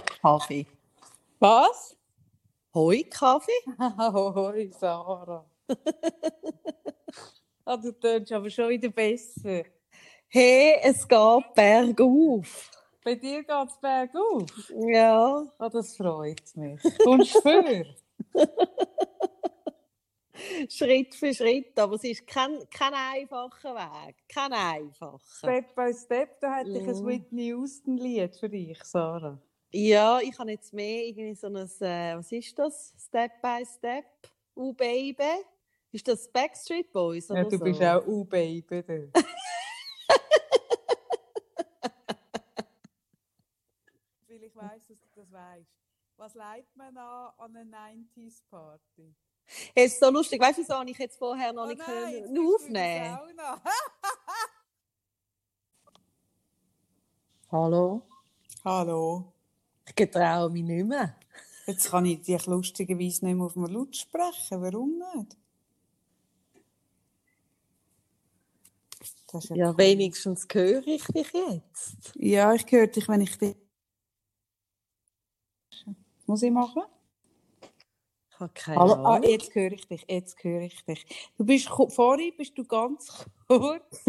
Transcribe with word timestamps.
Kaffee. 0.00 0.66
Was? 1.38 1.96
Hoi 2.74 3.02
Kaffee? 3.04 3.52
Hoi, 3.78 4.70
Sarah. 4.78 5.44
ah, 7.64 7.76
du 7.76 7.92
tönst 7.92 8.32
aber 8.32 8.48
schon 8.50 8.68
wieder 8.70 8.88
besser. 8.88 9.64
Hey, 10.28 10.78
es 10.82 11.06
geht 11.06 11.54
bergauf. 11.54 12.70
Bei 13.04 13.14
dir 13.16 13.42
geht 13.42 13.68
es 13.68 13.78
bergauf? 13.78 14.72
Ja. 14.86 15.44
Ah, 15.58 15.68
das 15.68 15.96
freut 15.96 16.56
mich. 16.56 16.80
Kommst 17.04 17.34
du 17.34 17.40
für? 17.40 17.84
Schritt 20.68 21.14
für 21.14 21.34
Schritt, 21.34 21.78
aber 21.78 21.96
es 21.96 22.04
ist 22.04 22.26
kein, 22.26 22.58
kein 22.70 22.94
einfacher 22.94 23.74
Weg. 23.74 24.16
Kein 24.28 24.52
einfacher. 24.52 25.18
Step 25.38 25.74
by 25.74 25.92
Step, 25.92 26.40
da 26.40 26.56
hätte 26.56 26.70
ich 26.70 26.88
ein 26.88 27.02
Mhm. 27.02 27.06
Whitney 27.06 27.46
Houston-Lied 27.48 28.36
für 28.36 28.48
dich, 28.48 28.82
Sarah. 28.82 29.38
Ja, 29.74 30.20
ich 30.20 30.38
habe 30.38 30.50
jetzt 30.50 30.72
mehr 30.72 31.06
irgendwie 31.06 31.34
so 31.34 31.46
ein, 31.46 31.56
äh, 31.56 32.16
was 32.16 32.30
ist 32.30 32.58
das? 32.58 32.92
Step 32.98 33.40
by 33.40 33.64
Step. 33.64 34.04
Uh, 34.54 34.72
Baby. 34.74 35.44
Ist 35.92 36.06
das 36.08 36.30
Backstreet 36.30 36.92
Boys 36.92 37.30
oder 37.30 37.42
Ja, 37.42 37.48
du 37.48 37.56
so? 37.58 37.64
bist 37.64 37.82
auch 37.82 38.06
U-Baby. 38.06 38.82
du. 38.82 39.12
Weil 44.28 44.42
ich 44.42 44.54
weiss, 44.56 44.86
dass 44.88 44.98
du 45.00 45.08
das 45.20 45.30
weißt. 45.32 45.70
Was 46.16 46.34
leitet 46.34 46.76
man 46.76 46.96
an 46.96 47.32
an 47.38 47.56
eine 47.56 47.70
90s-Party? 48.16 49.14
Hey, 49.74 49.86
es 49.86 49.94
ist 49.94 50.00
so 50.00 50.10
lustig. 50.10 50.40
Weißt 50.40 50.58
du, 50.58 50.62
wieso 50.62 50.74
habe 50.74 50.88
ich 50.90 50.98
jetzt 50.98 51.18
vorher 51.18 51.52
noch 51.52 51.64
Oh 51.64 51.68
nicht 51.68 51.78
nein, 51.78 52.22
können 52.24 52.38
aufnehmen. 52.54 53.18
Hallo? 57.50 58.02
Hallo. 58.64 59.31
Ich 59.86 59.94
getraue 59.94 60.50
mich 60.50 60.62
nicht 60.62 60.86
mehr. 60.86 61.16
Jetzt 61.66 61.90
kann 61.90 62.06
ich 62.06 62.20
dich 62.22 62.46
lustigerweise 62.46 63.24
nicht 63.24 63.36
mehr 63.36 63.46
auf 63.46 63.54
dem 63.54 63.66
Laut 63.66 63.96
sprechen. 63.96 64.62
Warum 64.62 64.98
nicht? 64.98 65.36
Ja, 69.54 69.70
cool. 69.70 69.78
wenigstens 69.78 70.46
höre 70.52 70.86
ich 70.86 71.04
dich 71.06 71.32
jetzt. 71.32 72.12
Ja, 72.16 72.52
ich 72.52 72.70
höre 72.70 72.86
dich, 72.86 73.08
wenn 73.08 73.22
ich 73.22 73.38
dich. 73.38 73.56
Was 75.86 76.26
muss 76.26 76.42
ich 76.42 76.50
machen? 76.50 76.82
Ich 78.30 78.40
habe 78.40 78.52
keine 78.54 78.78
Hallo, 78.78 78.92
ah, 78.92 79.14
Ahnung. 79.14 79.30
jetzt 79.30 79.54
höre 79.54 79.72
ich 79.72 79.86
dich, 79.86 80.04
jetzt 80.08 80.44
höre 80.44 80.62
ich 80.62 80.84
dich. 80.84 81.06
Du 81.38 81.44
bist, 81.44 81.68
vorhin 81.68 82.34
bist 82.36 82.58
du 82.58 82.64
ganz 82.64 83.24
kurz 83.48 84.04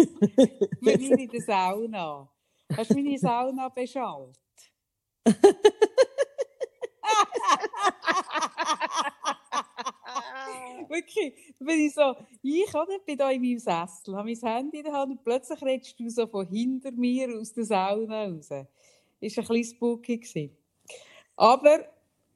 mit 0.82 1.00
mir 1.00 1.18
in 1.18 1.30
der 1.30 1.42
Sauna. 1.42 2.30
Hast 2.76 2.90
du 2.90 2.96
meine 2.96 3.18
Sauna 3.18 3.70
beschallt? 3.70 4.38
Wirklich, 10.90 11.34
bin 11.60 11.80
ich 11.80 11.94
so, 11.94 12.16
ich 12.42 12.74
oder, 12.74 13.00
bin 13.00 13.18
da 13.18 13.32
in 13.32 13.42
meinem 13.42 13.60
Sessel, 13.60 14.16
habe 14.16 14.30
mein 14.30 14.38
Handy 14.38 14.80
in 14.80 14.84
der 14.84 14.94
Hand 14.94 15.12
und 15.12 15.24
plötzlich 15.24 15.62
redest 15.62 16.00
du 16.00 16.10
so 16.10 16.28
von 16.28 16.48
hinter 16.48 16.92
mir 16.92 17.38
aus 17.38 17.54
der 17.54 17.66
Sauna 17.66 18.26
raus. 18.26 18.50
War 18.50 18.60
ein 18.60 18.68
bisschen 19.20 19.64
spooky. 19.64 20.18
gewesen. 20.18 20.58
Aber 21.36 21.86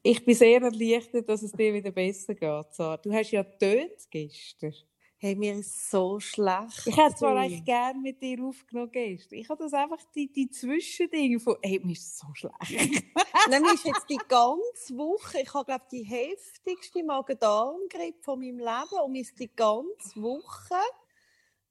ich 0.02 0.23
bin 0.23 0.35
sehr 0.35 0.61
erleichtert, 0.61 1.27
dass 1.27 1.43
es 1.43 1.52
dir 1.52 1.73
wieder 1.73 1.91
besser 1.91 2.33
geht. 2.33 2.73
Sarah. 2.73 2.97
Du 2.97 3.13
hast 3.13 3.31
ja 3.31 3.43
getönt 3.43 4.09
gestern. 4.09 4.73
Hey, 5.20 5.36
mir 5.36 5.56
ist 5.56 5.90
so 5.90 6.20
schlecht. 6.20 6.86
Ich 6.86 6.96
hätte 6.96 7.16
zwar 7.16 7.36
eigentlich 7.36 7.66
gerne 7.66 8.00
mit 8.00 8.22
dir 8.22 8.40
aufgenommen 8.44 8.92
gestern. 8.92 9.40
Ich 9.40 9.50
habe 9.50 9.64
das 9.64 9.73
einfach, 9.73 9.98
die, 10.14 10.32
die 10.32 10.48
Zwischendinge 10.48 11.40
von, 11.40 11.56
hey, 11.64 11.80
mir 11.84 11.94
ist 11.94 12.20
so 12.20 12.28
schlecht. 12.36 12.62
Nämlich 13.50 13.73
ist 13.73 13.86
jetzt 13.86 14.10
die 14.12 14.20
ganze 14.28 14.95
Woche, 14.95 15.40
ich 15.42 15.52
habe 15.56 15.66
glaube 15.66 15.86
die 15.92 16.04
heftigste 16.04 17.04
Magen-Darm-Grippe 17.04 18.22
von 18.22 18.40
meinem 18.40 18.60
Leben 18.60 19.02
und 19.04 19.12
mir 19.12 19.22
ist 19.22 19.40
die 19.40 19.50
ganze 19.56 20.22
Woche, 20.22 20.76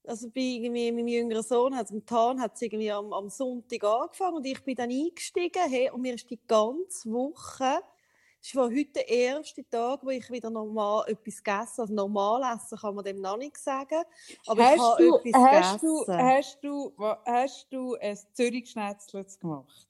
also 0.05 0.29
bei 0.29 0.41
irgendwie 0.41 0.91
meinem 0.91 1.07
jüngeren 1.07 1.45
Sohn, 1.45 1.77
hat, 1.77 1.93
am 1.93 2.05
Tan 2.05 2.41
hat 2.41 2.55
es 2.55 2.63
irgendwie 2.63 2.91
am, 2.91 3.13
am 3.13 3.29
Sonntag 3.29 3.85
angefangen 3.85 4.39
und 4.39 4.47
ich 4.47 4.65
bin 4.65 4.75
dann 4.75 4.91
eingestiegen 4.91 5.63
hey, 5.69 5.89
und 5.91 6.03
mir 6.03 6.15
ist 6.15 6.29
die 6.29 6.41
ganze 6.49 7.13
Woche, 7.13 7.81
es 8.47 8.55
ist 8.55 8.61
heute 8.61 8.93
der 8.95 9.09
erste 9.09 9.69
Tag, 9.69 10.05
wo 10.05 10.11
ich 10.11 10.31
wieder 10.31 10.51
normal 10.51 11.05
etwas 11.09 11.43
gegessen 11.43 11.81
also 11.81 11.93
normal 11.93 12.55
essen 12.55 12.79
kann 12.79 12.95
man 12.95 13.05
dem 13.05 13.21
noch 13.21 13.37
nicht 13.37 13.57
sagen, 13.57 14.05
aber 14.47 14.61
ich 14.61 14.67
hast, 14.69 14.81
habe 14.81 15.03
du, 15.03 15.17
etwas 15.17 15.43
hast, 15.43 15.83
du, 15.83 16.01
gegessen. 16.01 16.23
hast, 16.23 16.59
du, 16.63 16.93
hast 17.25 17.67
du 17.73 17.95
ein 17.97 18.19
Zürich-Schnetzlitz 18.35 19.41
gemacht? 19.41 19.87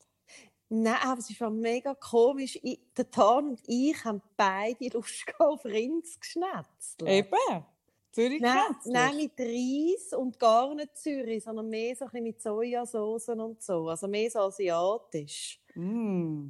Nein, 0.68 0.96
aber 1.04 1.20
es 1.20 1.32
schon 1.32 1.60
mega 1.60 1.94
komisch. 1.94 2.58
Ich, 2.62 2.80
der 2.96 3.10
Tan 3.10 3.50
und 3.50 3.60
ich 3.66 4.04
haben 4.04 4.22
beide 4.36 4.88
Lust 4.88 5.26
auf 5.38 5.64
Rindsgeschnetzel. 5.64 7.06
Eben. 7.06 7.28
Nein, 7.48 7.64
Zürich-Schnetzlitz. 8.12 8.86
nein, 8.86 9.16
mit 9.16 9.38
Reis 9.38 10.18
und 10.18 10.38
gar 10.38 10.74
nicht 10.74 10.96
Zürich, 10.96 11.44
sondern 11.44 11.68
mehr 11.68 11.94
so 11.94 12.06
ein 12.06 12.10
bisschen 12.10 12.24
mit 12.24 12.42
Sojasauce 12.42 13.28
und 13.28 13.62
so. 13.62 13.88
Also 13.88 14.08
mehr 14.08 14.30
so 14.30 14.40
asiatisch. 14.40 15.60
Mm. 15.74 16.48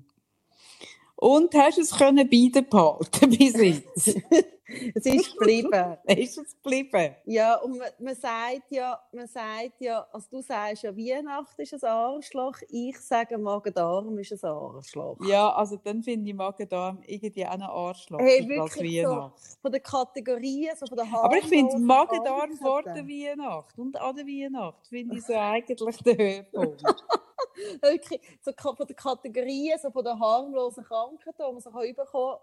Und 1.16 1.54
hast 1.54 1.78
es 1.78 1.97
können 1.97 2.28
beibehalten 2.28 3.31
bis 3.38 3.54
jetzt? 3.54 4.21
Es 4.94 5.06
ist 5.06 5.38
geblieben. 5.38 5.97
ist 6.06 6.38
es 6.38 6.54
geblieben? 6.54 7.15
ja, 7.25 7.56
und 7.56 7.78
man, 7.78 7.88
man 7.99 8.15
sagt 8.15 8.71
ja, 8.71 9.00
man 9.12 9.27
sagt 9.28 9.81
ja, 9.81 10.06
also 10.12 10.27
du 10.31 10.43
sagst 10.43 10.82
ja, 10.82 10.97
Weihnachten 10.97 11.62
ist 11.62 11.84
ein 11.84 11.91
Arschloch, 11.91 12.59
ich 12.69 12.99
sage 12.99 13.38
Magen-Darm 13.38 14.19
ist 14.19 14.32
ein 14.32 14.50
Arschloch. 14.50 15.19
Ja, 15.25 15.53
also 15.53 15.77
dann 15.77 16.03
finde 16.03 16.28
ich 16.28 16.37
Magen-Darm 16.37 17.00
irgendwie 17.06 17.47
auch 17.47 17.50
ein 17.50 17.62
Arschloch 17.62 18.21
Hey, 18.21 18.49
wirklich 18.49 19.03
so. 19.03 19.32
Von 19.62 19.72
den 19.72 19.82
Kategorien, 19.82 20.75
so 20.77 20.87
von 20.87 20.97
der 20.97 21.06
Aber 21.12 21.37
ich 21.37 21.47
finde 21.47 21.78
Magen-Darm 21.78 22.53
vor 22.56 22.83
der. 22.83 23.06
Weihnacht 23.06 23.78
und 23.78 24.00
an 24.00 24.16
der 24.16 24.27
Weihnacht 24.27 24.87
finde 24.88 25.16
ich 25.16 25.25
so 25.25 25.34
eigentlich 25.34 25.78
der 25.98 26.16
Höhepunkt. 26.16 26.83
wirklich 27.81 28.21
so 28.41 28.53
von 28.53 28.87
den 28.87 28.97
Kategorien, 28.97 29.78
so 29.81 29.91
von 29.91 30.04
den 30.04 30.19
harmlosen 30.19 30.84
Krankheiten, 30.84 31.37
die 31.38 31.53
man 31.53 31.60
so 31.60 31.71
bekommen 31.71 31.94
kann, 31.94 32.38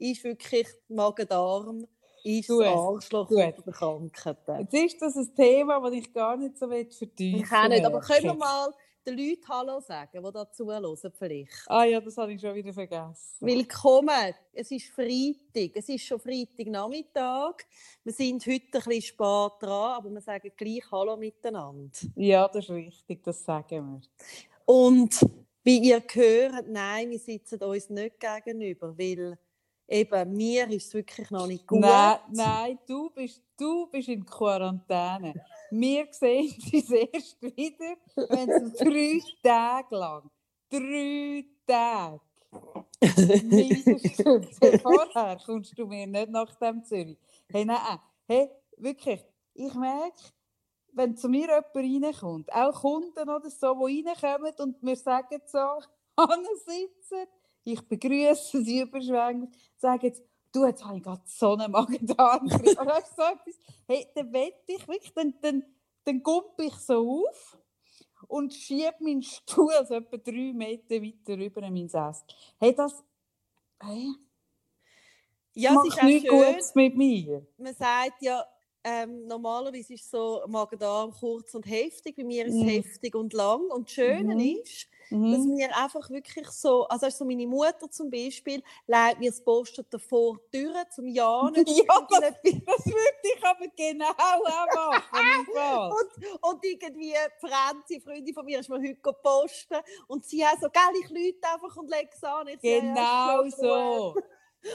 ist 0.00 0.24
wirklich 0.24 0.66
Magen-Darm, 0.88 1.86
ist 2.24 2.48
Gut, 2.48 2.64
das 2.64 2.74
Arschloch 2.74 3.28
gut. 3.28 3.38
den 3.38 3.72
Krankheiten. 3.72 4.58
Jetzt 4.60 4.74
ist 4.74 5.02
das 5.02 5.16
ein 5.16 5.34
Thema, 5.34 5.80
das 5.80 5.92
ich 5.92 6.12
gar 6.12 6.36
nicht 6.36 6.58
so 6.58 6.68
vertiefen 6.68 7.18
will. 7.18 7.44
Ich 7.44 7.52
auch 7.52 7.68
nicht, 7.68 7.84
aber 7.84 8.00
können 8.00 8.24
wir 8.24 8.34
mal 8.34 8.74
den 9.06 9.16
Leuten 9.16 9.48
Hallo 9.48 9.80
sagen, 9.80 10.22
die 10.22 10.32
da 10.32 10.52
zuhören 10.52 11.12
vielleicht? 11.18 11.64
Ah 11.66 11.84
ja, 11.84 12.00
das 12.00 12.16
habe 12.18 12.32
ich 12.34 12.40
schon 12.40 12.54
wieder 12.54 12.72
vergessen. 12.72 13.36
Willkommen, 13.40 14.34
es 14.52 14.70
ist 14.70 14.88
Freitag, 14.88 15.76
es 15.76 15.88
ist 15.88 16.04
schon 16.04 16.20
Freitagnachmittag. 16.20 17.54
Wir 18.04 18.12
sind 18.12 18.46
heute 18.46 18.64
ein 18.64 18.70
bisschen 18.70 19.02
spät 19.02 19.52
dran, 19.60 19.92
aber 19.96 20.10
wir 20.10 20.20
sagen 20.20 20.52
gleich 20.56 20.84
Hallo 20.92 21.16
miteinander. 21.16 21.90
Ja, 22.16 22.48
das 22.48 22.64
ist 22.64 22.70
richtig, 22.70 23.22
das 23.22 23.42
sagen 23.42 23.86
wir. 23.86 24.00
Und 24.66 25.18
wie 25.62 25.78
ihr 25.78 26.02
hört, 26.12 26.68
nein, 26.68 27.10
wir 27.10 27.18
sitzen 27.18 27.62
uns 27.62 27.88
nicht 27.88 28.20
gegenüber, 28.20 28.96
weil 28.96 29.38
eben 29.90 30.36
mir 30.36 30.68
ist 30.70 30.86
es 30.86 30.94
wirklich 30.94 31.30
noch 31.30 31.46
nicht 31.46 31.66
gut. 31.66 31.80
Nein, 31.80 32.18
nein, 32.30 32.78
du 32.86 33.10
bist, 33.10 33.42
du 33.58 33.86
bist 33.88 34.08
in 34.08 34.24
Quarantäne. 34.24 35.34
Wir 35.70 36.06
sehen 36.10 36.54
uns 36.72 36.90
erst 36.90 37.42
wieder, 37.42 37.96
wenn 38.28 38.50
es 38.50 38.72
drei 38.78 39.20
Tage 39.42 39.96
lang, 39.96 40.30
drei 40.70 41.44
Tage, 41.66 42.20
vorher 44.82 45.38
kommst 45.44 45.78
du 45.78 45.86
mir 45.86 46.06
nicht 46.06 46.30
nach 46.30 46.54
dem 46.56 46.84
Zürich. 46.84 47.18
Hey, 47.48 47.64
nein, 47.64 47.98
hey, 48.26 48.50
wirklich, 48.76 49.24
ich 49.54 49.74
merke, 49.74 50.22
wenn 50.92 51.16
zu 51.16 51.28
mir 51.28 51.62
jemand 51.74 52.14
reinkommt, 52.14 52.52
auch 52.52 52.80
Kunden 52.80 53.28
oder 53.28 53.50
so, 53.50 53.86
die 53.86 54.04
reinkommen 54.06 54.52
und 54.58 54.82
wir 54.82 54.96
sagen 54.96 55.40
so, 55.46 55.80
sitzen, 56.66 57.28
ich 57.64 57.80
begrüße 57.88 58.62
sie 58.64 58.80
überschwänglich, 58.80 59.50
sagen 59.76 60.06
jetzt, 60.06 60.22
du, 60.52 60.66
jetzt 60.66 60.84
habe 60.84 60.98
ich 60.98 61.02
gerade 61.02 61.22
so 61.26 61.54
einen 61.54 61.70
Magen-Darm. 61.72 62.48
So 62.64 62.80
etwas. 62.82 63.58
Hey, 63.86 64.06
dann 64.14 64.32
wette 64.32 64.62
ich 64.72 64.86
wirklich, 64.88 65.12
dann, 65.14 65.34
dann, 65.40 65.64
dann 66.04 66.22
gumpe 66.22 66.64
ich 66.64 66.74
so 66.74 67.26
auf 67.28 67.58
und 68.28 68.54
schiebe 68.54 68.94
meinen 69.00 69.22
Stuhl 69.22 69.72
so 69.86 69.94
etwa 69.94 70.16
drei 70.18 70.52
Meter 70.54 70.96
weiter 71.02 71.38
rüber 71.38 71.62
in 71.62 71.74
meinen 71.74 71.88
Sessel. 71.88 72.26
Hey, 72.58 72.74
das, 72.74 73.04
hey, 73.82 74.08
ja, 75.54 75.74
macht 75.74 75.84
ist 75.84 76.02
nichts 76.02 76.26
schön. 76.26 76.28
Gutes 76.28 76.74
mit 76.74 76.96
mir. 76.96 77.46
Man 77.58 77.74
sagt 77.74 78.22
ja, 78.22 78.44
ähm, 78.84 79.26
normalerweise 79.26 79.94
ist 79.94 80.10
so 80.10 80.42
Magen-Darm 80.48 81.12
kurz 81.12 81.54
und 81.54 81.66
heftig, 81.66 82.16
bei 82.16 82.24
mir 82.24 82.46
ist 82.46 82.62
es 82.62 82.64
Mhm. 82.64 82.74
heftig 82.74 83.14
und 83.14 83.32
lang. 83.34 83.62
Und 83.70 83.88
das 83.88 83.94
Schöne 83.94 84.34
Mhm. 84.34 84.60
ist, 84.62 84.88
dass 85.28 85.46
Mhm. 85.46 85.54
mir 85.54 85.74
einfach 85.76 86.08
wirklich 86.10 86.48
so, 86.50 86.86
also 86.88 87.08
so 87.10 87.24
meine 87.24 87.46
Mutter 87.46 87.90
zum 87.90 88.10
Beispiel, 88.10 88.62
leitet 88.86 89.20
mir 89.20 89.30
das 89.30 89.42
Posten 89.42 89.84
davor 89.90 90.38
die 90.52 90.58
Türen 90.58 90.84
zum 90.90 91.06
Ja 91.08 91.50
nicht. 91.50 91.84
Ja, 91.88 92.06
das, 92.08 92.20
das 92.66 92.86
würde 92.86 93.18
ich 93.22 93.44
aber 93.44 93.66
genau 93.76 94.10
auch 94.10 94.72
machen. 94.72 95.26
und, 95.88 96.42
und 96.42 96.64
irgendwie 96.64 97.14
Franzi, 97.40 98.00
Freundin 98.00 98.34
von 98.34 98.44
mir, 98.44 98.60
ist 98.60 98.68
mir 98.68 98.78
heute 98.78 98.96
gepostet 98.96 99.82
und 100.08 100.24
sie 100.24 100.44
hat 100.44 100.60
so, 100.60 100.68
gell, 100.70 100.82
ich 101.02 101.10
lüte 101.10 101.48
einfach 101.48 101.76
und 101.76 101.90
lege 101.90 102.10
es 102.12 102.22
an. 102.24 102.48
Ich 102.48 102.60
Genau 102.62 103.48
so. 103.48 104.16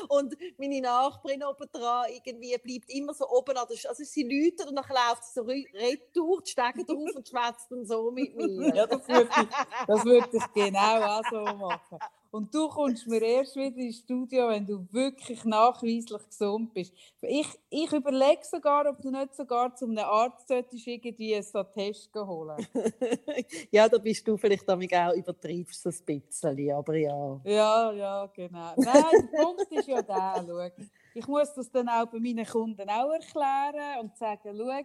Und 0.10 0.36
meine 0.58 0.82
Nachbarin 0.82 1.44
oben 1.44 1.68
dran 1.72 2.06
irgendwie 2.12 2.58
bleibt 2.58 2.90
immer 2.90 3.14
so 3.14 3.28
oben 3.30 3.56
an 3.58 3.66
der 3.70 3.76
Sch 3.78 3.86
Also 3.86 4.04
sie 4.04 4.24
läutet 4.24 4.68
und 4.68 4.76
dann 4.76 4.86
läuft 4.90 5.24
sie 5.26 5.34
so 5.34 5.42
re- 5.44 5.66
retour, 5.74 6.42
die 6.42 6.52
Stege 6.52 6.86
drauf 6.86 7.16
und 7.16 7.28
schwätzt 7.28 7.72
dann 7.72 7.86
so 7.86 8.12
mit 8.12 8.36
mir. 8.36 8.74
Ja, 8.76 8.88
das 8.88 9.08
würde 9.08 9.30
ich, 9.36 9.86
das 9.88 10.06
würde 10.06 10.30
ich 10.38 10.54
genau 10.54 11.02
auch 11.04 11.24
so 11.30 11.42
machen. 11.44 12.00
Und 12.36 12.54
du 12.54 12.68
kommst 12.68 13.08
mir 13.08 13.22
erst 13.22 13.56
wieder 13.56 13.78
ins 13.78 14.00
Studio, 14.00 14.50
wenn 14.50 14.66
du 14.66 14.86
wirklich 14.92 15.46
nachweislich 15.46 16.22
gesund 16.28 16.74
bist. 16.74 16.94
Ich, 17.22 17.48
ich 17.70 17.90
überlege 17.94 18.42
sogar, 18.44 18.86
ob 18.90 19.02
du 19.02 19.10
nicht 19.10 19.34
sogar 19.34 19.74
zu 19.74 19.86
einem 19.86 20.00
Arzt 20.00 20.50
solltest, 20.50 20.86
irgendwie 20.86 21.42
so 21.42 21.60
einen 21.60 21.72
Test 21.72 22.14
holen 22.14 22.58
ja, 23.72 23.88
da 23.88 23.98
bist 24.00 24.28
du 24.28 24.36
vielleicht 24.36 24.68
damit 24.68 24.94
auch 24.94 25.14
übertreibst 25.14 25.86
es 25.86 26.02
ein 26.02 26.06
bisschen, 26.06 26.72
aber 26.74 26.98
ja. 26.98 27.40
Ja, 27.46 27.92
ja, 27.94 28.26
genau. 28.26 28.74
Nein, 28.76 29.30
der 29.32 29.42
Punkt 29.42 29.72
ist 29.72 29.88
ja 29.88 30.02
der, 30.02 30.44
schau. 30.46 30.84
Ich 31.14 31.28
muss 31.28 31.54
das 31.54 31.72
dann 31.72 31.88
auch 31.88 32.08
bei 32.08 32.20
meinen 32.20 32.46
Kunden 32.46 32.90
auch 32.90 33.14
erklären 33.14 34.02
und 34.02 34.18
sagen, 34.18 34.42
schau, 34.44 34.82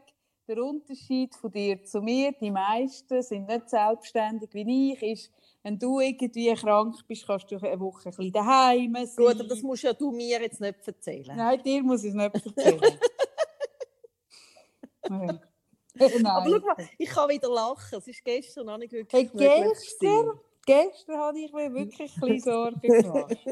der 0.46 0.64
Unterschied 0.64 1.34
von 1.34 1.50
dir 1.50 1.82
zu 1.84 2.00
mir, 2.00 2.32
die 2.32 2.50
meisten 2.52 3.22
sind 3.22 3.48
nicht 3.48 3.70
selbstständig 3.70 4.50
wie 4.52 4.92
ich, 4.92 5.02
ist, 5.02 5.32
wenn 5.62 5.78
du 5.78 6.00
irgendwie 6.00 6.54
krank 6.54 6.96
bist, 7.06 7.26
kannst 7.26 7.50
du 7.50 7.56
eine 7.56 7.78
Woche 7.78 8.08
ein 8.08 8.16
bisschen 8.16 8.32
daheim 8.32 8.94
sein. 8.94 9.16
Gut, 9.16 9.34
aber 9.40 9.44
das 9.44 9.62
musst 9.62 9.82
ja 9.82 9.92
du 9.92 10.10
mir 10.10 10.40
jetzt 10.40 10.60
nicht 10.60 10.86
erzählen. 10.86 11.36
Nein, 11.36 11.62
dir 11.62 11.82
muss 11.82 12.02
ich 12.04 12.10
es 12.10 12.14
nicht 12.14 12.34
erzählen. 12.34 12.80
Nein. 15.08 15.40
Nein. 15.94 16.26
Aber 16.26 16.50
schau 16.50 16.66
mal, 16.66 16.88
ich 16.98 17.08
kann 17.08 17.28
wieder 17.28 17.50
lachen. 17.52 17.98
Es 17.98 18.06
ist 18.06 18.24
gestern 18.24 18.66
noch 18.66 18.78
nicht 18.78 18.92
wirklich 18.92 19.12
Hey, 19.12 19.30
gestern, 19.34 20.38
gestern 20.64 21.18
habe 21.18 21.38
ich 21.40 21.52
mir 21.52 21.74
wirklich 21.74 22.14
ein 22.14 22.20
bisschen 22.20 22.40
Sorgen 22.40 22.80
gemacht. 22.80 23.36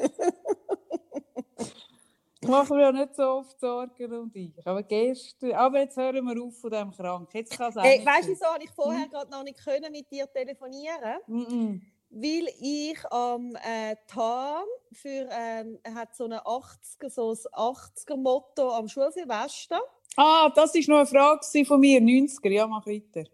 Ich 2.40 2.48
mache 2.48 2.72
mir 2.72 2.82
ja 2.82 2.92
nicht 2.92 3.16
so 3.16 3.22
oft 3.24 3.58
Sorgen 3.58 4.12
um 4.12 4.30
dich. 4.30 4.54
Aber 4.64 4.82
gestern, 4.84 5.52
aber 5.52 5.80
jetzt 5.80 5.96
hören 5.96 6.24
wir 6.24 6.40
auf 6.42 6.56
von 6.56 6.70
diesem 6.70 6.92
Krank. 6.92 7.28
Jetzt 7.34 7.58
kann 7.58 7.70
es 7.70 7.82
Hey, 7.82 8.06
weißt 8.06 8.28
du, 8.28 8.32
wieso 8.32 8.46
habe 8.46 8.62
ich 8.62 8.70
vorher 8.70 9.08
gerade 9.08 9.30
noch 9.30 9.42
nicht 9.42 9.58
können 9.58 9.90
mit 9.90 10.10
dir 10.10 10.30
telefonieren? 10.32 11.18
Mhm. 11.26 11.82
Weil 12.10 12.48
ich 12.60 12.98
am 13.10 13.54
äh, 13.56 13.94
Tag 14.06 14.64
für 14.92 15.28
ähm, 15.30 15.78
er 15.82 15.94
hat 15.94 16.16
so 16.16 16.24
eine 16.24 16.40
80er, 16.42 17.10
so 17.10 17.30
ein 17.30 17.36
80er 17.36 18.16
Motto 18.16 18.70
am 18.70 18.88
Schulsilvester. 18.88 19.80
Ah, 20.16 20.50
das 20.54 20.74
war 20.74 20.82
noch 20.88 20.96
eine 20.98 21.06
Frage 21.06 21.64
von 21.64 21.80
mir, 21.80 22.00
90er. 22.00 22.50
Ja, 22.50 22.66
mach 22.66 22.86
weiter. 22.86 23.24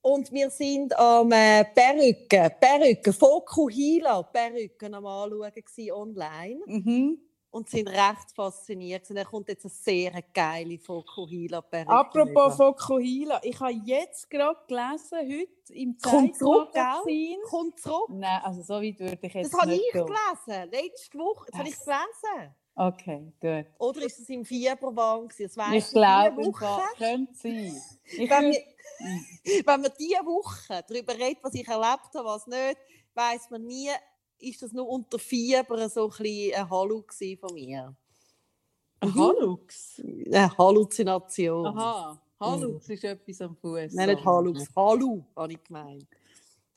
Und 0.00 0.32
wir 0.32 0.50
sind 0.50 0.96
am 0.98 1.30
äh, 1.32 1.64
Perücken, 1.64 2.50
Perücken, 2.60 3.12
Fokuhila 3.12 4.22
Perücken 4.22 4.94
am 4.94 5.06
Anschauen 5.06 5.52
online 5.92 6.60
Mhm. 6.66 7.18
Und 7.58 7.68
sind 7.68 7.88
recht 7.88 8.32
fasziniert. 8.34 9.02
gewesen. 9.02 9.16
Da 9.16 9.24
kommt 9.24 9.48
jetzt 9.48 9.64
eine 9.64 9.70
sehr 9.72 10.22
geile 10.32 10.78
Fokuhila 10.78 11.60
Perücke. 11.60 11.90
Apropos 11.90 12.56
Fokuhila, 12.56 13.40
ich 13.42 13.58
habe 13.60 13.72
jetzt 13.84 14.30
gerade 14.30 14.58
gelesen, 14.66 15.18
heute 15.18 15.72
im 15.74 15.98
Zeitmagazin. 15.98 17.36
Kommt 17.48 17.80
zurück. 17.80 18.08
Nein, 18.10 18.40
also 18.42 18.62
so 18.62 18.74
weit 18.74 18.98
würde 18.98 19.18
ich 19.22 19.34
jetzt 19.34 19.52
Das 19.52 19.60
habe 19.60 19.70
nicht 19.72 19.82
ich 19.86 19.92
gehen. 19.92 20.06
gelesen, 20.06 20.70
letzte 20.70 21.18
Woche. 21.18 21.46
Das 21.50 21.58
habe 21.58 21.68
ich 21.68 21.74
Das- 21.76 21.84
gelesen. 21.84 22.54
Okay, 22.80 23.32
gut. 23.40 23.66
Oder 23.80 24.02
ist 24.06 24.20
es 24.20 24.28
im? 24.28 24.44
Das 24.44 25.56
weiss 25.56 25.88
Ich 25.88 25.90
glaube, 25.92 26.46
Woche. 26.46 26.80
könnte 26.96 27.34
sein. 27.34 27.82
Ich 28.04 28.30
Wenn 28.30 28.44
würd- 28.52 28.62
wir, 29.00 29.66
wenn 29.66 29.80
man 29.80 29.90
diese 29.98 30.24
Woche 30.24 30.84
darüber 30.88 31.12
redet, 31.14 31.42
was 31.42 31.54
ich 31.54 31.66
erlebt 31.66 32.14
habe, 32.14 32.24
was 32.24 32.46
nicht, 32.46 32.76
weiß 33.14 33.50
man 33.50 33.64
nie, 33.64 33.90
ist 34.38 34.62
das 34.62 34.72
nur 34.72 34.88
unter 34.88 35.18
Fieber 35.18 35.88
so 35.88 36.04
ein 36.04 36.08
bisschen 36.10 36.54
ein 36.54 36.70
Hallo 36.70 37.04
von 37.40 37.54
mir. 37.54 37.94
Ein 39.00 39.08
Mhm. 39.10 39.14
Hallux? 39.14 40.02
Eine 40.26 40.58
Halluzination. 40.58 41.66
Aha, 41.66 42.20
Hallux 42.40 42.88
ist 42.88 43.04
etwas 43.04 43.40
am 43.40 43.56
Fuß. 43.56 43.92
Nein, 43.92 44.08
nicht 44.10 44.24
Hallux. 44.24 44.64
Hallo, 44.74 45.24
habe 45.36 45.52
ich 45.52 45.62
gemeint. 45.62 46.06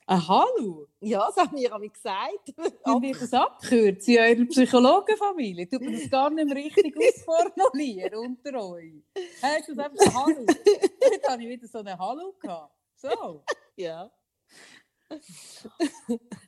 Ein 0.06 0.28
Hallo? 0.28 0.88
Ja, 1.00 1.26
das 1.26 1.36
haben 1.36 1.56
wir 1.56 1.70
gesagt. 1.88 2.54
Und 2.84 3.04
ich 3.04 3.18
das 3.18 3.32
abkürzt 3.32 4.08
in 4.08 4.18
eurer 4.18 4.44
Psychologenfamilie. 4.46 5.68
Tut 5.68 5.82
man 5.82 5.92
das 5.92 6.10
gar 6.10 6.28
nicht 6.30 6.46
mehr 6.46 6.56
richtig 6.56 6.96
ausformulieren 7.26 8.18
unter 8.18 8.62
euch. 8.62 9.02
Hast 9.40 9.68
du 9.68 9.74
das 9.74 9.86
einfach 9.86 10.06
ein 10.06 10.14
Hallo? 10.14 10.46
Heute 11.04 11.28
habe 11.28 11.42
ich 11.42 11.48
wieder 11.48 11.68
so 11.68 11.78
einen 11.78 11.98
Hallo 11.98 12.34
gehabt. 12.40 12.74
So. 12.96 13.44
ja. 13.76 14.10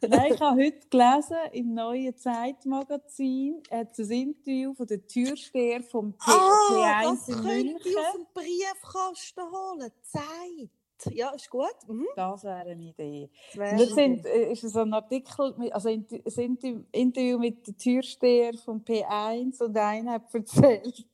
Nein, 0.08 0.32
ich 0.34 0.40
habe 0.40 0.62
heute 0.62 0.88
gelesen, 0.88 1.36
im 1.52 1.74
neuen 1.74 2.16
Zeitmagazin 2.16 3.62
hat 3.70 3.98
es 3.98 4.10
ein 4.10 4.34
Interview 4.34 4.74
von 4.74 4.86
der 4.86 5.06
Türsteher 5.06 5.82
vom 5.82 6.12
P 6.12 6.18
Ah, 6.26 7.02
P1 7.02 7.10
das 7.10 7.28
in 7.28 7.34
könnte 7.34 7.48
München. 7.64 7.80
ich 7.84 7.96
aus 7.98 8.12
dem 8.14 8.26
Briefkasten 8.34 9.40
holen. 9.42 9.90
Zeit. 10.02 10.70
Ja, 11.12 11.30
ist 11.30 11.50
gut. 11.50 11.74
Mhm. 11.88 12.06
Das 12.16 12.44
wäre 12.44 12.60
eine 12.70 12.82
Idee. 12.82 13.28
Das 13.54 13.72
jetzt 13.80 13.92
eine 13.98 14.14
sind, 14.16 14.26
äh, 14.26 14.52
ist 14.52 14.64
es 14.64 14.76
ein 14.76 14.92
Artikel, 14.94 15.52
mit- 15.58 15.72
also 15.72 15.88
ein 15.90 16.06
ein 16.10 16.22
Inter- 16.56 16.84
Interview 16.92 17.38
mit 17.38 17.66
der 17.66 17.76
Türsteher 17.76 18.54
vom 18.54 18.78
P1 18.82 19.60
und 19.62 19.76
einer 19.76 20.12
hat 20.12 20.32
erzählt, 20.34 21.04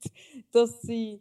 dass 0.53 0.83
sie, 0.83 1.21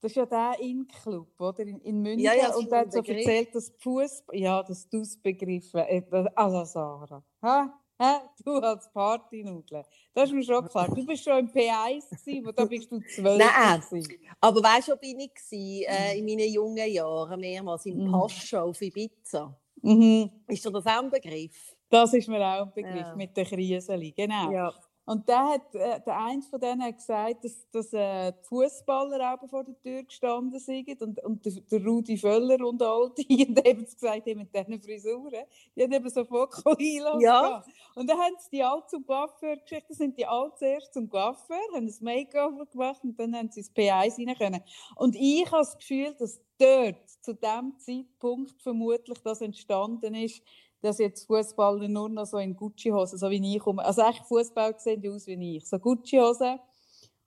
das 0.00 0.12
ist 0.12 0.16
ja 0.16 0.26
der 0.26 0.56
In-Club, 0.60 1.40
oder, 1.40 1.60
in, 1.60 1.80
in 1.80 2.02
München, 2.02 2.24
Ja, 2.24 2.34
ja, 2.34 2.54
und 2.54 2.70
er 2.70 2.80
hat 2.80 2.92
so 2.92 2.98
erzählt, 2.98 3.54
dass 3.54 3.72
Fußball, 3.78 4.36
ja, 4.38 4.62
dass 4.62 4.88
du 4.88 5.00
es 5.00 5.20
begriffen 5.20 5.80
äh, 5.80 6.02
also 6.34 6.64
Sarah, 6.64 7.22
ha? 7.42 7.80
Ha? 7.98 8.22
du 8.44 8.58
als 8.58 8.92
Partynudel, 8.92 9.82
das 10.12 10.28
ist 10.28 10.34
mir 10.34 10.42
schon 10.42 10.68
klar, 10.68 10.86
du 10.94 11.06
bist 11.06 11.24
schon 11.24 11.38
im 11.38 11.48
P1 11.50 12.10
gewesen, 12.10 12.46
wo 12.46 12.52
da 12.52 12.66
bist 12.66 12.92
du 12.92 13.00
zwölf 13.00 13.38
Nein. 13.38 13.80
gewesen. 13.80 14.18
Aber 14.38 14.62
weißt 14.62 14.88
du, 14.88 14.92
wo 14.92 14.96
bin 14.96 15.18
ich 15.20 15.32
gewesen, 15.32 15.84
äh, 15.88 16.18
in 16.18 16.24
meinen 16.26 16.52
jungen 16.52 16.86
Jahren 16.92 17.40
mehrmals 17.40 17.86
im 17.86 18.04
Mhm. 18.04 18.12
Pascha 18.12 18.62
auf 18.62 18.80
Ibiza? 18.82 19.58
Mhm. 19.80 20.30
Ist 20.46 20.64
dir 20.66 20.70
das 20.72 20.84
auch 20.86 21.02
ein 21.02 21.10
Begriff? 21.10 21.74
Das 21.88 22.12
ist 22.12 22.28
mir 22.28 22.40
auch 22.44 22.66
ein 22.66 22.72
Begriff 22.74 23.06
Ja. 23.06 23.16
mit 23.16 23.34
der 23.34 23.44
Kriseli, 23.46 24.12
genau. 24.12 24.50
Ja. 24.52 24.74
Und 25.06 25.28
der, 25.28 25.48
hat, 25.50 25.74
äh, 25.76 26.00
der 26.00 26.18
eins 26.18 26.48
von 26.48 26.60
denen 26.60 26.82
hat 26.82 26.96
gesagt, 26.96 27.44
dass, 27.44 27.70
dass 27.70 27.92
äh, 27.92 28.32
die 28.32 28.48
Fußballer 28.48 29.34
auch 29.34 29.48
vor 29.48 29.62
der 29.62 29.80
Tür 29.80 30.02
gestanden 30.02 30.58
sind 30.58 31.00
und, 31.00 31.22
und 31.22 31.46
der, 31.46 31.52
der 31.52 31.84
Rudi 31.84 32.18
Völler 32.18 32.66
und 32.66 32.82
all 32.82 33.12
die 33.18 33.46
und 33.46 33.64
eben 33.64 33.84
gesagt 33.84 34.26
haben, 34.26 34.38
mit 34.38 34.52
diesen 34.52 34.82
Frisuren, 34.82 35.44
die 35.76 35.82
haben 35.84 35.92
eben 35.92 36.10
so 36.10 36.24
Fokuhilos 36.24 37.22
Ja. 37.22 37.64
Und 37.94 38.10
dann 38.10 38.18
haben 38.18 38.34
sie 38.40 38.50
die 38.56 38.64
alle 38.64 38.84
zum 38.88 39.06
Coiffeur 39.06 39.56
geschickt, 39.56 39.88
dann 39.88 39.96
sind 39.96 40.18
die 40.18 40.26
alle 40.26 40.52
zuerst 40.56 40.92
zum 40.92 41.08
Coiffeur, 41.08 41.56
haben 41.72 41.86
ein 41.86 41.94
Makeover 42.00 42.66
gemacht 42.66 43.00
und 43.04 43.18
dann 43.18 43.36
haben 43.36 43.50
sie 43.52 43.60
ins 43.60 43.72
P1 43.72 44.26
rein 44.26 44.36
können. 44.36 44.62
Und 44.96 45.14
ich 45.14 45.46
habe 45.46 45.58
das 45.58 45.78
Gefühl, 45.78 46.14
dass 46.18 46.40
dort, 46.58 47.08
zu 47.20 47.34
dem 47.34 47.78
Zeitpunkt 47.78 48.60
vermutlich 48.60 49.18
das 49.22 49.40
entstanden 49.40 50.14
ist, 50.14 50.42
dass 50.86 50.98
jetzt 50.98 51.26
Fußballer 51.26 51.88
nur 51.88 52.08
noch 52.08 52.26
so 52.26 52.38
in 52.38 52.54
Gucci-Hosen, 52.54 53.18
so 53.18 53.30
wie 53.30 53.56
ich 53.56 53.60
komme. 53.60 53.84
Also 53.84 54.02
eigentlich 54.02 54.26
Fußballer 54.26 54.78
sehen 54.78 55.00
die 55.00 55.10
aus 55.10 55.26
wie 55.26 55.56
ich. 55.56 55.66
So 55.66 55.78
Gucci-Hosen 55.78 56.58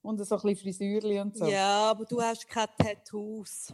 und 0.02 0.26
so 0.26 0.36
ein 0.36 0.42
bisschen 0.42 0.56
Frisürli 0.56 1.20
und 1.20 1.38
so. 1.38 1.46
ja, 1.46 1.92
aber 1.92 2.06
du 2.06 2.22
hast 2.22 2.48
keine 2.48 2.70
Tattoos. 2.78 3.74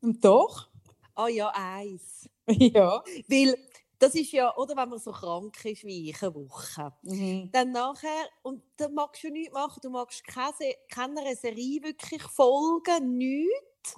Und 0.00 0.24
doch? 0.24 0.68
Ah 1.14 1.28
ja, 1.28 1.52
eins. 1.54 2.28
ja. 2.48 3.02
Weil 3.28 3.56
das 3.98 4.14
ist 4.16 4.32
ja, 4.32 4.54
oder 4.56 4.76
wenn 4.76 4.88
man 4.88 4.98
so 4.98 5.12
krank 5.12 5.64
ist 5.64 5.84
wie 5.84 6.10
ich, 6.10 6.22
eine 6.22 6.34
Woche. 6.34 6.92
Mhm. 7.02 7.50
Dann 7.52 7.70
nachher, 7.70 8.28
und 8.42 8.62
dann 8.76 8.94
magst 8.94 9.22
du 9.22 9.30
nichts 9.30 9.54
machen, 9.54 9.80
du 9.80 9.90
magst 9.90 10.26
keine, 10.26 10.74
keiner 10.90 11.36
Serie 11.36 11.82
wirklich 11.82 12.22
folgen, 12.22 13.16
nichts. 13.16 13.94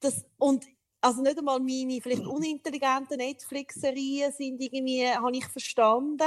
Das, 0.00 0.24
und 0.38 0.64
also 1.00 1.22
nicht 1.22 1.38
einmal 1.38 1.60
meine 1.60 2.00
vielleicht 2.00 2.26
unintelligenten 2.26 3.18
Netflix-Serien 3.18 4.32
sind 4.32 4.60
irgendwie, 4.60 5.06
habe 5.08 5.36
ich 5.36 5.46
verstanden. 5.46 6.22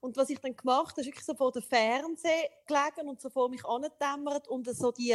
Und 0.00 0.16
was 0.16 0.30
ich 0.30 0.38
dann 0.40 0.56
gemacht 0.56 0.92
habe, 0.92 1.00
ist 1.02 1.06
wirklich 1.06 1.24
so 1.24 1.34
vor 1.34 1.52
dem 1.52 1.62
Fernseher 1.62 2.48
gelegen 2.66 3.08
und 3.08 3.20
so 3.20 3.30
vor 3.30 3.48
mich 3.48 3.64
angedämmert 3.64 4.48
und 4.48 4.66
so 4.74 4.90
die 4.90 5.14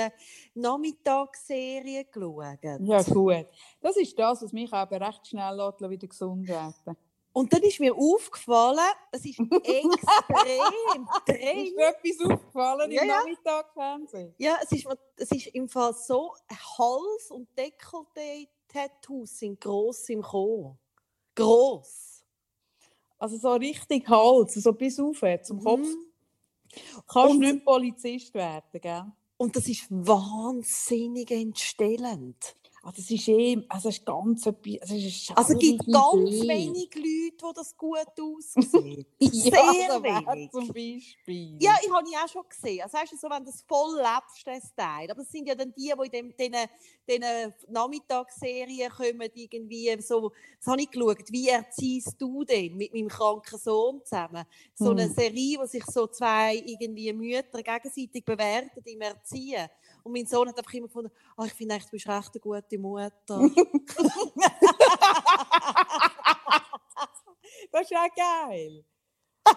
Nachmittagsserien 0.53 2.05
geschaut. 2.11 2.59
Ja, 2.81 3.01
gut. 3.03 3.47
Das 3.81 3.97
ist 3.97 4.17
das, 4.17 4.41
was 4.41 4.51
mich 4.53 4.71
aber 4.71 4.99
recht 5.01 5.27
schnell 5.27 5.55
lässt, 5.55 5.81
wieder 5.89 6.07
gesund 6.07 6.47
werden 6.47 6.97
Und 7.33 7.51
dann 7.53 7.61
ist 7.63 7.79
mir 7.79 7.93
aufgefallen, 7.95 8.79
es 9.11 9.25
ist 9.25 9.39
extrem 9.39 9.91
Ist 10.01 11.27
drin. 11.27 11.75
dir 11.75 11.87
etwas 11.87 12.31
aufgefallen 12.31 12.91
Ja, 12.91 13.01
im 13.01 13.07
ja. 13.09 13.17
Nachmittagsfernsehen? 13.17 14.33
Ja, 14.37 14.57
es 14.63 14.71
ist, 14.71 14.85
mir- 14.87 14.97
es 15.17 15.31
ist 15.31 15.47
im 15.47 15.67
Fall 15.67 15.93
so, 15.93 16.33
Hals- 16.77 17.31
und 17.31 17.47
Dekolleté-Tattoos 18.73 19.37
sind 19.37 19.59
gross 19.59 20.09
im 20.09 20.21
Chor. 20.21 20.77
Gross. 21.35 22.23
Also 23.17 23.37
so 23.37 23.53
richtig 23.53 24.07
Hals, 24.07 24.53
so 24.55 24.73
bis 24.73 24.99
auf 24.99 25.19
zum 25.43 25.63
Kopf. 25.63 25.79
Mhm. 25.81 26.05
Kannst 27.07 27.31
Und- 27.35 27.39
nicht 27.39 27.65
Polizist 27.65 28.33
werden, 28.33 28.81
gell? 28.81 29.05
Und 29.37 29.55
das 29.55 29.67
ist 29.67 29.85
wahnsinnig 29.89 31.29
entstellend. 31.31 32.55
Ah, 32.87 32.91
das 32.95 33.11
ist 33.11 33.27
eh, 33.27 33.57
also 33.67 33.89
es 33.89 33.97
ist 33.97 34.05
ganz 34.05 34.45
etwas, 34.45 34.79
also 34.83 34.95
es 34.95 35.29
Also 35.33 35.55
gibt 35.55 35.91
ganz 35.91 36.39
Idee. 36.39 36.47
wenig 36.47 36.95
Leute, 36.95 37.37
die 37.37 37.53
das 37.55 37.75
gut 37.75 38.07
aussehen. 38.19 39.05
ja, 39.19 39.31
Sehr 39.31 40.01
wer 40.01 40.37
wenig. 40.37 40.51
zum 40.51 40.71
Beispiel. 40.73 41.59
Ja, 41.59 41.71
ich 41.83 41.91
habe 41.91 42.07
ihn 42.07 42.15
auch 42.15 42.29
schon 42.29 42.43
gesehen. 42.47 42.81
Also, 42.83 42.97
weißt 42.97 43.13
du, 43.13 43.17
so, 43.17 43.29
wenn 43.29 43.43
du 43.43 43.49
es 43.49 43.63
voll 43.67 43.95
lebst, 43.97 44.45
das 44.45 44.75
Teil. 44.75 45.09
Aber 45.09 45.21
es 45.23 45.31
sind 45.31 45.47
ja 45.47 45.55
dann 45.55 45.73
die, 45.75 45.91
die 46.11 46.17
in 46.17 46.33
diesen 46.37 46.67
diesen 47.09 47.53
Nachmittagsserien 47.69 48.91
kommen, 48.91 49.29
irgendwie 49.33 49.99
so, 50.01 50.31
das 50.59 50.67
habe 50.67 50.81
ich 50.81 50.91
geschaut, 50.91 51.31
wie 51.31 51.49
erziehst 51.49 52.15
du 52.19 52.43
denn 52.43 52.77
mit 52.77 52.93
meinem 52.93 53.07
kranken 53.07 53.57
Sohn 53.57 54.01
zusammen? 54.03 54.45
So 54.75 54.91
eine 54.91 55.07
Hm. 55.07 55.09
Serie, 55.09 55.57
wo 55.59 55.65
sich 55.65 55.83
so 55.85 56.07
zwei 56.07 56.55
irgendwie 56.57 57.11
Mütter 57.13 57.63
gegenseitig 57.63 58.23
bewerten 58.25 58.81
im 58.85 59.01
Erziehen. 59.01 59.67
Und 60.07 60.13
mein 60.13 60.25
Sohn 60.25 60.47
hat 60.47 60.57
einfach 60.57 60.73
immer 60.73 60.87
gefunden, 60.87 61.11
oh, 61.37 61.43
ich 61.43 61.53
finde 61.53 61.75
echt, 61.75 61.87
du 61.87 61.91
bist 61.91 62.07
echt 62.07 62.31
eine 62.33 62.39
gute 62.41 62.77
Mutter. 62.79 63.11
Das 67.71 67.81
ist 67.83 67.95
auch 67.97 68.15
geil. 68.15 68.83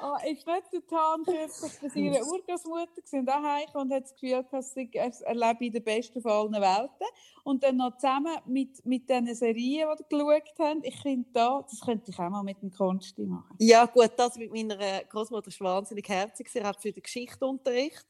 Oh, 0.02 0.14
ist 0.30 0.46
nicht 0.46 0.72
der 0.72 0.86
Tan 0.86 1.24
kürzlich 1.24 1.72
bei 1.82 1.88
seiner 1.88 2.24
Urgroßmutter 2.26 2.94
gewesen, 3.02 3.26
daheim 3.26 3.66
und 3.74 3.92
hat 3.92 4.04
das 4.04 4.14
Gefühl, 4.14 4.44
gehabt, 4.44 4.64
sie- 4.64 4.88
er 4.92 5.10
er 5.22 5.34
lebe 5.34 5.64
in 5.66 5.72
der 5.72 5.80
besten 5.80 6.22
von 6.22 6.30
allen 6.30 6.52
Welten. 6.52 7.06
Und 7.42 7.62
dann 7.64 7.76
noch 7.76 7.96
zusammen 7.96 8.36
mit, 8.46 8.84
mit 8.86 9.10
diesen 9.10 9.34
Serien, 9.34 9.88
die 10.10 10.14
ihr 10.14 10.18
geschaut 10.40 10.58
habt, 10.60 10.86
ich 10.86 10.96
finde 11.00 11.28
da, 11.32 11.62
das 11.68 11.80
könnte 11.80 12.10
ich 12.10 12.18
auch 12.18 12.30
mal 12.30 12.42
mit 12.44 12.62
dem 12.62 12.70
Konsti 12.70 13.26
machen. 13.26 13.56
Ja, 13.58 13.86
gut, 13.86 14.12
das 14.16 14.36
mit 14.36 14.52
meiner 14.52 14.76
Großmutter 15.04 15.48
ist 15.48 15.60
wahnsinnig 15.60 16.08
herzig. 16.08 16.48
Sie 16.50 16.62
hat 16.62 16.80
für 16.80 16.92
den 16.92 17.02
Geschichtsunterricht 17.02 18.06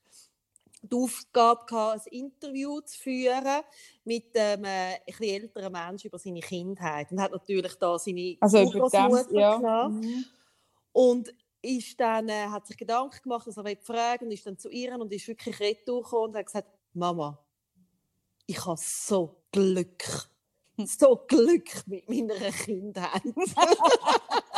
die 0.82 0.96
Aufgabe 0.96 1.66
gehabt, 1.66 2.06
ein 2.06 2.12
Interview 2.12 2.80
zu 2.80 2.98
führen 2.98 3.62
mit 4.04 4.36
einem 4.36 4.64
äh, 4.64 4.94
ein 4.94 5.00
bisschen 5.06 5.42
älteren 5.42 5.72
Menschen 5.72 6.08
über 6.08 6.18
seine 6.18 6.40
Kindheit. 6.40 7.10
Und 7.12 7.20
hat 7.20 7.32
natürlich 7.32 7.74
da 7.74 7.98
seine 7.98 8.36
Also 8.40 8.58
Urgroßmutter 8.58 9.32
ja. 9.32 9.88
Mhm. 9.88 10.24
Und 10.92 11.32
ist 11.62 12.00
dann, 12.00 12.28
äh, 12.28 12.46
hat 12.46 12.66
sich 12.66 12.76
Gedanken 12.76 13.22
gemacht, 13.22 13.46
dass 13.46 13.56
er 13.56 13.64
will 13.64 13.76
fragen 13.80 14.26
und 14.26 14.30
ist 14.32 14.46
dann 14.46 14.58
zu 14.58 14.70
ihr 14.70 14.94
und 14.98 15.12
ist 15.12 15.28
wirklich 15.28 15.60
retour 15.60 16.02
gekommen 16.02 16.30
und 16.30 16.36
hat 16.36 16.46
gesagt, 16.46 16.68
Mama, 16.94 17.38
ich 18.46 18.64
habe 18.64 18.80
so 18.80 19.42
Glück. 19.52 20.04
So 20.86 21.26
Glück 21.28 21.86
mit 21.86 22.08
meiner 22.08 22.50
Kindheit. 22.52 23.22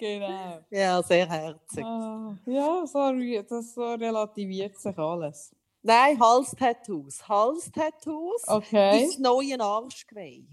Genau. 0.00 0.64
ja, 0.70 1.02
sehr 1.02 1.28
herzig. 1.28 1.84
Ah, 1.84 2.34
ja, 2.46 2.86
sorry, 2.86 3.44
das 3.48 3.74
so 3.74 3.82
relativiert 3.94 4.78
sich 4.78 4.96
alles. 4.98 5.54
Nein, 5.82 6.18
Halstattoos. 6.18 7.28
Halstattoos 7.28 8.48
Okay. 8.48 9.04
ist 9.04 9.20
neue 9.20 9.60
Arschgeweih. 9.60 10.44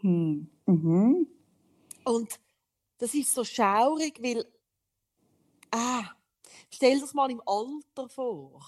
Hm. 0.00 0.48
Mhm. 0.66 1.26
Und 2.04 2.40
das 2.98 3.14
ist 3.14 3.34
so 3.34 3.44
schaurig, 3.44 4.22
weil. 4.22 4.44
Ah, 5.70 6.04
stell 6.74 6.94
dir 6.94 7.00
das 7.00 7.14
mal 7.14 7.30
im 7.30 7.42
Alter 7.46 8.08
vor. 8.08 8.60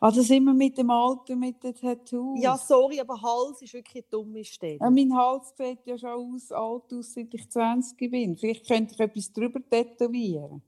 Ah, 0.00 0.10
das 0.10 0.30
immer 0.30 0.54
mit 0.54 0.76
dem 0.78 0.90
Alter, 0.90 1.36
mit 1.36 1.62
den 1.62 1.74
Tattoos. 1.74 2.42
Ja, 2.42 2.56
sorry, 2.56 3.00
aber 3.00 3.20
Hals 3.20 3.62
ist 3.62 3.74
wirklich 3.74 4.04
eine 4.04 4.10
dumme 4.10 4.44
Stelle. 4.44 4.78
Ja, 4.80 4.90
mein 4.90 5.14
Hals 5.14 5.54
sieht 5.56 5.86
ja 5.86 5.98
schon 5.98 6.34
aus, 6.34 6.52
alt 6.52 6.92
aus, 6.92 7.14
seit 7.14 7.32
ich 7.34 7.50
20 7.50 8.10
bin. 8.10 8.36
Vielleicht 8.36 8.66
könnte 8.66 8.94
ich 8.94 9.00
etwas 9.00 9.32
drüber 9.32 9.60
tätowieren. 9.68 10.62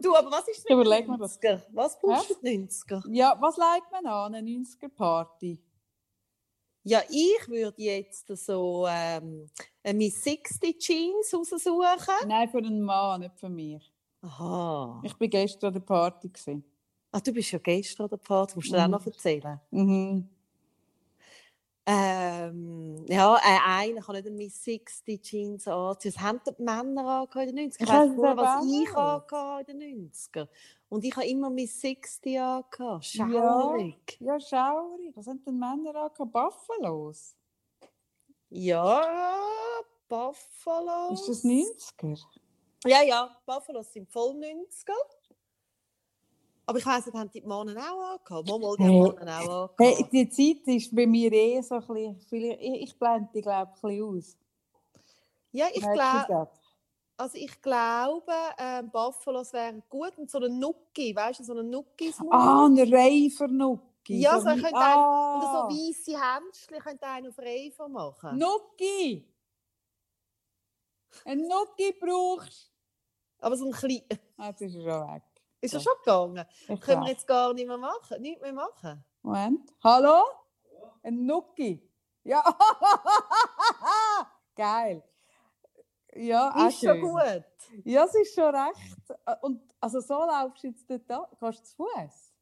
Du, 0.00 0.14
aber 0.16 0.30
was 0.30 0.48
ist 0.48 0.64
Ich 0.64 0.70
überleg 0.70 1.08
mir 1.08 1.18
das. 1.18 1.40
90er? 1.40 1.62
Was 1.72 1.98
brauchst 2.00 2.30
du 2.30 2.34
mit 2.42 2.70
90er? 2.70 3.02
Ja, 3.10 3.36
was 3.40 3.56
legt 3.56 3.90
man 3.92 4.06
an, 4.06 4.34
eine 4.34 4.48
90er-Party? 4.50 5.62
Ja, 6.84 7.00
ich 7.08 7.48
würde 7.48 7.80
jetzt 7.80 8.26
so 8.28 8.86
ähm, 8.88 9.48
eine 9.84 9.98
Miss 9.98 10.22
60 10.24 10.78
Jeans 10.78 11.32
raussuchen. 11.32 12.28
Nein, 12.28 12.48
für 12.48 12.58
einen 12.58 12.82
Mann, 12.82 13.20
nicht 13.20 13.38
für 13.38 13.48
mich. 13.48 13.92
Aha. 14.22 15.00
Ich 15.04 15.18
war 15.18 15.28
gestern 15.28 15.68
an 15.68 15.72
der 15.74 15.80
Party. 15.80 16.28
Gewesen. 16.28 16.64
Ah, 17.12 17.20
du 17.20 17.32
bist 17.32 17.52
ja 17.52 17.58
gestern 17.58 18.04
an 18.04 18.10
der 18.10 18.16
Party, 18.16 18.54
musst 18.56 18.68
du 18.68 18.72
dir 18.72 18.82
auch 18.82 18.86
Mhm. 18.86 18.90
noch 18.92 19.06
erzählen. 19.06 19.60
Mhm. 19.70 20.28
Ähm, 21.84 23.04
ja, 23.08 23.36
äh, 23.36 23.58
einer 23.66 24.00
kann 24.02 24.14
nicht 24.14 24.26
eine 24.26 24.36
Miss 24.36 24.62
60 24.64 25.20
Jeans 25.20 25.66
anziehen. 25.66 26.12
Das 26.14 26.22
haben 26.22 26.40
die 26.46 26.62
Männer 26.62 27.28
in 27.34 27.56
den 27.56 27.70
90ern. 27.72 28.10
Ich 28.10 28.16
nur, 28.16 28.30
es 28.30 28.36
was 28.36 28.64
ich 28.64 29.68
in 29.68 29.78
den 29.80 30.10
90ern. 30.12 30.48
Und 30.92 31.06
ich 31.06 31.16
habe 31.16 31.26
immer 31.26 31.48
Miss 31.48 31.80
60 31.80 32.38
angehabt. 32.38 33.06
Schaurig. 33.06 34.18
Ja, 34.20 34.38
schaurig. 34.38 35.16
Was 35.16 35.26
haben 35.26 35.42
denn 35.42 35.58
Männer 35.58 35.94
angehabt? 35.94 36.30
Buffalos? 36.30 37.34
Ja, 38.50 39.02
Buffalo. 40.06 41.14
Ist 41.14 41.26
das 41.30 41.44
90er? 41.44 42.20
Ja, 42.84 43.02
ja, 43.02 43.34
Buffalos 43.46 43.90
sind 43.90 44.06
voll 44.10 44.32
90er. 44.32 44.92
Aber 46.66 46.78
ich 46.78 46.84
weiss 46.84 47.06
nicht, 47.06 47.16
haben 47.16 47.30
die 47.30 47.40
Männer 47.40 47.74
auch 47.90 48.18
angehabt? 48.18 48.48
Mal, 48.50 48.76
die 48.76 48.82
Hey. 48.82 49.00
Auch 49.00 49.16
angehabt. 49.16 49.74
Hey, 49.80 50.06
die 50.12 50.28
Zeit 50.28 50.68
ist 50.76 50.94
bei 50.94 51.06
mir 51.06 51.32
eh 51.32 51.62
so 51.62 51.76
ein 51.76 51.86
bisschen, 51.86 52.60
ich, 52.60 52.82
ich 52.82 52.98
blende 52.98 53.30
die, 53.34 53.40
glaube 53.40 53.72
ich, 53.74 53.82
ein 53.82 53.88
bisschen 53.88 54.18
aus. 54.18 54.36
ja, 55.52 55.68
ich 55.72 55.80
glaube? 55.80 56.50
Also 57.22 57.38
ich 57.38 57.60
glaube, 57.62 58.32
ähm, 58.58 58.90
Buffalos 58.90 59.52
wären 59.52 59.82
gut 59.88 60.16
und 60.18 60.30
so 60.30 60.38
eine 60.38 60.48
Nuki, 60.48 61.14
weißt 61.14 61.40
du, 61.40 61.44
so 61.44 61.52
eine 61.52 61.62
Nuki. 61.64 62.12
Ah, 62.30 62.66
ein 62.66 62.76
Reifernucki. 62.78 64.20
Ja, 64.20 64.40
so 64.40 64.46
wie- 64.46 64.60
könnte 64.60 64.76
ah. 64.76 65.34
Und 65.34 65.42
so 65.42 65.76
weisse 65.78 66.12
Händchen 66.20 66.78
könnte 66.80 67.06
einen 67.06 67.28
auf 67.28 67.38
Reifer 67.38 67.88
machen. 67.88 68.36
Nucki! 68.38 69.28
Ein 71.24 71.46
Nucki 71.46 71.92
brauchst 72.00 72.72
Aber 73.38 73.56
so 73.56 73.66
ein 73.66 73.72
klein... 73.72 74.02
Ah, 74.36 74.48
jetzt 74.48 74.62
ist 74.62 74.74
er 74.76 74.82
schon 74.82 75.14
weg. 75.14 75.22
Ist 75.60 75.74
Ja. 75.74 75.80
schon 75.80 75.92
gegangen? 76.04 76.46
Ich 76.68 76.80
Können 76.80 77.00
wir 77.00 77.04
weiß. 77.06 77.08
jetzt 77.10 77.26
gar 77.26 77.52
nicht 77.54 77.66
mehr 77.68 77.78
machen? 77.78 78.20
Nicht 78.20 78.40
mehr 78.40 78.52
machen? 78.52 79.04
Moment. 79.22 79.72
Hallo? 79.84 80.24
Ein 81.02 81.24
Nucki. 81.26 81.88
Ja. 82.24 82.42
Geil. 84.56 85.02
Ja, 86.14 86.68
ist 86.68 86.80
schon 86.80 86.96
schön. 86.96 87.00
gut. 87.00 87.44
Ja, 87.84 88.04
es 88.04 88.14
ist 88.14 88.34
schon 88.34 88.54
recht. 88.54 89.10
Äh, 89.26 89.34
Und 89.40 89.62
also 89.80 90.00
so 90.00 90.14
laufst 90.18 90.62
du 90.62 90.68
jetzt 90.68 90.88
dort 90.88 91.10
an. 91.10 91.24
Gehst 91.40 91.60
du 91.60 91.64
zu 91.64 91.76
Fuß? 91.76 92.32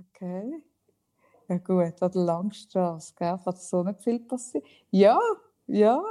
Okay. 0.00 0.62
Ja 1.48 1.58
gut, 1.58 2.02
an 2.02 2.10
der 2.12 2.22
Langstrasse, 2.22 3.12
gell? 3.16 3.38
Kann 3.44 3.56
so 3.56 3.82
nicht 3.82 4.00
viel 4.02 4.20
passieren. 4.20 4.66
Ja, 4.90 5.18
ja. 5.66 6.02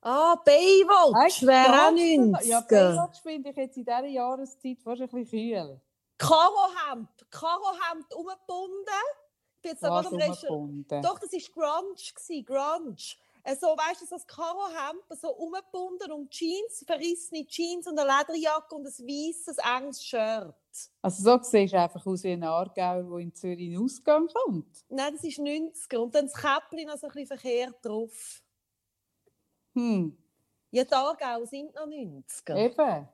Ah, 0.00 0.34
Baywatch 0.44 1.42
wäre 1.42 1.72
auch 1.72 1.90
das- 1.90 2.00
90er. 2.00 2.44
Ja, 2.46 2.60
Baywatch 2.62 3.20
finde 3.20 3.50
ich 3.50 3.56
jetzt 3.56 3.76
in 3.76 3.84
dieser 3.84 4.04
Jahreszeit 4.06 4.80
fast 4.82 5.02
ein 5.02 5.08
bisschen 5.08 5.28
kühl. 5.28 5.80
Karohemd. 6.18 7.08
Karohemd 7.30 8.12
umgebunden. 8.14 9.02
Ich 9.56 9.62
bin 9.62 9.70
jetzt 9.72 9.82
Was 9.82 10.06
umgebunden. 10.06 11.02
Doch, 11.02 11.18
das 11.20 11.32
war 11.32 11.84
Grunge. 11.84 12.44
Grunge. 12.44 12.96
Äh, 13.44 13.56
So, 13.56 13.66
weißt 13.68 14.02
du, 14.02 14.06
so 14.06 14.14
das 14.16 14.26
Karohemd, 14.26 15.02
so 15.20 15.30
umgebunden 15.34 16.12
und 16.12 16.30
Jeans, 16.30 16.84
verrissene 16.86 17.44
Jeans 17.46 17.86
und 17.88 17.98
eine 17.98 18.08
Lederjacke 18.10 18.74
und 18.74 18.86
ein 18.86 18.92
weißes, 18.92 19.58
enges 19.58 20.04
Shirt. 20.04 20.54
Also 21.02 21.22
so 21.22 21.42
siehst 21.42 21.74
du 21.74 21.78
einfach 21.80 22.06
aus 22.06 22.22
wie 22.22 22.32
ein 22.32 22.42
Aargauer, 22.44 23.02
der 23.02 23.18
in 23.18 23.34
Zürich 23.34 23.58
in 23.60 23.72
den 23.72 23.82
Ausgang 23.82 24.26
kommt. 24.28 24.84
Nein, 24.88 25.12
das 25.14 25.24
ist 25.24 25.38
90er. 25.38 25.96
Und 25.98 26.14
dann 26.14 26.26
das 26.26 26.34
Käppchen 26.34 26.86
noch 26.86 26.96
so 26.96 27.08
ein 27.08 27.12
bisschen 27.12 27.26
verkehrt 27.26 27.84
drauf. 27.84 28.42
Hm, 29.74 30.16
Ja, 30.70 30.84
die 30.84 30.92
Aargau 30.92 31.44
sind 31.44 31.74
noch 31.74 31.86
90er. 31.86 32.56
eben. 32.56 33.08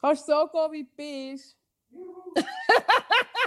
Kannst 0.00 0.26
so 0.26 0.48
gehen, 0.48 0.72
wie 0.72 0.84
du 0.84 0.90
bist. 0.96 1.56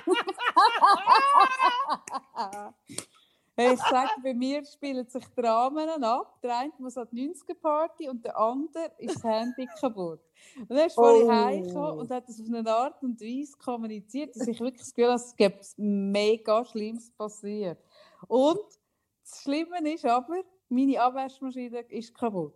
hey, 3.55 3.73
ich 3.73 3.83
sage, 3.83 4.11
bei 4.21 4.33
mir 4.33 4.63
spielen 4.65 5.07
sich 5.07 5.25
Dramen 5.35 6.03
ab. 6.03 6.39
Der 6.41 6.57
eine 6.59 6.73
muss 6.77 6.97
an 6.97 7.07
die 7.11 7.29
90er-Party 7.29 8.09
und 8.09 8.23
der 8.25 8.37
andere 8.37 8.91
ist 8.97 9.15
das 9.15 9.23
Handy 9.23 9.67
kaputt. 9.79 10.21
Und 10.69 10.71
dann 10.77 10.87
ist 10.87 10.97
vorhin 10.97 11.23
Oh. 11.23 11.29
heimgekommen 11.29 11.99
und 11.99 12.11
hat 12.11 12.27
das 12.27 12.39
auf 12.39 12.47
eine 12.47 12.69
Art 12.69 13.01
und 13.03 13.19
Weise 13.21 13.57
kommuniziert, 13.57 14.35
dass 14.35 14.47
ich 14.47 14.59
wirklich 14.59 14.81
das 14.81 14.93
Gefühl 14.93 15.11
habe, 15.11 15.21
es 15.21 15.35
gibt 15.35 15.65
mega 15.77 16.65
Schlimmes 16.65 17.11
passiert. 17.11 17.79
Und 18.27 18.59
das 19.23 19.41
Schlimme 19.41 19.93
ist 19.93 20.05
aber, 20.05 20.41
meine 20.69 21.01
Abwaschmaschine 21.01 21.79
ist 21.89 22.13
kaputt. 22.13 22.53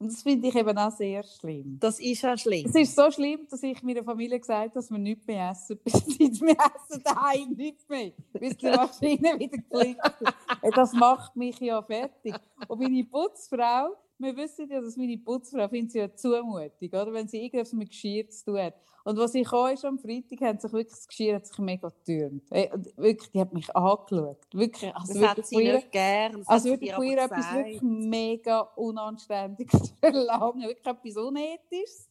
Und 0.00 0.10
das 0.10 0.22
finde 0.22 0.48
ich 0.48 0.54
eben 0.54 0.78
auch 0.78 0.90
sehr 0.90 1.22
schlimm. 1.22 1.76
Das 1.78 2.00
ist 2.00 2.22
ja 2.22 2.34
schlimm. 2.34 2.64
Es 2.66 2.74
ist 2.74 2.96
so 2.96 3.10
schlimm, 3.10 3.46
dass 3.50 3.62
ich 3.62 3.82
meiner 3.82 4.02
Familie 4.02 4.40
gesagt 4.40 4.58
habe, 4.58 4.70
dass 4.70 4.90
wir 4.90 4.96
nichts 4.96 5.26
mehr 5.26 5.50
essen. 5.50 5.78
Bis 5.84 6.40
wir 6.40 6.56
essen 6.56 7.02
daheim 7.04 7.50
nichts 7.50 7.86
mehr. 7.86 8.12
Bis 8.32 8.56
die 8.56 8.70
Maschine 8.70 9.38
wieder 9.38 9.86
ist. 9.86 10.74
Das 10.74 10.94
macht 10.94 11.36
mich 11.36 11.60
ja 11.60 11.82
fertig. 11.82 12.34
Und 12.66 12.80
meine 12.80 13.04
Putzfrau, 13.04 13.94
wir 14.20 14.36
wissen 14.36 14.68
ja, 14.70 14.80
dass 14.80 14.96
meine 14.96 15.18
Putzfrau 15.18 15.68
findet 15.68 15.92
sie 15.92 15.98
ja 15.98 16.14
Zumutung, 16.14 16.70
oder? 16.88 17.12
wenn 17.12 17.28
sie 17.28 17.42
irgendwas 17.44 17.72
mit 17.72 17.90
Geschirr 17.90 18.28
zu 18.28 18.44
tun 18.46 18.58
hat. 18.58 18.74
Und 19.02 19.16
was 19.18 19.34
ich 19.34 19.50
auch 19.50 19.68
ist 19.68 19.84
am 19.84 19.98
Freitag, 19.98 20.40
hat 20.42 20.60
sich 20.60 20.72
wirklich 20.72 20.94
das 20.94 21.08
Geschirr 21.08 21.36
hat 21.36 21.46
sich 21.46 21.58
mega 21.58 21.88
getürmt. 21.88 22.44
Hey, 22.50 22.70
wirklich, 22.96 23.30
die 23.30 23.40
hat 23.40 23.52
mich 23.54 23.74
angeschaut. 23.74 24.38
Wirklich, 24.52 24.94
Also 24.94 25.12
also 25.12 25.20
das 25.20 25.28
hat 25.30 25.36
wirklich 25.38 25.46
sie 25.48 25.54
von 25.56 25.64
ihr- 25.64 25.74
nicht 25.74 25.92
gern. 25.92 26.32
das 26.32 26.48
also 26.48 26.52
hat 26.52 26.62
sie 26.62 26.70
wirklich 26.70 26.92
von 26.94 27.04
ihr 27.04 27.18
etwas 27.18 27.36
gesagt. 27.38 27.56
wirklich 27.56 27.82
mega 27.82 28.60
Unanständiges 28.60 29.94
verlangen. 30.00 30.62
Wirklich 30.68 30.86
etwas 30.86 31.16
Unethisches 31.16 32.08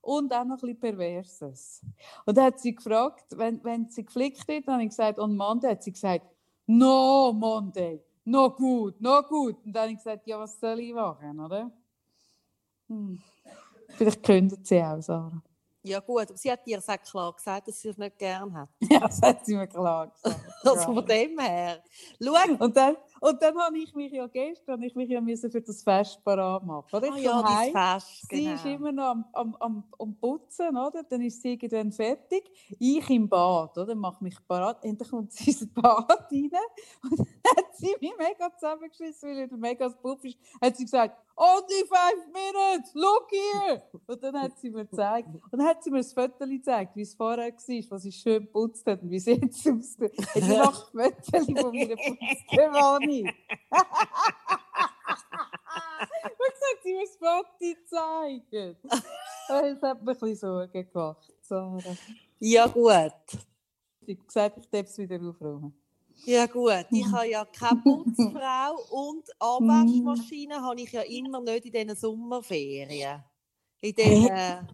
und 0.00 0.32
auch 0.32 0.44
noch 0.44 0.54
ein 0.54 0.60
bisschen 0.60 0.80
Perverses. 0.80 1.82
Und 2.24 2.36
dann 2.38 2.44
hat 2.46 2.58
sie 2.60 2.74
gefragt, 2.74 3.26
wenn, 3.36 3.62
wenn 3.62 3.88
sie 3.90 4.04
geflickt 4.06 4.48
wird, 4.48 4.66
dann 4.66 4.74
habe 4.76 4.84
ich 4.84 4.90
gesagt, 4.90 5.18
und 5.18 5.36
Monday 5.36 5.70
hat 5.72 5.82
sie 5.82 5.92
gesagt, 5.92 6.24
no 6.66 7.32
Monday, 7.34 8.02
no 8.24 8.50
gut, 8.50 9.00
no 9.00 9.22
gut. 9.22 9.56
Und 9.64 9.72
dann 9.72 9.82
habe 9.82 9.92
ich 9.92 9.98
gesagt, 9.98 10.26
ja, 10.26 10.38
was 10.38 10.58
soll 10.58 10.80
ich 10.80 10.92
machen, 10.92 11.40
oder? 11.40 11.70
Hm. 12.88 13.20
Vielleicht 13.96 14.22
kündet 14.22 14.66
sie 14.66 14.82
auch, 14.82 15.00
Sarah. 15.00 15.42
Ja 15.82 15.98
gut, 16.00 16.28
aber 16.28 16.36
sie 16.36 16.52
hat 16.52 16.66
dir 16.66 16.80
sehr 16.80 16.98
klar 16.98 17.32
gesagt, 17.32 17.68
dass 17.68 17.80
sie 17.80 17.88
es 17.88 17.96
nicht 17.96 18.18
gern 18.18 18.54
hat. 18.54 18.68
Ja, 18.90 19.00
das 19.00 19.20
hat 19.22 19.46
sie 19.46 19.56
mir 19.56 19.66
klar 19.66 20.08
gesagt. 20.08 20.40
Also 20.62 20.94
von 20.94 21.06
dem 21.06 21.38
her. 21.38 21.82
Schau, 22.22 22.64
Und 22.64 22.76
dann, 22.76 22.96
und 23.20 23.42
dann 23.42 23.56
habe 23.58 23.78
ich 23.78 23.94
mich 23.94 24.12
ja 24.12 24.26
gestern 24.26 24.72
habe 24.72 24.86
ich 24.86 24.94
mich 24.94 25.10
ja 25.10 25.20
müssen 25.20 25.50
für 25.50 25.60
das 25.60 25.82
Fest 25.82 26.24
parat 26.24 26.64
machen. 26.64 26.96
Oder? 26.96 27.08
Ich 27.08 27.12
ah, 27.12 27.18
ja, 27.18 27.58
heim, 27.58 27.72
Fest, 27.72 28.26
Sie 28.30 28.44
genau. 28.44 28.54
ist 28.54 28.64
immer 28.64 28.92
noch 28.92 29.04
am, 29.04 29.24
am, 29.32 29.56
am, 29.60 29.84
am 29.98 30.14
Putzen, 30.16 30.76
oder? 30.76 31.02
Dann 31.02 31.20
ist 31.20 31.42
sie 31.42 31.52
irgendwann 31.52 31.92
fertig. 31.92 32.50
Ich 32.78 33.10
im 33.10 33.28
Bad, 33.28 33.76
oder? 33.76 33.94
Mache 33.94 34.24
mich 34.24 34.36
parat. 34.48 34.82
Und 34.84 35.00
dann 35.00 35.08
kommt 35.08 35.32
sie 35.32 35.50
ins 35.50 35.72
Bad 35.72 36.08
rein. 36.08 36.50
Und 37.02 37.18
dann 37.18 37.56
hat 37.56 37.76
sie 37.76 37.94
mich 38.00 38.12
mega 38.18 38.54
zusammengeschissen, 38.54 39.28
weil 39.28 39.38
er 39.38 39.56
mega 39.56 39.84
das 39.86 39.96
Puff 39.96 40.24
ist. 40.24 40.38
Hat 40.60 40.76
sie 40.76 40.84
gesagt, 40.84 41.16
only 41.36 41.84
five 41.88 42.26
minutes, 42.32 42.94
look 42.94 43.30
here! 43.30 43.82
Und 44.06 44.22
dann 44.22 44.40
hat 44.40 44.58
sie 44.58 44.70
mir 44.70 44.84
gezeigt. 44.84 45.28
Und 45.28 45.52
dann 45.52 45.66
hat 45.66 45.82
sie 45.82 45.90
mir 45.90 45.98
ein 45.98 46.04
Foto 46.04 46.46
gezeigt, 46.46 46.96
wie 46.96 47.02
es 47.02 47.14
vorher 47.14 47.52
war, 47.52 47.84
was 47.90 48.02
sie 48.02 48.12
schön 48.12 48.42
geputzt 48.42 48.86
hat 48.86 49.02
und 49.02 49.10
wie 49.10 49.18
sie 49.18 49.32
jetzt 49.32 49.66
aussieht. 49.68 50.12
Hat 50.34 50.42
sie 50.42 50.48
noch 50.48 50.94
ein 50.94 51.12
Foto 51.12 51.62
von 51.62 51.74
meiner 51.74 51.96
Putzgewohnung. 51.96 53.09
Was 56.38 56.58
hat 56.60 56.82
sie 56.82 56.92
mir 56.94 57.04
das 57.04 57.16
Foto 57.16 57.74
zeigen? 57.86 58.76
Das 59.48 59.82
hat 59.82 60.02
mir 60.02 60.12
ein 60.12 60.18
bisschen 60.18 60.36
Sorgen 60.36 60.90
gemacht, 60.92 61.32
Sarah. 61.42 61.80
Ja 62.38 62.66
gut. 62.66 63.12
Sie 64.06 64.12
hat 64.16 64.26
gesagt, 64.26 64.58
ich 64.58 64.68
darf 64.70 64.86
es 64.86 64.98
wieder 64.98 65.20
aufräumen. 65.28 65.74
Ja 66.24 66.46
gut, 66.46 66.86
ich 66.90 67.06
habe 67.10 67.28
ja 67.28 67.44
keine 67.46 67.80
Putzfrau 67.84 68.76
und 68.90 69.24
Abwaschmaschine 69.38 70.60
habe 70.60 70.80
ich 70.82 70.92
ja 70.92 71.02
immer 71.02 71.40
nicht 71.40 71.64
in 71.66 71.72
diesen 71.72 71.96
Sommerferien. 71.96 73.22
In 73.80 73.94
diesen, 73.94 74.68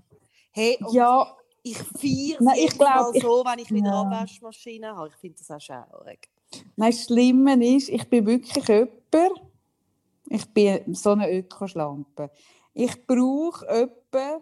hey, 0.53 0.77
Ja, 0.91 1.37
ich 1.63 1.79
feiere 1.79 2.39
Nein, 2.41 2.55
es 2.55 2.65
ich 2.65 2.73
jedes 2.73 2.79
Mal 2.79 3.03
glaub, 3.03 3.15
ich- 3.15 3.23
so, 3.23 3.45
wenn 3.45 3.59
ich 3.61 3.71
wieder 3.73 3.91
Ja. 3.91 4.01
Abwaschmaschine 4.03 4.97
habe. 4.97 5.09
Ich 5.09 5.17
finde 5.17 5.39
das 5.39 5.51
auch 5.51 5.61
schaurig. 5.61 6.29
Nein, 6.77 6.91
das 6.91 7.05
Schlimme 7.05 7.77
ist, 7.77 7.89
ich 7.89 8.09
bin 8.09 8.27
wirklich 8.27 8.67
jemand, 8.69 9.43
ich 10.29 10.47
bin 10.53 10.95
so 10.95 11.11
eine 11.11 11.31
Ökoschlampe. 11.33 12.31
Ich 12.75 13.07
brauche 13.07 13.67
etwa 13.69 14.41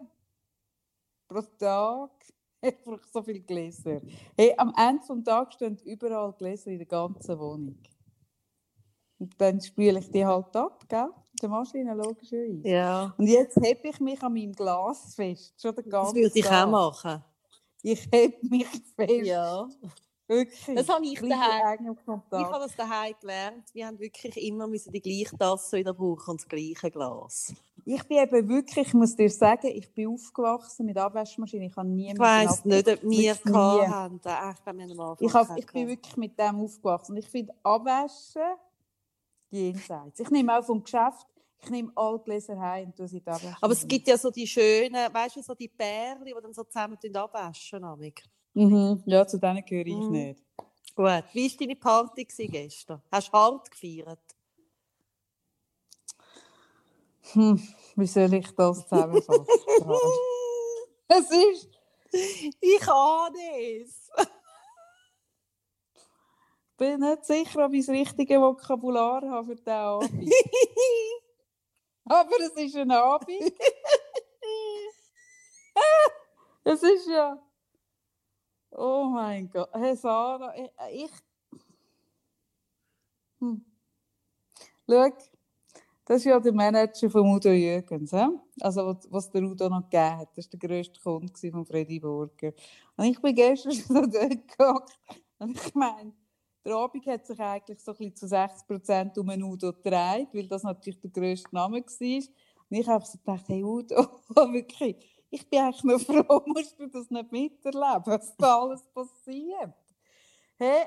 pro 1.28 1.42
Tag, 1.58 2.10
ich 2.62 2.76
brauche 2.82 3.06
so 3.12 3.22
viel 3.22 3.40
Gläser. 3.40 4.00
Hey, 4.36 4.54
am 4.56 4.72
Ende 4.76 5.02
des 5.06 5.24
Tages 5.24 5.54
stehen 5.54 5.78
überall 5.84 6.32
Gläser 6.32 6.70
in 6.70 6.78
der 6.78 6.86
ganzen 6.86 7.38
Wohnung. 7.38 7.78
Und 9.18 9.40
dann 9.40 9.60
spüle 9.60 10.00
ich 10.00 10.10
die 10.10 10.26
halt 10.26 10.54
ab, 10.56 10.84
gell? 10.88 11.08
Der 11.40 11.48
Maschine, 11.48 11.94
logischerweise. 11.94 12.68
Ja. 12.68 13.14
Und 13.16 13.26
jetzt 13.26 13.56
heb 13.62 13.84
ich 13.84 14.00
mich 14.00 14.22
an 14.22 14.32
meinem 14.32 14.52
Glas 14.52 15.14
fest. 15.14 15.60
Schon 15.60 15.74
den 15.74 15.84
Das 15.84 15.90
ganzen 15.90 16.16
würde 16.16 16.38
ich 16.38 16.46
auch 16.46 16.50
Tag. 16.50 16.70
machen. 16.70 17.24
Ich 17.82 18.08
heb 18.10 18.42
mich 18.42 18.66
fest. 18.96 19.26
Ja. 19.26 19.68
Wirklich. 20.26 20.76
Das 20.76 20.88
habe 20.88 21.04
ich 21.04 21.20
daheim. 21.20 21.86
Ich 21.96 22.06
habe 22.06 22.64
das 22.64 22.74
daheim 22.76 23.14
gelernt. 23.20 23.74
Wir 23.74 23.86
haben 23.86 23.98
wirklich 23.98 24.36
immer 24.38 24.66
müssen 24.66 24.90
die 24.92 25.00
gleiche 25.02 25.36
Tasse 25.36 25.76
wieder 25.76 25.92
brauchen 25.92 26.30
und 26.30 26.40
das 26.40 26.48
gleiche 26.48 26.90
Glas. 26.90 27.52
Ich 27.84 28.02
bin 28.04 28.16
eben 28.16 28.48
wirklich, 28.48 28.86
ich 28.88 28.94
muss 28.94 29.14
dir 29.14 29.28
sagen, 29.28 29.66
ich 29.66 29.92
bin 29.92 30.08
aufgewachsen 30.08 30.86
mit 30.86 30.96
Abwaschmaschine. 30.96 31.66
Ich 31.66 31.76
habe 31.76 31.88
nie 31.88 32.12
Ich 32.12 32.18
einer 32.20 32.58
nicht, 32.64 32.88
ob 32.88 33.02
wir 33.02 33.34
hatten. 33.90 34.20
Ah, 34.24 34.50
Ich 34.56 34.62
glaube, 34.62 34.78
wir 34.78 34.84
haben 34.84 35.16
Ich, 35.20 35.34
hab, 35.34 35.58
ich 35.58 35.66
bin 35.66 35.88
wirklich 35.88 36.16
mit 36.16 36.38
dem 36.38 36.60
aufgewachsen. 36.60 37.12
Und 37.12 37.18
ich 37.18 37.28
finde 37.28 37.52
Abwaschen 37.62 38.42
jenseits. 39.50 40.20
Ich 40.20 40.30
nehme 40.30 40.58
auch 40.58 40.64
vom 40.64 40.82
Geschäft, 40.82 41.26
ich 41.62 41.70
nehme 41.70 41.92
alle 41.94 42.18
Gläser 42.20 42.58
heim 42.58 42.86
und 42.86 42.96
tue 42.96 43.08
sie 43.08 43.20
Abwaschmaschine. 43.20 43.56
Aber 43.60 43.72
es 43.74 43.86
gibt 43.86 44.08
ja 44.08 44.16
so 44.16 44.30
die 44.30 44.46
schönen, 44.46 45.12
weißt 45.12 45.36
du, 45.36 45.42
so 45.42 45.54
die 45.54 45.68
Pärchen, 45.68 46.24
die 46.24 46.32
dann 46.42 46.54
so 46.54 46.64
zusammen 46.64 46.96
abwaschen. 47.14 47.84
Mhm. 48.54 49.02
Ja, 49.06 49.26
zu 49.26 49.38
denen 49.38 49.64
gehöre 49.64 49.86
ich 49.86 49.94
Mhm. 49.94 50.10
nicht. 50.10 50.42
Gut. 50.94 51.24
Wie 51.32 51.50
war 51.50 51.58
deine 51.58 51.76
Party 51.76 52.24
gestern? 52.24 53.02
Hast 53.10 53.28
du 53.28 53.32
hart 53.32 53.70
gefeiert? 53.70 54.20
Hm. 57.32 57.60
Wie 57.96 58.06
soll 58.06 58.34
ich 58.34 58.50
das 58.54 58.82
zusammenfassen? 58.86 59.46
es 61.08 61.30
ist 61.30 61.68
ich 62.60 62.88
ahne 62.88 63.80
es. 63.80 64.08
Ich 66.70 66.76
bin 66.76 67.00
nicht 67.00 67.24
sicher, 67.24 67.64
ob 67.66 67.72
ich 67.72 67.86
das 67.86 67.94
richtige 67.94 68.40
Vokabular 68.40 69.22
habe 69.22 69.46
für 69.46 69.56
diesen 69.56 69.70
Abend. 69.70 70.10
Aber 72.04 72.40
es 72.40 72.50
ist 72.50 72.76
ein 72.76 72.90
Abend. 72.90 73.28
es 76.64 76.82
ist 76.82 77.08
ja. 77.08 77.42
Oh 78.76 79.04
mein 79.12 79.48
Gott. 79.50 79.70
Hey 79.72 79.94
Sarah, 79.96 80.52
ich. 80.56 81.04
ich... 81.04 81.10
Hm. 83.40 83.64
Schau, 84.88 85.08
das 86.06 86.18
ist 86.18 86.24
ja 86.24 86.40
der 86.40 86.52
Manager 86.52 87.08
von 87.08 87.34
Udo 87.34 87.50
Jürgens. 87.50 88.10
He? 88.10 88.26
Also, 88.60 88.98
was, 89.10 89.30
der 89.30 89.42
Udo 89.44 89.68
noch 89.68 89.88
gegeben 89.88 90.18
hat. 90.18 90.36
Das 90.36 90.46
war 90.46 90.58
der 90.58 90.68
grösste 90.68 91.00
Kunde 91.00 91.50
von 91.50 91.64
Freddy 91.64 92.00
Burger. 92.00 92.52
Und 92.96 93.04
ich 93.04 93.20
bin 93.20 93.34
gestern 93.34 93.72
so 93.72 93.94
dort 93.94 94.48
gehockt. 94.58 94.98
Und 95.38 95.56
ich 95.56 95.74
meine, 95.74 96.12
der 96.64 96.74
Abend 96.74 97.06
hat 97.06 97.26
sich 97.26 97.38
eigentlich 97.38 97.80
so 97.80 97.92
ein 97.92 97.96
bisschen 97.96 98.16
zu 98.16 98.26
60 98.26 98.66
Prozent 98.66 99.18
um 99.18 99.28
den 99.28 99.42
Udo 99.42 99.72
gedreht, 99.72 100.28
weil 100.32 100.48
das 100.48 100.64
natürlich 100.64 101.00
der 101.00 101.10
grösste 101.10 101.54
Name 101.54 101.76
war. 101.76 102.22
Und 102.70 102.76
ich 102.76 102.88
habe 102.88 103.04
so 103.06 103.18
gedacht, 103.18 103.44
hey 103.46 103.62
Udo, 103.62 103.96
wirklich, 104.52 105.13
ich 105.34 105.48
bin 105.48 105.60
eigentlich 105.60 105.84
noch 105.84 106.00
froh, 106.26 106.42
musst 106.46 106.78
du 106.78 106.86
das 106.86 107.10
nicht 107.10 107.32
miterleben, 107.32 108.02
was 108.06 108.36
da 108.36 108.60
alles 108.60 108.82
passiert. 108.94 109.74
Hey, 110.56 110.86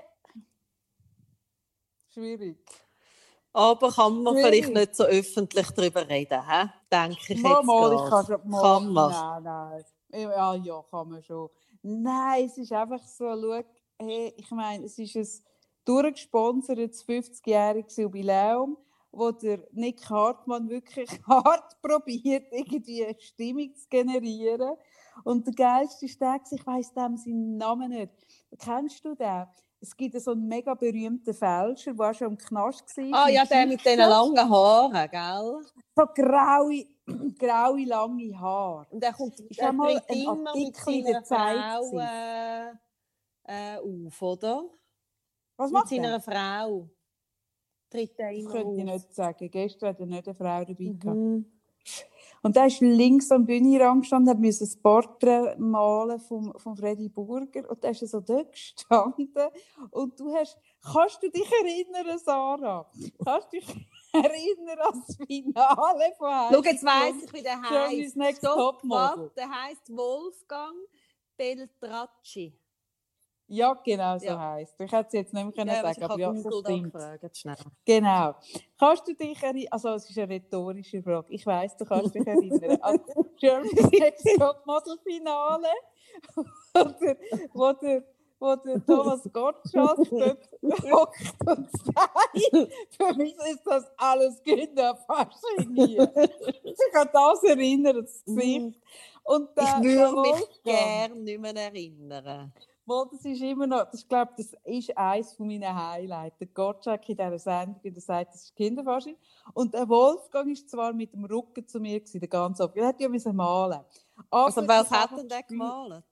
schwierig. 2.13 2.57
Aber 3.51 3.91
kann 3.91 4.21
man 4.21 4.36
Schwierig. 4.36 4.65
vielleicht 4.65 4.73
nicht 4.73 4.95
so 4.95 5.03
öffentlich 5.03 5.67
darüber 5.71 6.07
reden, 6.07 6.41
he? 6.47 6.69
denke 6.91 7.33
ich 7.33 7.41
Mal, 7.41 7.55
jetzt 7.55 7.65
mal, 7.65 7.93
ich 7.93 8.10
kann 8.10 8.25
schon 8.25 8.49
mal. 8.49 8.62
Kann 8.62 8.93
man. 8.93 9.12
Nein, 9.12 9.43
nein. 9.43 9.86
Ja, 10.13 10.55
ja, 10.55 10.83
kann 10.89 11.10
man 11.10 11.23
schon. 11.23 11.49
Nein, 11.81 12.45
es 12.45 12.57
ist 12.57 12.71
einfach 12.71 13.03
so, 13.03 13.25
schau, 13.25 13.63
hey, 13.99 14.33
ich 14.38 14.51
meine, 14.51 14.86
es 14.86 14.97
ist 14.97 15.15
ein 15.15 15.27
durchgesponsertes 15.86 17.05
50-jähriges 17.05 17.99
Jubiläum, 17.99 18.77
wo 19.17 19.32
der 19.32 19.60
Nick 19.71 20.10
Hartmann 20.10 20.69
wirklich 20.69 21.10
hart 21.27 21.82
probiert, 21.82 22.47
irgendwie 22.51 23.06
eine 23.06 23.19
Stimmung 23.19 23.75
zu 23.75 23.88
generieren. 23.89 24.77
Und 25.23 25.47
der 25.47 25.53
geilste 25.53 26.06
ist 26.06 26.21
der, 26.21 26.39
ich 26.51 26.65
weiss 26.65 26.93
dem 26.93 27.17
seinen 27.17 27.58
Namen 27.58 27.89
nicht. 27.89 28.12
Kennst 28.60 29.03
du 29.03 29.15
den? 29.15 29.45
Es 29.80 29.95
gibt 29.95 30.19
so 30.19 30.32
einen 30.32 30.47
mega 30.47 30.73
berühmten 30.73 31.34
Fälscher, 31.34 31.93
der 31.93 32.10
auch 32.10 32.13
schon 32.13 32.30
im 32.30 32.38
Knast 32.38 32.97
war. 32.97 33.25
Ah 33.25 33.30
ja, 33.30 33.45
der 33.45 33.67
mit 33.67 33.84
Geschichten. 33.84 34.10
langen 34.10 34.49
Haaren, 34.49 35.10
gell? 35.12 35.62
So 35.95 36.06
graue, 36.15 36.86
graue, 37.39 37.86
lange 37.86 38.39
Haare. 38.39 38.88
Und 38.89 39.03
der 39.03 39.13
kommt 39.13 39.39
Ist 39.39 39.60
der 39.60 39.73
mal 39.73 40.01
ein 40.08 40.27
Artikel 40.27 40.93
in 40.95 41.03
seiner 41.03 41.12
der 41.12 41.23
Zeit 41.23 42.77
äh, 43.47 43.75
äh, 43.75 43.77
auf, 43.77 44.21
oder? 44.21 44.63
Was 45.58 45.71
Mit 45.71 45.82
macht 45.82 45.91
er? 45.91 46.03
seiner 46.03 46.21
Frau. 46.21 46.89
Tritt 47.89 48.19
er 48.19 48.32
immer 48.32 48.52
könnte 48.52 48.76
ich 48.78 48.84
nicht 48.84 49.13
sagen. 49.13 49.50
Gestern 49.50 49.89
hat 49.89 50.00
er 50.00 50.06
nicht 50.06 50.28
eine 50.28 50.36
Frau 50.36 50.65
dabei 50.65 50.73
gehabt. 50.73 51.06
Mhm. 51.06 51.45
Und 52.43 52.56
da 52.56 52.65
ist 52.65 52.82
links 52.82 53.32
am 53.32 53.45
Bühnenrand 53.45 54.02
gestanden, 54.02 54.30
hat 54.30 54.39
müssen 54.39 54.67
ein 54.67 54.82
Porträt 54.82 55.56
malen 55.58 56.19
von, 56.19 56.54
von 56.58 56.76
Freddy 56.76 57.10
Burger. 57.10 57.69
Und 57.69 57.84
da 57.84 57.89
ist 57.89 58.02
er 58.02 58.08
so 58.08 58.19
dort 58.19 58.52
gestanden. 58.52 59.32
Und 59.91 60.19
du 60.19 60.34
hast, 60.34 60.58
kannst 60.82 61.23
du 61.23 61.30
dich 61.30 61.50
erinnern, 61.62 62.19
Sarah? 62.19 62.89
Kannst 63.23 63.54
du 63.54 63.58
dich 63.58 63.67
erinnern 64.13 64.80
an 64.80 65.04
das 65.08 65.15
Finale 65.15 66.13
von 66.17 66.30
Schau, 66.52 66.63
jetzt 66.63 66.84
weiss 66.84 67.23
ich, 67.23 67.34
wie 67.34 67.41
der. 67.41 67.58
Next 68.15 68.39
Stopp, 68.39 68.82
der 69.36 69.50
heisst 69.50 69.89
Wolfgang 69.89 70.76
Beltracci. 71.38 72.54
Ja, 73.49 73.73
genau 73.83 74.17
so 74.17 74.25
Ja. 74.25 74.39
heisst. 74.39 74.79
Ich 74.79 74.91
hätte 74.91 75.07
es 75.07 75.13
jetzt 75.13 75.33
nicht 75.33 75.43
mehr 75.43 75.53
können 75.53 75.69
Ja, 75.69 75.81
sagen, 75.81 76.03
aber 76.03 76.19
ja, 76.19 76.31
das 76.33 76.43
Google 76.43 76.62
stimmt. 76.65 76.93
gefragt, 76.93 77.38
schnell. 77.38 77.55
Genau. 77.86 78.36
Kannst 78.77 79.07
du 79.07 79.13
dich 79.13 79.41
erinnern, 79.41 79.67
also 79.71 79.89
es 79.89 80.10
ist 80.10 80.17
eine 80.17 80.29
rhetorische 80.33 81.01
Frage, 81.01 81.27
ich 81.33 81.45
weiss, 81.45 81.75
du 81.77 81.86
kannst 81.86 82.13
dich 82.13 82.27
erinnern 82.27 82.77
an 82.81 82.99
das 83.07 83.25
Germany's 83.39 83.89
Next 83.91 84.27
Topmodel 84.38 84.97
Finale, 85.03 85.67
wo 86.73 86.83
der, 87.01 87.17
wo 87.53 87.71
der, 87.73 88.03
wo 88.39 88.55
der 88.55 88.86
Thomas 88.86 89.23
Gottschalk 89.31 89.97
dort 90.12 90.49
hockt 90.91 91.47
und 91.47 91.69
sagt, 91.71 92.38
für 92.97 93.13
mich 93.15 93.36
ist 93.49 93.65
das 93.65 93.86
alles 93.97 94.41
Kinderfasching. 94.43 95.75
Ich 96.63 96.77
kann 96.91 97.10
das 97.13 97.43
erinnern, 97.43 98.01
das 98.01 98.23
Gesicht. 98.25 98.77
Und 99.23 99.57
der, 99.57 99.79
Ich 99.79 99.86
würde 99.86 100.21
mich 100.21 100.63
gerne 100.63 101.15
nicht 101.15 101.39
mehr 101.39 101.55
erinnern. 101.55 102.53
Mal, 102.88 103.06
das 103.12 103.26
ist 103.26 103.41
immer 103.41 103.67
noch, 103.67 103.84
das, 103.91 104.02
ich 104.02 104.08
glaube, 104.08 104.32
das 104.38 104.54
ist 104.63 104.97
eines 104.97 105.34
von 105.34 105.45
meinen 105.47 105.76
Highlights. 105.76 106.38
Der 106.38 106.47
Gottschalk 106.47 107.10
in 107.10 107.17
dieser 107.17 107.38
Sendung, 107.38 107.82
der 107.84 108.02
sagt, 108.02 108.34
das 108.34 108.43
ist 108.45 108.56
Kinderfasching. 108.56 109.17
Und 109.54 109.73
der 109.73 109.89
Wolfgang 109.89 110.50
ist 110.52 110.69
zwar 110.69 110.93
mit 110.93 111.13
dem 111.13 111.26
Rücken 111.26 111.67
zu 111.67 111.82
mir 111.82 112.00
gewesen, 112.00 112.21
der 112.21 112.30
ganze 112.30 112.63
Abend. 112.63 112.78
Er 112.78 112.88
hätte 112.88 113.04
ja 113.04 113.10
müssen 113.10 113.36
malen. 113.36 113.82
Aber 114.30 114.45
Also, 114.45 114.65
was 114.65 114.89
hat 114.89 115.17
denn 115.17 115.28
der 115.28 115.43
gemalt? 115.43 116.06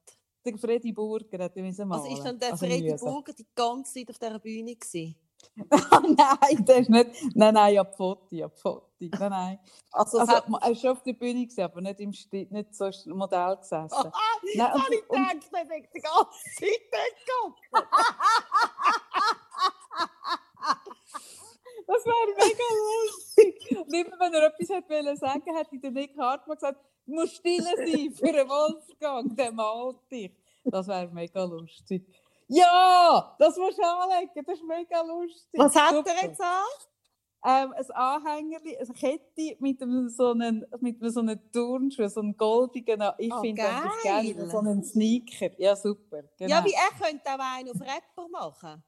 Der 0.43 0.57
Freddy 0.57 0.91
Burger 0.91 1.45
hätte 1.45 1.61
müssen 1.61 1.87
malen. 1.87 2.03
Also, 2.03 2.13
ist 2.17 2.25
dann 2.25 2.37
der 2.37 2.51
Also 2.51 2.65
Freddy. 2.65 2.93
Burger 2.97 3.33
die 3.33 3.47
ganze 3.55 3.93
Zeit 3.93 4.09
auf 4.09 4.19
dieser 4.19 4.39
Bühne 4.39 4.75
gewesen? 4.75 5.15
nein, 5.55 6.65
der 6.65 6.77
ist 6.77 6.89
nicht. 6.89 7.35
Nein, 7.35 7.53
nein, 7.53 7.85
Foto, 7.95 8.27
ja, 8.31 8.47
die 8.47 8.61
Foto. 8.61 8.85
Nein, 8.99 9.29
nein. 9.29 9.59
Also, 9.91 10.19
Also, 10.19 10.33
hat... 10.33 10.45
er 10.61 10.71
ist 10.71 10.81
schon 10.81 10.91
auf 10.91 11.03
der 11.03 11.13
Bühne 11.13 11.43
gewesen, 11.43 11.61
aber 11.61 11.81
nicht 11.81 11.99
im 11.99 12.13
Sti 12.13 12.47
nicht 12.49 12.75
so 12.75 12.85
im 12.85 13.17
Modell 13.17 13.57
gesessen. 13.57 13.89
Ah, 13.95 14.11
Nein, 14.55 14.73
habe 14.73 14.95
ich 14.95 15.09
und, 15.09 15.17
und, 15.17 15.27
gedacht, 15.27 15.53
der 15.53 15.65
denkt 15.65 15.89
die 15.93 16.01
ganze 16.01 16.39
Zeit 16.55 16.81
Das 21.87 22.05
wäre 22.05 22.35
mega 22.37 22.63
lustig. 23.03 23.77
Und 23.77 23.93
immer 23.93 24.19
wenn 24.19 24.33
er 24.33 24.47
etwas 24.47 24.69
hätte 24.69 24.89
wollen 24.89 25.17
sagen, 25.17 25.55
hätte 25.55 25.79
der 25.79 25.91
Nick 25.91 26.17
Hartmann 26.17 26.55
gesagt, 26.55 26.79
du 27.05 27.13
musst 27.13 27.35
still 27.35 27.63
sein 27.63 28.11
für 28.13 28.27
einen 28.27 28.49
Wolfgang, 28.49 29.37
der 29.37 29.51
malt 29.51 29.97
dich. 30.11 30.31
Das 30.63 30.87
wäre 30.87 31.07
mega 31.09 31.43
lustig. 31.43 32.07
Ja, 32.47 33.35
das 33.39 33.57
musst 33.57 33.77
du 33.79 33.83
anlegen, 33.83 34.31
das 34.45 34.55
ist 34.55 34.63
mega 34.63 35.01
lustig. 35.01 35.59
Was 35.59 35.75
hat 35.75 35.95
Super. 35.95 36.11
er 36.11 36.27
jetzt 36.29 36.41
an? 36.41 36.47
Ähm, 37.47 37.73
ein 37.73 37.91
Anhängerli, 37.91 38.75
eine 38.77 38.93
Kette 38.93 39.55
mit 39.59 39.79
einem 39.81 40.09
so 40.09 40.31
einem, 40.31 40.65
mit 40.79 40.99
einem 40.99 41.11
so 41.11 41.19
einem 41.19 41.39
Turnschuh, 41.51 42.07
so 42.07 42.21
einem 42.21 42.35
goldigen, 42.35 43.03
ich 43.19 43.31
Oh, 43.33 43.41
finde 43.41 43.61
das 43.61 43.81
geil. 44.03 44.23
gerne, 44.33 44.49
so 44.49 44.57
einen 44.59 44.83
Sneaker. 44.83 45.49
Ja, 45.59 45.75
super. 45.75 46.23
Genau. 46.37 46.49
Ja, 46.55 46.65
wie 46.65 46.73
er 46.73 46.89
könnte 46.99 47.23
auch 47.29 47.39
einen 47.39 47.69
auf 47.69 47.81
Rapper 47.81 48.27
machen. 48.31 48.83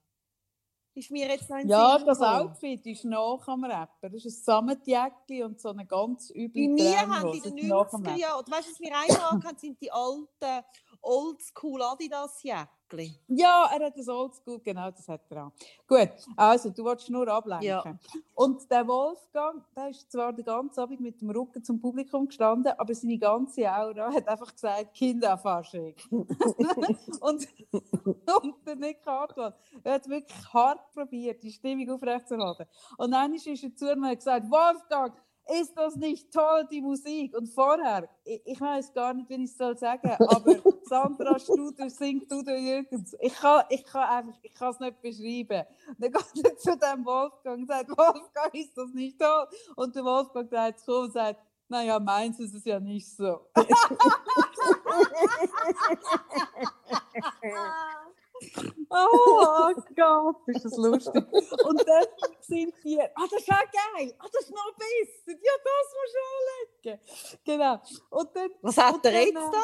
Ist 0.95 1.11
mir 1.11 1.27
jetzt 1.27 1.47
noch 1.47 1.57
Ja, 1.59 1.97
Sinn 1.99 2.07
das 2.07 2.17
gekommen. 2.17 2.49
Outfit 2.49 2.85
ist 2.87 3.05
nach 3.05 3.47
am 3.47 3.63
Rapper. 3.63 4.09
Das 4.09 4.25
ist 4.25 4.39
ein 4.39 4.43
Sammetjäckli 4.43 5.43
und 5.43 5.61
so 5.61 5.69
eine 5.69 5.85
ganz 5.85 6.29
Bei 6.29 6.39
üble 6.39 6.67
mir 6.69 6.97
haben 6.99 7.11
Tränenhose. 7.11 7.47
in 7.49 7.55
den 7.57 7.69
Das 7.69 7.87
ist 7.87 7.93
nach 7.93 7.93
am 7.93 8.01
90er 8.01 8.07
Rapper. 8.07 8.17
Jahren, 8.19 8.39
oder 8.39 8.51
weißt 8.57 8.67
du, 8.67 8.71
was 8.71 8.79
wir 8.79 8.97
einmal 8.97 9.33
angehabt 9.33 9.59
sind, 9.59 9.79
die 9.79 9.91
alten 9.91 10.65
Oldschool 11.07 11.81
Adidas 11.81 12.43
Jäckli. 12.43 13.17
Ja, 13.27 13.69
er 13.73 13.85
hat 13.85 13.97
das 13.97 14.09
Oldschool, 14.09 14.59
genau, 14.59 14.91
das 14.91 15.07
hat 15.07 15.21
er 15.29 15.47
auch. 15.47 15.51
Gut, 15.87 16.09
also 16.35 16.69
du 16.69 16.83
wolltest 16.83 17.09
nur 17.09 17.27
ablenken. 17.29 17.65
Ja. 17.65 17.83
Und 18.35 18.69
der 18.69 18.85
Wolfgang, 18.85 19.63
der 19.73 19.89
ist 19.89 20.11
zwar 20.11 20.33
den 20.33 20.43
ganzen 20.43 20.81
Abend 20.81 20.99
mit 20.99 21.21
dem 21.21 21.29
Rücken 21.29 21.63
zum 21.63 21.79
Publikum 21.79 22.27
gestanden, 22.27 22.73
aber 22.77 22.93
seine 22.93 23.17
ganze 23.17 23.71
Aura 23.71 24.13
hat 24.13 24.27
einfach 24.27 24.51
gesagt, 24.51 24.93
Kinderfasching. 24.93 25.95
und, 26.11 27.47
und 27.71 28.65
der 28.65 28.75
Nick 28.75 29.05
Hartmann, 29.05 29.53
er 29.83 29.93
hat 29.93 30.09
wirklich 30.09 30.53
hart 30.53 30.91
probiert, 30.91 31.41
die 31.41 31.51
Stimmung 31.51 31.89
aufrechtzuerhalten. 31.89 32.65
Und 32.97 33.11
dann 33.11 33.33
ist 33.33 33.47
er 33.47 33.55
zu 33.55 33.85
mir 33.85 33.93
und 33.93 34.05
hat 34.07 34.17
gesagt, 34.17 34.51
Wolfgang, 34.51 35.13
ist 35.49 35.75
das 35.75 35.95
nicht 35.95 36.31
toll, 36.31 36.67
die 36.69 36.81
Musik? 36.81 37.35
Und 37.35 37.47
vorher, 37.47 38.07
ich, 38.23 38.41
ich 38.45 38.59
weiß 38.59 38.93
gar 38.93 39.13
nicht, 39.13 39.29
wie 39.29 39.43
ich 39.43 39.51
es 39.51 39.57
soll 39.57 39.77
sagen, 39.77 40.09
aber 40.19 40.55
Sandra 40.83 41.39
Studer 41.39 41.89
singt 41.89 42.31
Udo 42.31 42.51
Jürgens. 42.51 43.15
Ich 43.19 43.35
kann, 43.35 43.63
ich 43.69 43.83
kann 43.83 44.09
einfach, 44.09 44.39
ich 44.41 44.53
kann 44.53 44.71
es 44.71 44.79
nicht 44.79 45.01
beschreiben. 45.01 45.65
Und 45.87 46.01
dann 46.01 46.11
geht 46.11 46.45
er 46.45 46.57
zu 46.57 46.77
dem 46.77 47.05
Wolfgang 47.05 47.61
und 47.61 47.67
sagt, 47.67 47.89
Wolfgang, 47.89 48.53
ist 48.53 48.77
das 48.77 48.93
nicht 48.93 49.19
toll? 49.19 49.47
Und 49.75 49.95
der 49.95 50.03
Wolfgang 50.03 50.49
sich 50.49 50.87
um 50.87 51.03
und 51.03 51.13
sagt, 51.13 51.39
naja, 51.69 51.99
meins 51.99 52.39
ist 52.39 52.55
es 52.55 52.65
ja 52.65 52.79
nicht 52.79 53.07
so. 53.07 53.47
Oh 58.89 59.73
Gott, 59.95 60.47
ist 60.47 60.65
das 60.65 60.77
lustig. 60.77 61.25
Und 61.65 61.87
dann 61.87 62.05
sind 62.41 62.73
die, 62.83 63.01
ah, 63.01 63.27
das 63.29 63.41
ist 63.41 63.47
ja 63.47 63.59
geil, 63.59 64.13
ah, 64.19 64.25
das 64.31 64.43
ist 64.43 64.51
noch 64.51 64.73
besser, 64.75 65.37
ja, 65.41 65.51
das 65.63 65.93
musst 65.95 66.15
du 66.15 66.19
anlegen. 66.89 66.99
Genau. 67.43 67.81
Und 68.09 68.35
dann, 68.35 68.49
Was 68.61 68.77
hat 68.77 69.05
er 69.05 69.11
dann, 69.11 69.21
jetzt 69.21 69.35
äh, 69.35 69.51
da? 69.51 69.61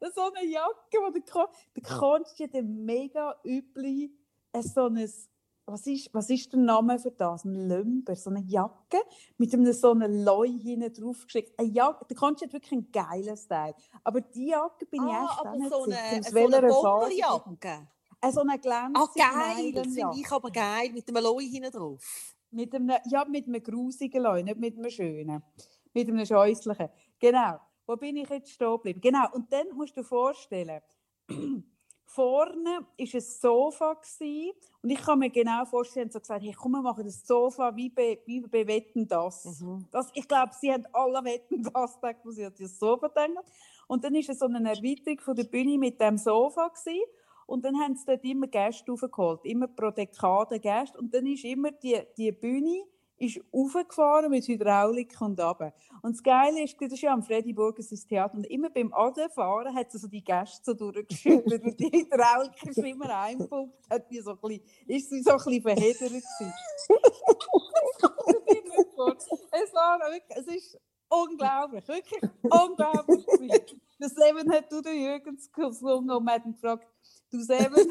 da 0.00 0.10
so 0.10 0.32
eine 0.32 0.46
Jacke, 0.46 0.98
wo 0.98 1.10
der, 1.10 1.22
Kon 1.22 1.46
der 1.76 1.82
Konsti 1.82 2.48
hat 2.48 2.64
mega 2.64 3.38
üble, 3.44 4.10
äh, 4.52 4.62
so 4.62 4.86
ein, 4.86 5.12
was 5.70 5.86
ist, 5.86 6.12
was 6.12 6.28
ist 6.30 6.52
der 6.52 6.60
Name 6.60 6.98
für 6.98 7.10
das? 7.10 7.44
Ein 7.44 7.68
Lömper, 7.68 8.16
so 8.16 8.30
eine 8.30 8.40
Jacke 8.40 8.98
mit 9.38 9.52
einem 9.54 9.72
so 9.72 9.92
einem 9.92 10.24
Leu 10.24 10.48
hinten 10.48 10.92
drauf 10.92 11.24
geschickt. 11.24 11.58
Eine 11.58 11.68
Jacke, 11.68 12.04
der 12.06 12.16
Konsti 12.16 12.46
hat 12.46 12.52
wirklich 12.52 12.72
einen 12.72 12.90
geilen 12.92 13.36
Style. 13.36 13.74
Aber 14.04 14.20
die 14.20 14.48
Jacke 14.48 14.86
bin 14.86 15.02
ich 15.06 15.12
Ah, 15.12 15.24
echt 15.24 15.40
aber 15.40 15.56
nicht 15.56 15.70
so 15.70 15.82
eine, 15.84 15.94
aus 16.20 16.26
so 16.30 16.36
eine. 16.38 16.68
Bomberjacke. 16.68 17.88
Äh, 18.22 18.32
so 18.32 18.40
eine 18.40 18.58
glänzende 18.58 19.00
Ah, 19.00 19.54
geil. 19.54 19.72
Das 19.72 19.86
finde 19.86 20.16
ich 20.16 20.30
aber 20.30 20.50
geil. 20.50 20.90
Mit 20.92 21.08
dem 21.08 21.16
Loi 21.16 21.44
hinten 21.44 21.70
drauf. 21.70 22.34
Mit 22.50 22.74
einem, 22.74 22.96
ja, 23.06 23.24
mit 23.24 23.46
einem 23.46 23.62
grusigen 23.62 24.22
Leu, 24.22 24.42
nicht 24.42 24.58
mit 24.58 24.76
einem 24.76 24.90
schönen. 24.90 25.42
Mit 25.94 26.08
einem 26.08 26.26
scheußlichen. 26.26 26.88
Genau. 27.18 27.58
Wo 27.86 27.96
bin 27.96 28.16
ich 28.16 28.28
jetzt 28.28 28.50
stehen 28.50 28.70
geblieben? 28.72 29.00
Genau. 29.00 29.26
Und 29.32 29.52
dann 29.52 29.68
musst 29.74 29.96
du 29.96 30.00
dir 30.00 30.06
vorstellen, 30.06 30.80
vorne 32.14 32.80
war 32.80 32.86
ein 32.98 33.20
Sofa 33.20 33.94
gewesen, 33.94 34.52
und 34.82 34.90
ich 34.90 35.00
kann 35.00 35.18
mir 35.18 35.30
genau 35.30 35.64
vorstellen, 35.64 36.10
sie 36.10 36.10
haben 36.10 36.12
so 36.12 36.20
gesagt, 36.20 36.42
hey, 36.42 36.54
komm, 36.56 36.72
wir 36.72 36.82
machen 36.82 37.04
das 37.04 37.26
Sofa 37.26 37.74
wie 37.76 37.90
bei, 37.90 38.18
wie 38.24 38.40
bei 38.40 38.66
Wetten, 38.66 39.06
das. 39.06 39.60
Mhm. 39.60 39.86
das. 39.90 40.10
Ich 40.14 40.26
glaube, 40.26 40.52
sie 40.58 40.72
haben 40.72 40.86
alle 40.92 41.24
Wetten, 41.24 41.62
das 41.62 41.94
gedacht, 42.00 42.20
wo 42.24 42.30
sie 42.30 42.44
an 42.44 42.54
das 42.58 42.78
Sofa 42.78 43.08
denken. 43.08 43.38
Und 43.86 44.04
dann 44.04 44.14
war 44.14 44.34
so 44.34 44.46
eine 44.46 44.70
Erweiterung 44.70 45.20
von 45.20 45.36
der 45.36 45.44
Bühne 45.44 45.78
mit 45.78 46.00
dem 46.00 46.16
Sofa 46.16 46.68
gewesen. 46.68 47.02
Und 47.46 47.64
dann 47.64 47.78
haben 47.80 47.96
sie 47.96 48.06
dort 48.06 48.24
immer 48.24 48.46
Gäste 48.46 48.92
aufgeholt, 48.92 49.40
immer 49.44 49.66
pro 49.66 49.90
Dekade 49.90 50.60
Gäste. 50.60 50.98
Und 50.98 51.12
dann 51.12 51.26
ist 51.26 51.44
immer 51.44 51.72
die, 51.72 52.00
die 52.16 52.32
Bühne 52.32 52.84
ist 53.20 53.40
aufgefahren 53.52 54.30
mit 54.30 54.48
Hydraulik 54.48 55.20
und 55.20 55.38
runter. 55.38 55.72
Und 56.02 56.16
das 56.16 56.22
Geile 56.22 56.64
ist, 56.64 56.76
das 56.80 56.92
ist 56.92 57.02
ja 57.02 57.12
am 57.12 57.22
Freddy 57.22 57.52
Burger 57.52 57.82
sein 57.82 57.98
Theater, 58.08 58.38
und 58.38 58.46
immer 58.46 58.70
beim 58.70 58.92
Anfahren 58.92 59.74
hat 59.74 59.92
sie 59.92 59.98
so 59.98 60.08
die 60.08 60.24
Gäste 60.24 60.62
so 60.64 60.74
durchgeschüttelt 60.74 61.62
und 61.62 61.78
die 61.78 61.90
Hydraulik 61.92 62.64
ist 62.64 62.78
immer 62.78 63.14
eingepumpt, 63.14 63.90
hat 63.90 64.10
die 64.10 64.20
so 64.20 64.30
ein 64.30 64.38
bisschen, 64.38 64.62
ist 64.86 65.10
so 65.10 65.32
ein 65.32 65.36
bisschen 65.36 65.62
verheddert 65.62 66.12
es 69.52 69.72
war 69.74 69.98
wirklich, 70.00 70.38
es 70.38 70.46
ist 70.46 70.80
unglaublich, 71.08 71.86
wirklich 71.88 72.22
unglaublich. 72.42 73.26
Der 74.00 74.08
Seven 74.08 74.50
hat 74.52 74.72
du 74.72 74.80
den 74.80 75.02
Jürgens 75.02 75.50
gesungen 75.52 76.10
und 76.10 76.24
man 76.24 76.34
hat 76.34 76.46
ihn 76.46 76.52
gefragt, 76.52 76.86
du 77.30 77.40
Seven, 77.40 77.90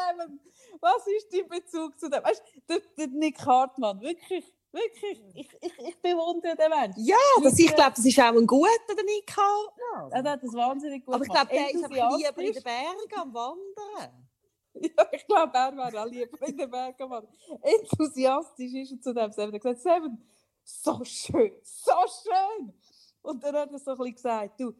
Seven, 0.00 0.40
was 0.80 1.06
ist 1.06 1.32
dein 1.32 1.48
Bezug 1.48 1.98
zu 1.98 2.08
dem? 2.08 2.22
Weißt 2.22 2.42
du, 2.54 2.60
der, 2.68 2.80
der 2.96 3.06
Nick 3.08 3.44
Hartmann, 3.44 4.00
wirklich, 4.00 4.44
wirklich, 4.72 5.22
ich, 5.34 5.48
ich, 5.60 5.78
ich 5.78 6.00
bewundere 6.00 6.56
den 6.56 6.70
Menschen. 6.70 7.04
Ja, 7.04 7.16
das, 7.42 7.58
ich 7.58 7.74
glaube, 7.74 7.92
das 7.96 8.04
ist 8.04 8.18
auch 8.18 8.34
ein 8.34 8.46
guter, 8.46 8.94
der 8.96 9.04
Nick 9.04 9.30
Hartmann. 9.36 10.12
Er 10.12 10.32
hat 10.32 10.42
das 10.42 10.52
wahnsinnig 10.52 11.04
gut 11.04 11.14
Aber 11.14 11.24
ich 11.24 11.30
glaube, 11.30 11.50
der 11.50 11.70
ist 11.70 11.84
einfach 11.84 12.16
lieber 12.16 12.42
in 12.42 12.52
den 12.52 12.62
Bergen 12.62 13.14
am 13.16 13.34
Wandern. 13.34 14.26
Ja, 14.72 15.04
ich 15.10 15.26
glaube, 15.26 15.52
er 15.52 15.76
wäre 15.76 16.00
auch 16.00 16.06
lieber 16.06 16.46
in 16.46 16.56
den 16.56 16.70
Bergen. 16.70 17.08
Mann. 17.08 17.26
Enthusiastisch 17.60 18.72
ist 18.72 18.92
er 18.92 19.00
zu 19.00 19.12
dem 19.12 19.32
Seven. 19.32 19.52
Er 19.52 19.54
hat 19.54 19.62
gesagt, 19.62 19.80
Seven, 19.80 20.24
so 20.62 21.04
schön, 21.04 21.52
so 21.62 21.92
schön. 22.22 22.72
Und 23.20 23.42
dann 23.42 23.56
hat 23.56 23.72
er 23.72 23.78
so 23.80 23.90
ein 23.90 23.96
bisschen 23.98 24.14
gesagt, 24.14 24.60
du, 24.60 24.72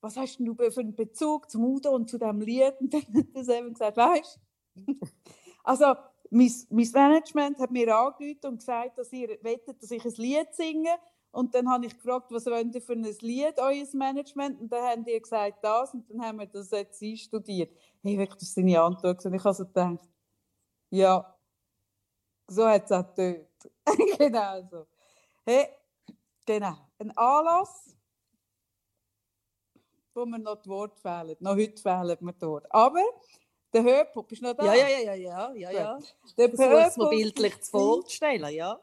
was 0.00 0.16
hast 0.16 0.38
denn 0.38 0.46
du 0.46 0.54
für 0.54 0.80
einen 0.80 0.94
Bezug 0.94 1.50
zum 1.50 1.64
Udo 1.64 1.90
und 1.90 2.08
zu 2.08 2.18
diesem 2.18 2.40
Lied? 2.40 2.74
Und 2.80 2.92
dann 2.92 3.02
hat 3.02 3.34
der 3.34 3.44
Seven 3.44 3.72
gesagt, 3.72 3.96
weißt 3.96 4.36
du, 4.36 4.40
also 5.64 5.94
mein, 6.30 6.52
mein 6.70 6.90
Management 6.92 7.58
hat 7.58 7.70
mir 7.70 7.96
angerufen 7.96 8.46
und 8.46 8.58
gesagt, 8.58 8.98
dass 8.98 9.12
ihr 9.12 9.38
wettet, 9.42 9.82
dass 9.82 9.90
ich 9.90 10.04
ein 10.04 10.14
Lied 10.16 10.54
singe. 10.54 10.90
Und 11.32 11.54
dann 11.54 11.68
habe 11.70 11.86
ich 11.86 11.96
gefragt, 11.96 12.32
was 12.32 12.46
wollt 12.46 12.74
ihr 12.74 12.82
für 12.82 12.94
ein 12.94 13.04
Lied, 13.20 13.58
euer 13.58 13.86
Management? 13.92 14.60
Und 14.60 14.72
dann 14.72 14.82
haben 14.82 15.04
die 15.04 15.20
gesagt, 15.20 15.62
das. 15.62 15.94
Und 15.94 16.10
dann 16.10 16.22
haben 16.22 16.38
wir 16.38 16.46
das 16.46 16.70
jetzt 16.70 17.02
einstudiert. 17.02 17.76
Hey, 18.02 18.18
wirklich, 18.18 18.38
das 18.38 18.48
ist 18.48 18.54
seine 18.54 18.80
Antwort. 18.80 19.24
Und 19.24 19.34
ich 19.34 19.44
habe 19.44 19.54
so 19.54 19.64
gedacht, 19.64 20.08
ja, 20.90 21.36
so 22.48 22.66
hat 22.66 22.84
es 22.84 22.92
auch 22.92 23.06
getötet. 23.06 23.48
genau 24.18 24.62
so. 24.68 24.86
Hey, 25.44 25.68
genau. 26.44 26.76
Ein 26.98 27.16
Anlass, 27.16 27.96
wo 30.14 30.26
mir 30.26 30.38
noch 30.40 30.60
die 30.60 30.68
Worte 30.68 31.00
fehlen. 31.00 31.36
Noch 31.40 31.56
heute 31.56 31.80
fehlen 31.80 32.18
mir 32.20 32.32
die 32.32 32.46
Worte. 32.46 32.66
Aber 32.72 33.04
der 33.72 33.82
Höhepunkt, 33.82 34.28
bist 34.28 34.42
du 34.42 34.46
noch 34.46 34.54
da? 34.54 34.64
Ja, 34.64 34.74
ja, 34.74 34.98
ja, 34.98 35.14
ja, 35.14 35.52
ja, 35.54 35.70
ja. 35.70 35.98
Der 36.36 36.50
Versuch's 36.50 36.96
mir 36.96 37.08
bildlich 37.08 37.60
zu 37.60 37.70
vorzustellen, 37.70 38.54
ja. 38.54 38.80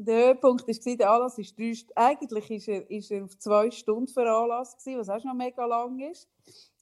Der 0.00 0.26
Höhepunkt 0.26 0.68
war, 0.68 0.96
der 0.96 1.10
Anlass 1.10 1.38
ist 1.38 1.58
drei, 1.58 1.74
eigentlich 1.96 2.50
ist 2.52 2.68
er, 2.68 2.88
ist 2.88 3.10
er 3.10 3.24
auf 3.24 3.36
zwei 3.36 3.68
Stunden 3.72 4.06
veranlasst 4.06 4.86
was 4.96 5.08
auch 5.08 5.20
schon 5.20 5.36
mega 5.36 5.66
lang 5.66 5.98
ist. 5.98 6.28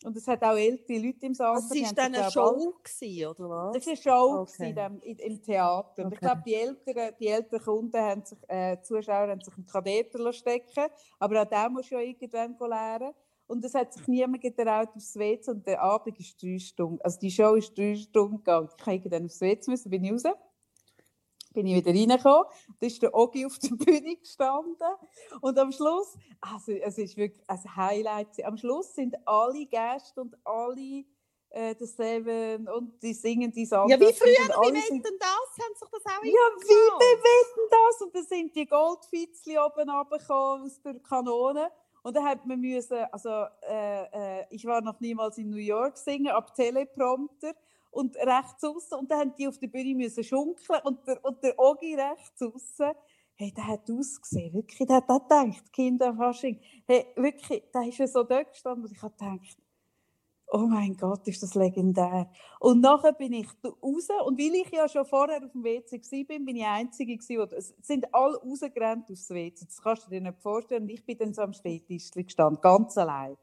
Und 0.05 0.15
es 0.15 0.29
hat 0.29 0.43
auch 0.45 0.57
ältere 0.57 0.99
Leute 0.99 1.25
im 1.25 1.33
Saal. 1.33 1.55
Das 1.55 1.71
war 1.71 1.93
dann 1.95 2.15
eine 2.15 2.31
Show, 2.31 2.75
gewesen, 2.85 3.27
oder 3.27 3.49
was? 3.49 3.75
Das 3.75 3.87
war 3.87 3.93
eine 3.93 4.03
Show 4.03 4.41
okay. 4.41 4.73
dem, 4.75 5.01
im 5.01 5.43
Theater. 5.43 6.05
Und 6.05 6.13
ich 6.13 6.21
glaube, 6.21 6.43
die 6.47 6.55
älteren, 6.55 7.15
die 7.19 7.29
älteren 7.29 7.65
Kunden 7.65 7.97
haben 7.97 8.23
sich, 8.23 8.39
äh, 8.49 8.81
Zuschauer 8.83 9.29
haben 9.29 9.41
sich 9.41 9.55
einen 9.57 9.67
Katheter 9.67 10.33
stecken 10.35 10.91
Aber 11.19 11.41
auch 11.41 11.47
den 11.47 11.73
musst 11.73 11.91
du 11.91 11.95
ja 11.95 12.03
irgendwann 12.03 12.55
lernen. 12.69 13.15
Und 13.47 13.65
es 13.65 13.75
hat 13.75 13.93
sich 13.93 14.07
niemand 14.09 14.43
getraut 14.43 14.89
aufs 14.95 15.17
WC 15.17 15.51
und 15.51 15.67
der 15.67 15.81
Abend 15.81 16.19
ist 16.19 16.43
drei 16.43 16.59
Stunden. 16.59 17.01
Also 17.03 17.19
die 17.21 17.31
Show 17.31 17.55
ist 17.55 17.77
drei 17.79 17.95
Stunden 17.95 18.39
gegangen. 18.39 18.69
Ich 18.77 18.87
musste 18.87 19.09
dann 19.09 19.25
aufs 19.25 19.41
WC, 19.41 19.71
müssen, 19.71 19.91
bin 19.91 20.05
ich 20.05 20.13
raus. 20.13 20.25
Bin 21.53 21.67
ich 21.67 21.77
wieder 21.77 21.91
reingekommen. 21.91 22.45
Da 22.81 22.87
ist 22.87 23.01
der 23.01 23.15
Ogi 23.15 23.47
auf 23.47 23.59
der 23.59 23.77
Bühne 23.77 24.17
gestanden. 24.17 24.77
Und 25.41 25.59
am 25.59 25.73
Schluss, 25.73 26.15
also 26.41 26.73
es 26.73 26.99
ist 26.99 27.17
wirklich 27.17 27.43
ein 27.49 27.77
Highlight. 27.77 28.45
Am 28.45 28.57
Schluss 28.59 28.95
sind 28.95 29.17
alle 29.27 29.65
Gäste 29.65 30.21
und 30.21 30.37
alle 30.45 31.05
äh, 31.51 31.75
The 31.79 31.87
Seven 31.87 32.69
und 32.69 33.03
die 33.03 33.15
singen 33.15 33.51
die 33.53 33.65
Sachen. 33.65 33.89
Ja, 33.89 33.99
wie 33.99 34.13
früher, 34.13 34.29
wie 34.29 34.75
wetten 34.75 35.19
das? 35.19 35.65
Haben 35.65 35.75
sich 35.75 35.89
das 35.91 36.05
auch 36.05 36.25
Ja, 36.25 36.31
wie 36.31 36.91
bei 36.99 37.23
wetten 37.23 37.71
das? 37.71 38.03
Und 38.03 38.15
dann 38.15 38.27
sind 38.27 38.55
die 38.55 38.67
Goldfitzli 38.67 39.59
oben 39.59 39.89
runtergekommen 39.89 40.67
aus 40.67 40.83
der 40.83 40.99
Kanone. 41.01 41.71
Und 42.07 42.15
dann 42.15 42.25
hat 42.25 42.47
man 42.47 42.61
müssen, 42.61 42.99
also 43.11 43.47
äh, 43.69 44.05
äh, 44.13 44.45
ich 44.51 44.65
war 44.65 44.81
noch 44.81 45.01
niemals 45.01 45.39
in 45.39 45.51
New 45.51 45.57
York 45.57 45.99
singen, 45.99 46.29
ab 46.29 46.55
Teleprompter 46.55 47.53
und 47.91 48.15
rechts 48.15 48.63
außen 48.63 48.97
und 48.97 49.11
dann 49.11 49.19
haben 49.19 49.35
die 49.37 49.49
auf 49.49 49.59
der 49.59 49.67
Bühne 49.67 49.93
müssen 49.93 50.23
schunkeln 50.23 50.81
und 50.85 51.05
der, 51.05 51.25
und 51.25 51.43
der 51.43 51.59
Ogi 51.59 51.97
rechts 51.97 52.41
außen, 52.41 52.93
hey, 53.35 53.53
der 53.53 53.67
hat 53.67 53.91
ausgesehen, 53.91 54.55
wirklich, 54.55 54.87
der 54.87 54.99
hat 54.99 55.11
auch 55.11 55.23
gedacht, 55.23 55.73
Kinderfasching, 55.73 56.61
hey, 56.87 57.07
wirklich, 57.17 57.65
der 57.75 57.89
ist 57.89 57.99
ja 57.99 58.07
so 58.07 58.23
dort 58.23 58.53
gestanden 58.53 58.85
und 58.85 58.93
ich 58.93 59.03
habe 59.03 59.13
gedacht, 59.19 59.59
oh 60.49 60.67
mein 60.67 60.97
Gott, 60.97 61.27
ist 61.29 61.43
das 61.43 61.55
legendär. 61.55 62.31
Und 62.61 62.81
nachher 62.81 63.13
bin 63.13 63.33
ich 63.33 63.49
raus 63.65 64.09
und 64.25 64.39
weil 64.39 64.55
ich 64.55 64.71
ja 64.71 64.89
schon 64.89 65.05
vorher 65.05 65.43
auf 65.45 65.53
dem 65.53 65.65
WC 65.65 66.01
war, 66.01 66.25
bin, 66.25 66.45
bin 66.45 66.57
ich 66.57 66.63
die 66.63 66.69
Einzige 66.69 67.17
gewesen, 67.17 67.49
es 67.57 67.75
sind 67.83 68.13
alle 68.15 68.39
rausgerannt 68.39 69.11
aufs 69.11 69.31
WC. 69.31 69.65
Das 69.65 69.83
kannst 69.83 70.07
du 70.07 70.11
dir 70.11 70.21
nicht 70.21 70.41
vorstellen. 70.41 70.85
Und 70.85 70.91
ich 70.91 71.05
bin 71.05 71.19
dann 71.19 71.35
so 71.35 71.43
am 71.43 71.53
Stehtisch 71.53 72.11
gestanden, 72.11 72.61
ganz 72.61 72.97
allein. 72.97 73.37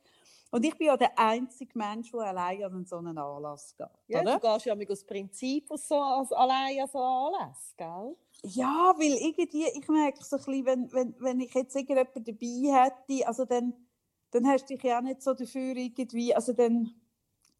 Und 0.51 0.63
ich 0.63 0.77
bin 0.77 0.85
ja 0.85 0.95
der 0.95 1.17
einzige 1.17 1.75
Mensch, 1.75 2.11
der 2.11 2.21
allein 2.21 2.63
an 2.63 2.85
so 2.85 2.97
einen 2.97 3.17
Anlass 3.17 3.75
geht. 3.75 3.87
Ja, 4.07 4.21
oder? 4.21 4.37
du 4.37 4.47
gehst 4.47 4.65
ja 4.67 4.75
mit 4.75 4.91
aus 4.91 5.03
Prinzip 5.03 5.71
aus 5.71 5.87
so, 5.87 5.95
als 5.95 6.31
allein 6.31 6.79
an 6.79 6.87
so 6.91 6.99
einen 6.99 7.35
Anlass, 7.35 7.73
gell? 7.75 8.15
Ja, 8.43 8.93
weil 8.97 9.13
irgendwie, 9.13 9.65
ich 9.65 9.87
merke 9.87 10.23
so 10.23 10.35
ein 10.35 10.43
bisschen, 10.43 10.65
wenn, 10.65 10.93
wenn, 10.93 11.15
wenn 11.19 11.39
ich 11.39 11.53
jetzt 11.55 11.75
irgendjemanden 11.75 12.23
dabei 12.23 12.83
hätte, 12.83 13.27
also 13.27 13.45
dann 13.45 13.73
dann 14.33 14.47
hast 14.47 14.69
du 14.69 14.75
dich 14.75 14.83
ja 14.83 14.97
auch 14.97 15.03
nicht 15.03 15.21
so 15.21 15.33
dafür 15.33 15.75
irgendwie, 15.75 16.33
also 16.33 16.53
dann, 16.53 16.91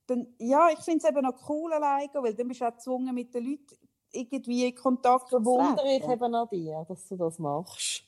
dann 0.08 0.28
ja, 0.40 0.70
ich 0.72 0.80
finde 0.80 1.06
es 1.06 1.10
eben 1.10 1.22
noch 1.22 1.50
cool 1.50 1.72
alleine, 1.72 2.12
weil 2.16 2.34
dann 2.34 2.48
bist 2.48 2.62
du 2.62 2.66
auch 2.66 2.72
gezwungen, 2.72 3.14
mit 3.14 3.34
den 3.34 3.46
Leuten 3.46 3.78
irgendwie 4.12 4.66
in 4.66 4.76
Kontakt 4.76 5.30
zu 5.30 5.38
Bewundere 5.38 5.96
ich 5.96 6.08
eben 6.08 6.36
an 6.36 6.48
dir, 6.50 6.86
dass 6.88 7.08
du 7.08 7.16
das 7.16 7.40
machst. 7.40 8.04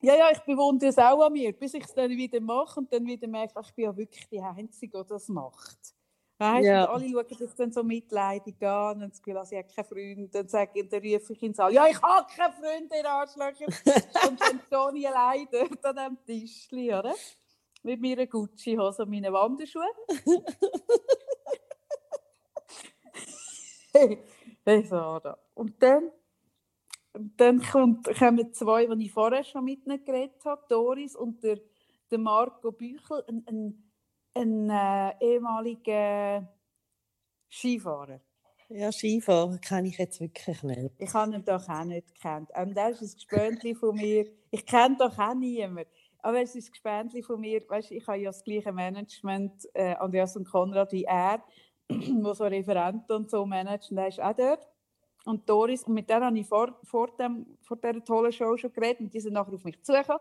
Ja, 0.00 0.14
ja, 0.14 0.30
ich 0.30 0.40
bewundere 0.40 0.90
es 0.90 0.98
auch 0.98 1.20
an 1.22 1.32
mir, 1.32 1.52
bis 1.52 1.74
ich 1.74 1.84
es 1.84 1.94
dann 1.94 2.10
wieder 2.10 2.40
mache 2.40 2.80
und 2.80 2.92
dann 2.92 3.04
wieder 3.06 3.26
merke, 3.26 3.60
ich 3.60 3.74
bin 3.74 3.84
ja 3.86 3.96
wirklich 3.96 4.28
die 4.28 4.40
Einzige, 4.40 5.02
die 5.02 5.08
das 5.08 5.28
macht. 5.28 5.95
Weißt, 6.38 6.66
ja. 6.66 6.84
Und 6.84 7.02
alle 7.02 7.08
schauen 7.08 7.38
sich 7.38 7.54
dann 7.54 7.72
so 7.72 7.82
mitleidig 7.82 8.62
an 8.62 9.02
und 9.02 9.10
das 9.10 9.22
Gefühl, 9.22 9.38
also, 9.38 9.56
ich 9.56 9.62
habe 9.62 9.72
keinen 9.74 9.86
Freund. 9.86 10.34
Dann, 10.34 10.48
sage, 10.48 10.84
dann 10.86 11.00
rufe 11.00 11.32
ich 11.32 11.42
ihn 11.42 11.54
so, 11.54 11.68
ja, 11.68 11.86
ich 11.86 12.02
habe 12.02 12.26
keinen 12.34 12.52
Freund, 12.52 12.92
in 12.92 13.06
Arschlöcher. 13.06 13.64
und 14.28 14.38
dann 14.70 14.96
ich 14.96 15.08
allein 15.08 15.48
dort 15.50 15.84
an 15.84 16.18
diesem 16.26 16.46
Tischchen, 16.46 16.94
oder? 16.94 17.14
Mit 17.82 18.02
meiner 18.02 18.26
Gucci-Hose 18.26 19.04
und 19.04 19.10
meinen 19.10 19.32
Wanderschuhen. 19.32 19.86
hey, 24.64 24.84
Sarah. 24.84 25.38
Und 25.54 25.82
dann, 25.82 26.10
dann 27.14 27.62
kommt, 27.62 28.14
kommen 28.18 28.52
zwei, 28.52 28.84
die 28.86 29.06
ich 29.06 29.12
vorher 29.12 29.42
schon 29.42 29.64
mit 29.64 29.86
ihnen 29.86 30.04
geredet 30.04 30.44
habe, 30.44 30.62
Doris 30.68 31.16
und 31.16 31.42
der, 31.42 31.60
der 32.10 32.18
Marco 32.18 32.72
Büchel, 32.72 33.24
ein, 33.26 33.42
ein 33.48 33.85
ein 34.36 34.70
äh, 34.70 35.14
ehemaliger 35.20 36.46
Skifahrer. 37.50 38.20
Ja, 38.68 38.90
Skifahrer 38.90 39.58
kenne 39.58 39.88
ich 39.88 39.98
jetzt 39.98 40.20
wirklich 40.20 40.62
nicht. 40.62 40.94
Ich 40.98 41.14
habe 41.14 41.34
ihn 41.34 41.44
doch 41.44 41.68
auch 41.68 41.84
nicht 41.84 42.14
gekannt. 42.14 42.50
Und 42.54 42.76
er 42.76 42.90
ist 42.90 43.02
ein 43.02 43.12
Gespöntli 43.14 43.74
von 43.74 43.94
mir. 43.94 44.26
Ich 44.50 44.66
kenne 44.66 44.96
doch 44.98 45.16
auch 45.18 45.34
niemanden. 45.34 45.88
Aber 46.18 46.42
es 46.42 46.56
ist 46.56 46.68
ein 46.68 46.72
Gespöntli 46.72 47.22
von 47.22 47.40
mir. 47.40 47.62
Weißt, 47.68 47.92
ich 47.92 48.06
habe 48.06 48.18
ja 48.18 48.30
das 48.30 48.42
gleiche 48.42 48.72
Management, 48.72 49.68
äh, 49.74 49.94
Andreas 49.94 50.36
und 50.36 50.48
Konrad, 50.48 50.90
wie 50.92 51.04
er, 51.04 51.42
wo 51.88 52.34
so 52.34 52.44
Referenten 52.44 53.14
und 53.14 53.30
so 53.30 53.46
managt. 53.46 53.90
Und 53.92 53.98
er 53.98 54.08
ist 54.08 54.20
auch 54.20 54.34
dort. 54.34 54.66
Und 55.24 55.48
Doris. 55.48 55.84
Und 55.84 55.94
mit 55.94 56.10
der 56.10 56.20
habe 56.20 56.38
ich 56.38 56.46
vor, 56.46 56.76
vor, 56.82 57.16
dem, 57.16 57.46
vor 57.62 57.76
dieser 57.76 58.04
tollen 58.04 58.32
Show 58.32 58.56
schon 58.56 58.72
geredet. 58.72 59.00
Und 59.00 59.14
die 59.14 59.20
sind 59.20 59.34
nachher 59.34 59.54
auf 59.54 59.64
mich 59.64 59.80
zugekommen. 59.82 60.20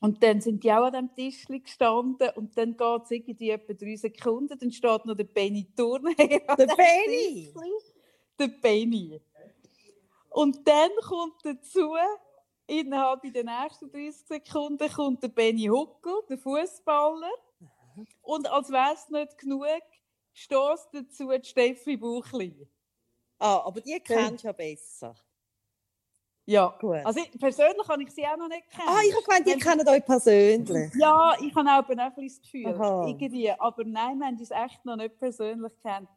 Und 0.00 0.22
dann 0.22 0.40
sind 0.40 0.62
die 0.62 0.72
auch 0.72 0.84
an 0.84 0.92
dem 0.92 1.14
Tisch 1.14 1.44
gestanden 1.46 2.30
und 2.36 2.56
dann 2.56 2.76
geht 2.76 3.02
es 3.04 3.10
irgendwie 3.10 3.50
etwa 3.50 3.72
drei 3.72 3.96
Sekunden, 3.96 4.56
dann 4.58 4.70
steht 4.70 5.04
noch 5.04 5.16
der 5.16 5.24
Benny 5.24 5.66
Turner. 5.76 6.14
Der 6.16 6.66
Benny? 6.66 7.52
Der 8.38 8.48
Benny. 8.48 9.20
Und 10.30 10.66
dann 10.68 10.90
kommt 11.02 11.44
dazu, 11.44 11.94
innerhalb 12.68 13.22
der 13.32 13.44
nächsten 13.44 13.90
30 13.90 14.26
Sekunden, 14.26 14.88
kommt 14.92 15.22
der 15.22 15.28
Benny 15.28 15.64
Huckel, 15.64 16.22
der 16.28 16.38
Fußballer. 16.38 17.32
Und 18.22 18.48
als 18.48 18.70
wäre 18.70 18.94
es 18.94 19.08
nicht 19.08 19.38
genug, 19.38 19.64
stößt 20.32 20.90
dazu 20.92 21.30
die 21.30 21.48
Steffi 21.48 21.96
Buchli. 21.96 22.68
Ah, 23.38 23.62
aber 23.64 23.80
die 23.80 23.98
kennst 24.00 24.44
du 24.44 24.48
ja 24.48 24.52
besser. 24.52 25.14
Ja, 26.48 26.74
gut. 26.80 26.96
Also 27.04 27.20
ich, 27.20 27.38
persönlich 27.38 27.86
habe 27.86 28.02
ich 28.02 28.10
sie 28.10 28.24
auch 28.24 28.38
noch 28.38 28.48
nicht 28.48 28.70
kennen. 28.70 28.88
Ah, 28.88 29.00
ich 29.06 29.14
habe 29.14 29.22
gemeint, 29.22 29.46
ihr 29.46 29.58
kennt 29.58 29.86
euch 29.86 30.02
persönlich. 30.02 30.94
Ja, 30.94 31.34
ich 31.38 31.54
habe 31.54 31.68
auch 31.68 31.86
ein 31.90 32.14
bisschen 32.14 32.26
das 32.26 32.40
Gefühl, 32.40 32.62
irgendwie. 33.06 33.50
Aber 33.52 33.84
nein, 33.84 34.18
wir 34.18 34.26
haben 34.28 34.38
uns 34.38 34.50
echt 34.50 34.82
noch 34.86 34.96
nicht 34.96 35.18
persönlich 35.18 35.72
kennt. 35.82 36.08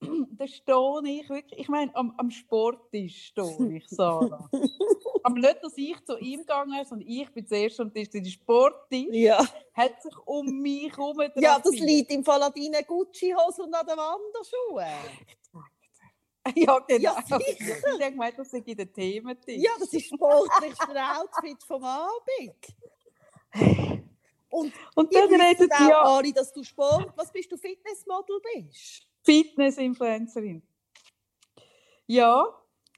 da 0.38 0.46
stehe 0.46 1.00
ich 1.06 1.30
wirklich, 1.30 1.58
ich 1.58 1.68
meine, 1.70 1.90
am, 1.96 2.12
am 2.18 2.30
Sporttisch 2.30 3.28
stehe 3.28 3.76
ich, 3.76 3.88
Sarah. 3.88 4.50
Aber 5.22 5.38
nicht, 5.38 5.58
dass 5.62 5.72
ich 5.76 6.04
zu 6.04 6.18
ihm 6.18 6.40
gegangen 6.40 6.70
bin, 6.70 6.84
sondern 6.84 7.08
ich 7.08 7.32
bin 7.32 7.46
zuerst 7.46 7.80
am 7.80 7.92
Tisch. 7.92 8.10
Der 8.10 8.24
Sporttisch 8.26 9.06
ja. 9.10 9.42
hat 9.72 10.02
sich 10.02 10.16
um 10.26 10.60
mich 10.60 10.94
herum 10.94 11.18
Ja, 11.36 11.58
das 11.58 11.72
liegt 11.72 12.12
im 12.12 12.22
Fall 12.22 12.42
an 12.42 12.52
deinen 12.52 12.86
Gucci-Hosen 12.86 13.64
und 13.64 13.74
an 13.74 13.86
den 13.86 13.96
Wanderschuhen. 13.96 14.84
Ja, 16.56 16.78
genau. 16.80 17.02
Ja, 17.02 17.22
sicher. 17.26 17.76
Ich 17.78 17.84
habe 17.84 18.10
gemeint, 18.10 18.38
das 18.38 18.50
sei 18.50 18.58
in 18.58 18.76
den 18.76 18.92
Themen. 18.92 19.36
Ja, 19.46 19.70
das 19.78 19.92
ist 19.92 20.06
sportlichste 20.06 20.86
Outfit 20.86 21.62
vom 21.66 21.84
Abend. 21.84 22.76
Und, 24.50 24.72
und 24.94 25.14
dann 25.14 25.28
redet 25.28 25.72
auch 25.72 25.88
ja 25.88 26.02
alle, 26.02 26.32
dass 26.32 26.52
du 26.52 26.62
Sport, 26.62 27.12
was 27.16 27.32
bist 27.32 27.50
du, 27.50 27.56
Fitnessmodel 27.56 28.40
bist? 28.54 29.06
Fitnessinfluencerin. 29.22 30.62
Ja, 32.06 32.46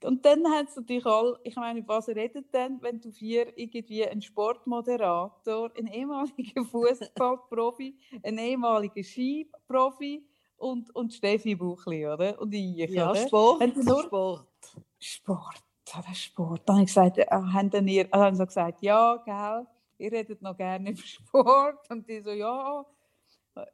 und 0.03 0.25
dann 0.25 0.49
hat 0.51 0.69
es 0.69 0.77
natürlich 0.77 1.05
all, 1.05 1.39
ich 1.45 1.57
meine, 1.57 1.87
was 1.87 2.09
redet 2.09 2.55
denn, 2.55 2.81
wenn 2.81 3.01
du 3.01 3.11
vier 3.11 3.57
irgendwie 3.59 4.07
einen 4.07 4.23
Sportmoderator, 4.23 5.71
einen 5.77 5.89
ehemaligen 5.89 6.65
Fußballprofi, 6.65 7.99
einen 8.23 8.39
ehemaligen 8.39 9.05
Skiprofi, 9.05 10.25
und, 10.61 10.95
und 10.95 11.13
Steffi 11.15 11.55
Buchli, 11.55 12.07
oder? 12.07 12.39
Und 12.41 12.53
ich, 12.53 12.77
ja, 12.91 13.11
oder? 13.11 13.27
Sport. 13.27 13.77
Nur 13.77 14.03
Sport. 14.05 14.47
Sport, 14.99 15.63
das 15.85 16.19
Sport. 16.19 16.63
Dann 16.67 16.77
habe 16.77 16.85
ich 16.85 16.89
gesagt, 16.91 17.19
äh, 17.19 17.27
haben 17.31 17.71
dann 17.71 17.89
ihr, 17.89 18.07
also 18.13 18.45
gesagt, 18.45 18.83
ja, 18.83 19.17
gell, 19.17 19.67
ihr 19.99 20.13
redet 20.13 20.43
noch 20.43 20.57
gerne 20.57 20.91
über 20.91 21.03
Sport. 21.05 21.91
Und 21.91 22.07
die 22.09 22.21
so, 22.21 22.31
ja. 22.31 22.85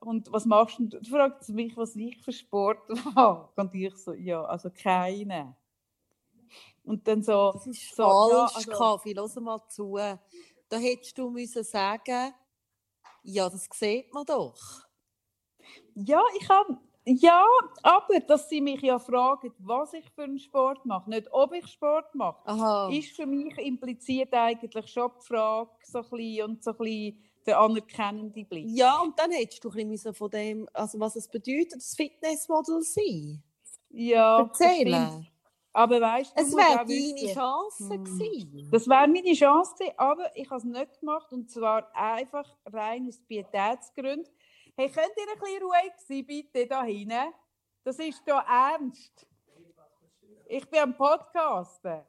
Und 0.01 0.33
was 0.33 0.47
machst 0.47 0.79
du? 0.79 0.87
Du 0.87 1.05
fragst 1.05 1.51
mich, 1.51 1.77
was 1.77 1.95
ich 1.97 2.17
für 2.23 2.33
Sport 2.33 2.89
mache. 3.15 3.49
Und 3.57 3.75
ich 3.75 3.95
so, 3.97 4.13
ja, 4.15 4.45
also 4.45 4.71
keine. 4.71 5.57
Und 6.85 7.07
dann 7.09 7.23
so, 7.23 7.51
Das 7.53 7.67
ist 7.67 7.95
so, 7.97 8.05
falsch, 8.05 8.33
ja, 8.33 8.57
also- 8.57 8.71
Kaffee. 8.71 9.15
Hör 9.15 9.41
mal 9.43 9.61
zu. 9.69 9.97
Da 10.69 10.77
hättest 10.79 11.19
du 11.19 11.31
müssen 11.31 11.65
sagen, 11.65 12.33
ja, 13.25 13.49
das 13.51 13.69
sieht 13.73 14.13
man 14.15 14.25
doch. 14.25 14.86
Ja, 15.97 16.23
ich 16.39 16.49
habe. 16.49 16.79
Ja, 17.09 17.45
aber 17.85 18.19
dass 18.21 18.49
sie 18.49 18.61
mich 18.61 18.81
ja 18.83 18.99
fragen, 18.99 19.53
was 19.59 19.93
ich 19.93 20.05
für 20.11 20.25
einen 20.25 20.41
Sport 20.41 20.85
mache, 20.85 21.09
nicht 21.09 21.29
ob 21.33 21.53
ich 21.55 21.65
Sport 21.69 22.13
mache, 22.17 22.41
Aha. 22.47 22.91
ist 22.91 23.15
für 23.15 23.27
mich 23.27 23.57
impliziert 23.59 24.35
eigentlich 24.35 24.89
schon 24.89 25.13
die 25.23 25.27
Frage 25.27 25.71
so 25.85 25.99
ein 26.01 26.05
bisschen 26.11 26.51
und 26.51 26.65
so 26.65 26.73
ein 26.73 26.77
bisschen 26.79 27.25
der 27.47 27.61
anerkennende 27.61 28.45
Blick. 28.45 28.67
Ja, 28.71 28.99
und 29.03 29.17
dann 29.21 29.31
hättest 29.31 29.63
du 29.63 29.71
ein 29.71 29.89
bisschen 29.89 30.15
von 30.15 30.31
dem, 30.31 30.69
also 30.73 30.99
was 30.99 31.15
es 31.15 31.29
bedeutet, 31.29 31.77
das 31.77 31.95
Fitnessmodel 31.95 32.83
sein. 32.83 33.41
Ja. 33.91 34.41
Erzählen. 34.41 35.29
Aber 35.73 36.01
weißt 36.01 36.37
du, 36.37 36.43
Es 36.43 36.57
wäre 36.57 36.87
deine 36.87 37.35
Chance 37.35 37.95
Hm. 37.95 38.05
gewesen. 38.05 38.69
Das 38.73 38.89
wäre 38.89 39.07
meine 39.07 39.33
Chance 39.35 39.75
gewesen, 39.79 39.95
aber 39.99 40.35
ich 40.35 40.49
habe 40.51 40.57
es 40.59 40.65
nicht 40.65 41.01
gemacht 41.01 41.33
und 41.33 41.51
zwar 41.51 41.95
einfach 41.95 42.49
rein 42.65 43.07
aus 43.07 43.21
Pietätsgründen. 43.29 44.27
Hey, 44.79 44.91
könnt 44.91 45.17
ihr 45.17 45.33
ein 45.33 45.39
bisschen 45.39 45.63
ruhig 45.63 45.93
sein, 46.07 46.27
bitte, 46.27 46.67
da 46.67 46.83
hinten? 46.83 47.33
Das 47.83 47.99
ist 47.99 48.23
hier 48.23 48.35
ernst. 48.35 49.27
Ich 50.49 50.69
bin 50.69 50.81
am 50.81 50.95
Podcasten. 50.95 52.03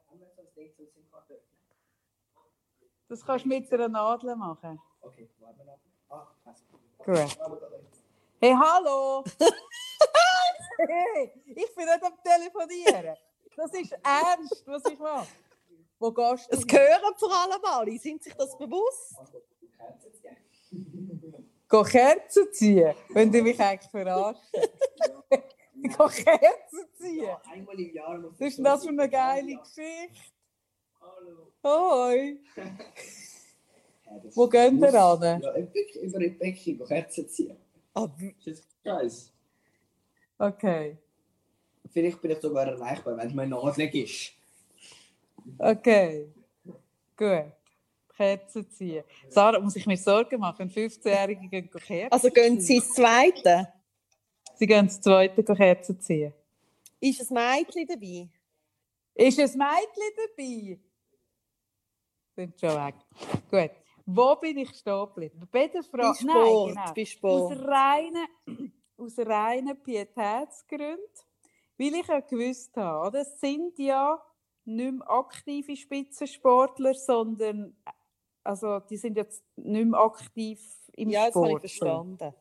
Das 3.07 3.25
kannst 3.25 3.45
du 3.45 3.49
mit 3.49 3.71
einer 3.71 3.87
Nadel 3.87 4.35
machen. 4.35 4.81
Okay, 4.99 5.29
warten 5.39 5.59
wir 5.59 5.63
noch. 5.63 5.79
Ah, 6.09 6.27
passt. 6.43 6.65
Gut. 6.97 7.37
Hey, 8.41 8.53
hallo! 8.53 9.23
hey, 10.77 11.31
ich 11.45 11.73
bin 11.73 11.85
nicht 11.85 12.03
am 12.03 12.21
Telefonieren. 12.21 13.15
Das 13.55 13.73
ist 13.75 13.93
ernst, 14.03 14.67
was 14.67 14.83
ich 14.91 14.99
mache. 14.99 15.27
Wo 15.99 16.11
gehst 16.11 16.51
du? 16.51 16.57
Es 16.57 16.67
gehören 16.67 17.15
vor 17.17 17.33
allem 17.33 17.63
alle, 17.63 17.97
sind 17.97 18.21
sich 18.21 18.33
das 18.33 18.57
bewusst? 18.57 19.15
Geh 21.69 21.83
Kerzen 21.83 22.53
ziehen, 22.53 22.93
wenn 23.09 23.31
du 23.31 23.41
mich 23.41 23.59
eigentlich 23.59 23.91
verarschst. 23.91 24.41
Geh 25.75 25.89
Kerzen 25.89 26.85
ziehen. 26.99 27.29
Einmal 27.51 27.79
im 27.79 27.93
Jahr 27.93 28.17
muss 28.17 28.33
Was 28.39 28.47
ist 28.47 28.59
das 28.65 28.83
für 28.83 28.89
eine 28.89 29.09
geile 29.09 29.55
Geschichte? 29.57 30.21
Hallo. 31.01 31.51
Hoi. 31.63 32.37
Ja, 34.09 34.17
das 34.23 34.37
Wo 34.37 34.45
ist 34.45 34.51
gehen 34.51 34.79
wir 34.79 34.87
hin? 34.87 35.41
Ja, 35.41 35.57
über 36.01 36.19
die 36.19 36.29
Becken, 36.29 36.85
Kerzen 36.87 37.27
ziehen. 37.27 37.57
Ah, 37.93 38.07
Ist 38.17 38.45
jetzt 38.45 38.67
scheiße. 38.81 39.31
Okay, 40.37 40.97
Vielleicht 41.91 42.21
bin 42.21 42.31
ich 42.31 42.39
sogar 42.39 42.67
erreichbar, 42.67 43.17
wenn 43.17 43.27
es 43.27 43.33
mein 43.33 43.49
Nadel 43.49 43.93
ist. 43.95 44.31
okay. 45.57 46.29
Gut. 47.17 47.51
Kerzen 48.17 48.69
ziehen. 48.69 49.03
Sarah, 49.29 49.59
muss 49.59 49.75
ich 49.75 49.85
mir 49.85 49.95
Sorgen 49.97 50.39
machen? 50.39 50.69
15-Jährige 50.69 51.47
gehen 51.47 51.69
Kerzen 51.69 52.11
Also 52.11 52.29
gehen 52.31 52.59
Sie 52.59 52.77
ins 52.77 52.93
Zweite. 52.93 53.71
Sie 54.55 54.65
gehen 54.65 54.85
ins 54.85 54.99
zweite 54.99 55.43
Kerzen 55.43 55.99
ziehen. 56.01 56.33
Ist 56.99 57.31
ein 57.31 57.33
Mädchen 57.35 57.85
dabei? 57.87 58.27
Ist 59.13 59.39
ein 59.39 59.57
Mädchen 59.57 60.11
dabei? 60.17 60.79
Sind 62.35 62.59
schon 62.59 62.69
weg. 62.69 62.95
Gut. 63.51 63.71
Wo 64.05 64.35
bin 64.35 64.57
ich 64.57 64.69
stehen 64.69 65.05
geblieben? 65.05 65.47
Bei 65.51 65.67
der 65.67 65.83
Frage. 65.83 66.17
Sport, 66.17 66.73
Nein, 66.73 66.73
genau. 66.75 66.93
bei 66.95 67.01
Aus 67.01 67.09
Sport. 67.09 67.59
reinen, 67.67 68.27
aus 68.97 69.19
reinen 69.19 69.83
Pietätsgründen, 69.83 70.97
weil 71.77 71.95
ich 71.95 72.07
ja 72.07 72.19
gewusst 72.21 72.75
habe, 72.77 73.19
es 73.19 73.39
sind 73.39 73.77
ja 73.77 74.19
nicht 74.65 74.93
mehr 74.93 75.09
aktive 75.09 75.75
Spitzensportler, 75.75 76.93
sondern 76.93 77.75
also, 78.47 78.79
die 78.79 78.97
sind 78.97 79.17
jetzt 79.17 79.43
nicht 79.57 79.87
mehr 79.87 79.99
aktiv 79.99 80.59
im 80.93 81.09
Ja, 81.11 81.27
das 81.27 81.41
habe 81.41 81.53
Sport. 81.53 81.53
ich 81.53 81.59
verstanden. 81.59 82.33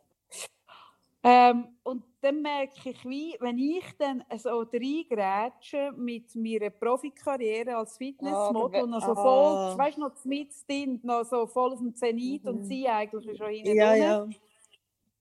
Ähm, 1.23 1.77
und 1.83 2.05
dann 2.21 2.40
merke 2.42 2.90
ich, 2.90 3.05
wie, 3.05 3.37
wenn 3.40 3.59
ich 3.59 3.85
dann 3.99 4.23
so 4.38 4.61
reingrätsche 4.61 5.92
mit 5.97 6.35
meiner 6.37 6.71
Profikarriere 6.71 7.77
als 7.77 7.97
Fitnessmodel, 7.97 8.83
dann 8.83 8.90
noch 8.90 9.01
so 9.03 9.16
voll, 9.16 9.61
weißt 9.75 9.97
du, 9.97 10.03
noch 10.03 10.25
mit 10.25 10.53
drin, 10.69 11.01
noch 11.03 11.25
so 11.25 11.47
voll 11.49 11.73
auf 11.73 11.81
dem 11.81 11.95
Zenit 11.97 12.47
und 12.47 12.64
Mhm. 12.64 12.64
sie 12.64 12.87
eigentlich 12.88 13.37
schon 13.37 13.49
hinten 13.51 13.77
Ja, 13.77 13.95
drin. 13.95 14.21
ja. 14.23 14.29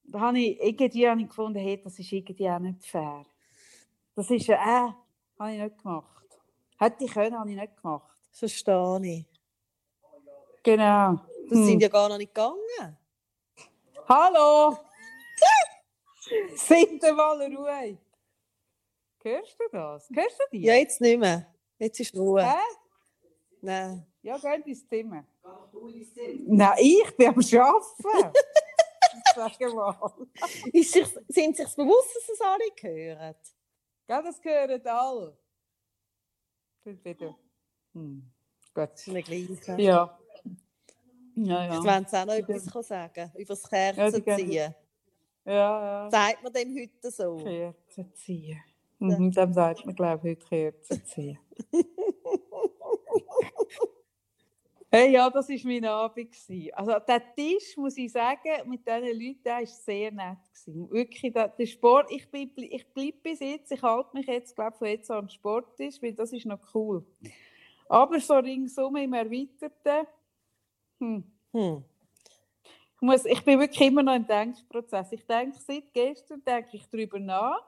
Da 0.05 0.19
habe 0.19 0.39
ich 0.39 0.59
irgendwie 0.61 1.07
habe 1.09 1.21
ich 1.21 1.27
gefunden, 1.27 1.59
hey, 1.59 1.81
das 1.81 1.99
ist 1.99 2.11
irgendwie 2.11 2.49
auch 2.49 2.59
nicht 2.59 2.85
fair. 2.85 3.25
Das 4.15 4.31
ist 4.31 4.47
ja, 4.47 4.55
äh, 4.89 4.93
habe 5.39 5.53
ich 5.53 5.61
nicht 5.61 5.77
gemacht. 5.79 6.25
Hätte 6.79 7.05
ich 7.05 7.11
können, 7.13 7.37
habe 7.39 7.51
ich 7.51 7.57
nicht 7.57 7.77
gemacht. 7.81 8.17
Verstehe 8.31 8.99
ich. 9.03 9.25
Genau. 10.65 11.19
Das 11.47 11.59
Hm. 11.59 11.65
sind 11.65 11.79
ja 11.79 11.89
gar 11.89 12.09
noch 12.09 12.17
nicht 12.17 12.33
gegangen. 12.33 12.97
Hallo! 14.09 14.75
Sind 16.55 17.01
mal 17.03 17.39
ruhig. 17.55 17.99
Hörst 19.21 19.59
du 19.59 19.65
das? 19.71 20.09
Hörst 20.11 20.39
du 20.39 20.43
die? 20.51 20.61
Ja, 20.63 20.73
jetzt 20.73 20.99
nicht 21.01 21.19
mehr. 21.19 21.53
Jetzt 21.77 21.99
ist 21.99 22.15
Ruhe. 22.15 22.43
Hä? 22.43 22.57
Nein. 23.61 24.07
Ja, 24.23 24.37
geh 24.39 24.55
ins 24.71 24.87
Zimmer. 24.87 25.23
Nein, 26.47 26.77
ich 26.79 27.15
bin 27.15 27.27
am 27.27 27.35
Arbeiten. 27.35 28.33
Sag 29.35 29.59
mal. 29.73 30.11
Ist 30.73 30.93
sich, 30.93 31.07
sind 31.27 31.57
sich 31.57 31.75
bewusst, 31.75 32.15
dass 32.15 32.29
es 32.29 32.41
alle 32.41 32.63
hören? 32.81 33.35
Gell, 34.07 34.23
das 34.23 34.41
gehört 34.41 34.87
alle. 34.87 35.37
Gut 36.83 37.05
wieder. 37.05 37.35
Hm. 37.93 38.31
Gut. 38.73 38.95
Gleiche. 39.05 40.17
Ja. 41.35 41.65
Ja, 41.65 41.77
Ich 41.79 41.83
ja. 41.85 41.95
wollte 41.95 42.17
auch 42.19 42.25
noch 42.25 42.33
etwas 42.33 42.87
sagen 42.87 43.31
über 43.37 43.53
das 43.53 43.63
Ja, 43.71 43.91
Kerzen 43.93 44.23
gehen- 44.23 44.37
ziehen. 44.37 44.75
Ja, 45.45 45.53
ja. 46.05 46.09
Sagt 46.11 46.43
man 46.43 46.53
dem 46.53 46.75
heute 46.75 47.11
so? 47.11 47.35
Kerzen 47.37 48.13
ziehen. 48.15 48.59
Mhm, 48.99 49.31
dem 49.31 49.53
sagt 49.53 49.85
man, 49.85 49.93
glaube 49.95 50.29
ich, 50.31 50.37
heute 50.39 50.45
Kerzen 50.47 51.05
ziehen. 51.05 51.37
hey, 54.91 55.11
ja, 55.11 55.29
das 55.29 55.49
war 55.49 55.57
mein 55.65 55.85
Abend. 55.85 56.31
gewesen. 56.31 56.73
Also, 56.73 56.93
der 57.07 57.35
Tisch, 57.35 57.75
muss 57.77 57.97
ich 57.97 58.11
sagen, 58.11 58.69
mit 58.69 58.87
diesen 58.87 59.03
Leuten, 59.19 59.43
der 59.43 59.55
war 59.59 59.65
sehr 59.65 60.11
nett. 60.11 60.37
Gewesen. 60.53 60.89
Wirklich, 60.91 61.33
der, 61.33 61.49
der 61.49 61.65
Sport, 61.65 62.09
ich, 62.11 62.29
bin, 62.31 62.51
ich 62.55 62.87
bleibe 62.93 63.17
bis 63.21 63.39
jetzt, 63.39 63.71
ich 63.71 63.81
halte 63.81 64.15
mich 64.15 64.25
jetzt, 64.27 64.55
glaube 64.55 64.77
von 64.77 64.87
jetzt 64.87 65.11
an 65.11 65.25
den 65.25 65.29
Sporttisch, 65.29 66.01
weil 66.01 66.13
das 66.13 66.31
ist 66.33 66.45
noch 66.45 66.59
cool. 66.73 67.05
Aber 67.89 68.19
so 68.19 68.33
ringsum 68.35 68.95
im 68.95 69.13
Erweiterten, 69.13 70.07
hm, 70.99 71.23
Hm. 71.51 71.83
ich, 72.95 73.01
muss, 73.01 73.25
ich 73.25 73.43
bin 73.43 73.59
wirklich 73.59 73.81
immer 73.87 74.03
noch 74.03 74.15
im 74.15 74.27
Denkprozess. 74.27 75.11
Ich 75.11 75.25
denke 75.25 75.57
seit 75.59 75.93
gestern 75.93 76.43
denke 76.43 76.69
ich 76.77 76.85
darüber 76.89 77.19
nach. 77.19 77.61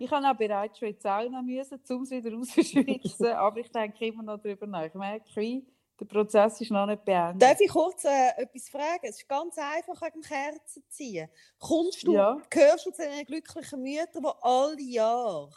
Ich 0.00 0.10
habe 0.10 0.28
auch 0.28 0.36
bereits 0.36 0.78
schon 0.78 0.88
in 0.88 0.94
die 0.94 1.00
Sauna 1.00 1.42
müssen, 1.42 1.80
um 1.90 2.02
es 2.02 2.10
wieder 2.10 2.32
rauszuschwitzen, 2.36 3.26
aber 3.32 3.58
ich 3.58 3.70
denke 3.72 4.06
immer 4.06 4.22
noch 4.22 4.38
darüber 4.38 4.66
nach. 4.66 4.84
Ich 4.84 4.94
merke, 4.94 5.24
wie, 5.36 5.66
der 5.98 6.04
Prozess 6.04 6.60
ist 6.60 6.70
noch 6.70 6.86
nicht 6.86 7.04
beendet. 7.04 7.42
Darf 7.42 7.60
ich 7.60 7.68
kurz 7.68 8.04
äh, 8.04 8.28
etwas 8.36 8.68
fragen? 8.68 9.00
Es 9.02 9.16
ist 9.20 9.28
ganz 9.28 9.58
einfach 9.58 10.00
wegen 10.02 10.20
dem 10.20 10.22
Kerzen 10.22 10.84
ziehen. 10.88 11.28
Kommst 11.58 12.06
du, 12.06 12.12
Ja. 12.12 12.40
gehörst 12.48 12.86
du 12.86 12.92
zu 12.92 13.02
den 13.02 13.24
glücklichen 13.26 13.82
Müttern, 13.82 14.22
die 14.22 14.28
alle 14.42 14.80
Jahre 14.80 15.50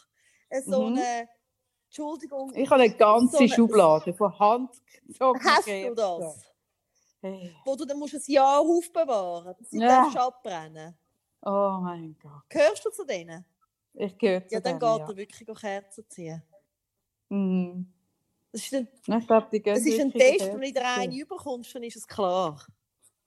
so 0.65 0.81
Mhm. 0.87 0.97
eine, 0.97 1.29
Entschuldigung, 1.85 2.51
Ich 2.55 2.67
habe 2.71 2.81
eine 2.81 2.95
ganze 2.95 3.33
so 3.33 3.43
eine- 3.43 3.49
Schublade 3.49 4.13
von 4.15 4.39
Hand 4.39 4.71
gezogen. 5.05 5.39
hast 5.43 5.67
du 5.67 5.93
das? 5.93 6.50
Hey. 7.23 7.55
Wo 7.65 7.75
du 7.75 7.85
dann 7.85 7.97
musst 7.99 8.13
ein 8.15 8.21
Jahr 8.27 8.59
aufbewahren 8.59 9.55
musst, 9.59 9.71
sie 9.71 9.79
Ja. 9.79 9.85
darfst 9.85 10.15
abbrennen 10.15 10.95
Oh 11.43 11.79
mein 11.81 12.17
Gott. 12.21 12.43
Gehörst 12.49 12.85
du 12.85 12.91
zu 12.91 13.03
denen? 13.03 13.45
Ich 13.93 14.17
gehöre 14.17 14.47
zu 14.47 14.51
Ja, 14.51 14.59
dann 14.59 14.77
denen, 14.79 14.79
geht 14.79 15.07
er 15.07 15.15
wirklich 15.17 15.47
Kerzen 15.59 16.07
ziehen. 16.09 16.43
Mhm. 17.31 17.93
Das 18.53 18.63
ist 18.63 18.73
ein, 18.73 18.87
Ich 19.07 19.27
glaube, 19.27 19.47
die 19.51 19.61
das 19.73 19.85
ist 19.85 19.99
ein 19.99 20.15
Test, 20.15 20.53
wenn 20.53 20.61
du 20.61 20.67
in 20.67 20.73
der 20.73 20.83
Kerzen 20.83 21.11
einen 21.11 21.13
überkommst, 21.13 21.73
dann 21.75 21.83
ist 21.83 21.95
es 21.97 22.07
klar. 22.07 22.65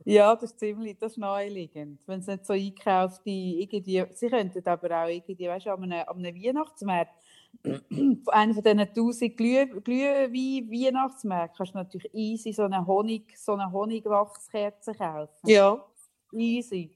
Ja, 0.07 0.35
das 0.37 0.51
ist 0.53 0.59
ziemlich, 0.61 0.99
das 0.99 1.13
ist 1.13 1.19
naheliegend. 1.19 2.01
Wenn 2.07 2.21
es 2.21 2.27
nicht 2.27 2.45
so 2.45 2.53
eingekaufte, 2.53 3.31
irgendwie, 3.31 4.05
sie 4.13 4.29
könnten 4.29 4.67
aber 4.69 5.03
auch 5.05 5.09
irgendwie, 5.09 5.49
weißt 5.49 5.67
du, 5.67 5.71
an 5.73 5.83
einem, 5.85 6.07
an 6.09 6.19
einem 6.27 6.37
Weihnachtsmarkt, 6.43 7.24
einer 8.29 8.55
von 8.55 8.63
diesen 8.63 8.79
1000 8.81 9.37
Glüh, 9.37 9.67
Glühwein 9.81 10.71
Weihnachtsmärkten, 10.71 11.57
kannst 11.57 11.75
du 11.75 11.79
natürlich 11.79 12.15
easy 12.15 12.53
so 12.53 12.63
eine 12.63 12.87
Honig, 12.87 13.37
so 13.39 13.53
eine 13.53 13.71
Honigwachskerze 13.71 14.95
kaufen. 14.95 15.49
Ja. 15.49 15.85
Easy. 16.33 16.91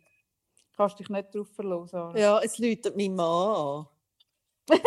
Kannst 0.77 0.99
dich 0.99 1.09
nicht 1.09 1.35
darauf 1.35 1.49
verlassen. 1.55 2.17
Ja, 2.17 2.41
es 2.41 2.59
läutet 2.59 2.97
mein 2.97 3.15
Mann 3.15 3.27
an. 3.27 3.87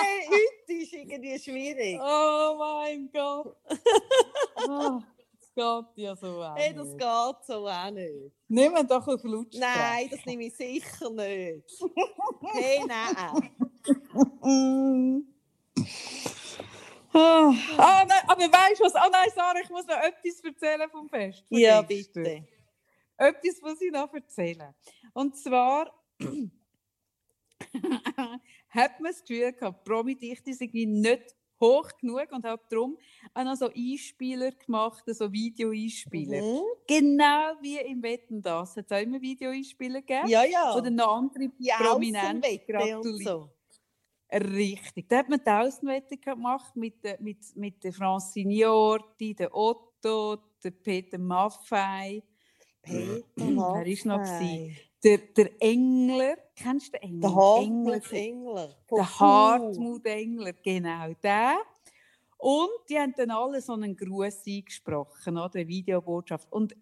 hey, 0.00 0.28
heute 0.28 0.72
ist 0.82 0.92
irgendwie 0.92 1.38
schwierig. 1.38 1.98
Oh 2.00 2.56
mein 2.58 3.10
Gott. 3.12 3.56
Geht 5.56 5.84
ja 5.96 6.16
so 6.16 6.42
auch 6.42 6.56
Hey, 6.56 6.74
das 6.74 6.88
nicht. 6.88 6.98
geht 6.98 7.46
so 7.46 7.68
auch 7.68 7.90
nicht. 7.90 8.32
Wir 8.48 8.84
doch 8.84 9.06
auf 9.06 9.22
Laut. 9.22 9.54
Nein, 9.54 10.08
das 10.10 10.24
nehme 10.26 10.46
ich 10.46 10.56
sicher 10.56 11.10
nicht. 11.10 11.70
Hey, 12.52 12.80
nein. 12.86 13.50
Ah, 17.16 17.54
ah, 17.78 18.04
nein, 18.08 18.22
aber 18.26 18.40
weißt 18.42 18.80
du 18.80 18.84
was? 18.84 18.94
Ah 18.96 19.08
nein, 19.10 19.28
Sarah, 19.34 19.60
ich 19.62 19.70
muss 19.70 19.86
noch 19.86 19.96
etwas 20.02 20.40
erzählen 20.42 20.90
vom 20.90 21.08
Fest. 21.08 21.44
von 21.48 21.58
Ja, 21.58 21.82
gestern. 21.82 22.24
bitte. 22.24 22.48
Etwas 23.16 23.60
muss 23.62 23.80
ich 23.80 23.92
noch 23.92 24.12
erzählen. 24.12 24.74
Und 25.12 25.36
zwar 25.36 25.92
hat 28.70 29.00
man 29.00 29.12
das 29.12 29.20
Gefühl 29.24 29.52
gehabt, 29.52 29.84
Promi-Dichte 29.84 30.50
irgendwie 30.50 30.86
nicht 30.86 31.36
hoch 31.60 31.90
genug 32.00 32.30
und 32.32 32.44
hat 32.44 32.60
darum 32.70 32.96
auch 33.32 33.44
noch 33.44 33.56
so 33.56 33.68
Einspieler 33.68 34.52
gemacht, 34.52 35.04
so 35.06 35.30
Video-Einspieler. 35.30 36.42
Mhm. 36.42 36.60
Genau 36.86 37.52
wie 37.60 37.78
im 37.78 38.02
Wetten 38.02 38.42
das. 38.42 38.76
Hat 38.76 38.86
es 38.86 38.92
auch 38.92 39.02
immer 39.02 39.20
Video-Einspieler 39.20 40.00
gegeben? 40.00 40.28
Ja, 40.28 40.44
ja. 40.44 40.74
Oder 40.74 40.90
noch 40.90 41.16
andere 41.16 41.48
die 41.58 41.70
Prominente 41.78 42.58
gratuliert. 42.66 43.24
so. 43.24 43.50
Richtig. 44.32 45.08
Da 45.08 45.18
hat 45.18 45.28
man 45.28 45.40
die 45.44 45.50
Außenwette 45.50 46.16
gemacht 46.16 46.74
mit, 46.74 46.96
mit, 47.20 47.38
mit 47.54 47.84
der 47.84 47.92
Francine 47.92 48.52
Jordi, 48.52 49.34
der 49.34 49.54
Otto, 49.54 50.38
der 50.62 50.70
Peter 50.72 51.18
Maffei, 51.18 52.22
Peter 52.82 53.22
Wer 53.36 53.86
ist 53.86 54.04
noch 54.06 54.18
Maffei. 54.18 54.76
Der, 55.04 55.18
der 55.18 55.62
Engler. 55.62 56.36
Kennst 56.56 56.94
du 56.94 56.98
den 56.98 57.02
Engler? 57.02 57.28
Der 57.28 57.34
Hartmut 57.34 58.12
Engler. 58.12 58.76
der. 58.90 59.20
Hartmut 59.20 60.06
Engler, 60.06 60.52
genau 60.54 61.12
der. 61.22 61.56
Und 62.38 62.70
die 62.88 62.98
haben 62.98 63.14
dann 63.16 63.30
alle 63.30 63.60
so 63.60 63.74
einen 63.74 63.96
Gruß 63.96 64.46
eingesprochen, 64.46 65.36
oder? 65.36 65.54
eine 65.54 65.68
Videobotschaft. 65.68 66.50
Und 66.52 66.74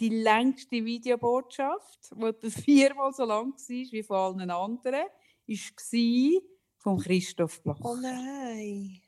die 0.00 0.08
längste 0.08 0.84
Videobotschaft, 0.84 2.10
die 2.42 2.50
viermal 2.50 3.12
so 3.12 3.24
lang 3.24 3.52
war 3.52 3.92
wie 3.92 4.02
von 4.02 4.16
allen 4.16 4.50
anderen, 4.50 5.04
war 5.46 6.42
von 6.78 6.98
Christoph 6.98 7.62
Bloch. 7.62 7.80
Oh 7.82 7.96
nein. 7.96 9.00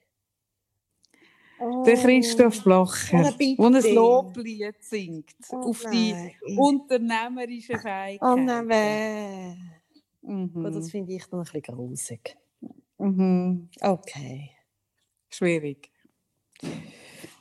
Der 1.86 1.96
Christoph 1.96 2.58
Oh, 2.60 2.62
Blocher, 2.64 3.32
bitte. 3.38 3.56
der 3.56 3.84
ein 3.84 3.94
Loblied 3.94 4.74
singt 4.82 5.30
Oh 5.50 5.56
auf 5.70 5.84
die 5.92 6.12
nein. 6.12 6.32
unternehmerische 6.56 7.78
Fähigkeit. 7.78 8.20
Oh 8.22 8.36
nein, 8.36 8.68
weh. 8.68 9.54
Mhm. 10.22 10.64
Oh, 10.66 10.70
das 10.70 10.90
finde 10.90 11.12
ich 11.12 11.24
dann 11.26 11.40
ein 11.40 11.44
bisschen 11.44 11.62
grusig. 11.62 12.36
Mhm. 12.98 13.68
Okay. 13.80 14.50
Schwierig. 15.28 15.90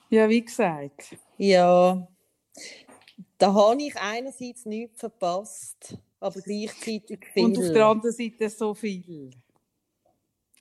Ja, 0.09 0.28
wie 0.30 0.43
gesagt. 0.43 1.15
Ja, 1.38 2.07
da 3.38 3.53
habe 3.53 3.82
ich 3.82 3.95
einerseits 3.97 4.65
nichts 4.65 4.99
verpasst, 4.99 5.97
aber 6.19 6.41
gleichzeitig 6.41 7.26
viel. 7.34 7.45
Und 7.45 7.57
auf 7.57 7.72
der 7.72 7.86
anderen 7.86 8.11
Seite 8.15 8.49
so 8.49 8.74
viel. 8.74 9.32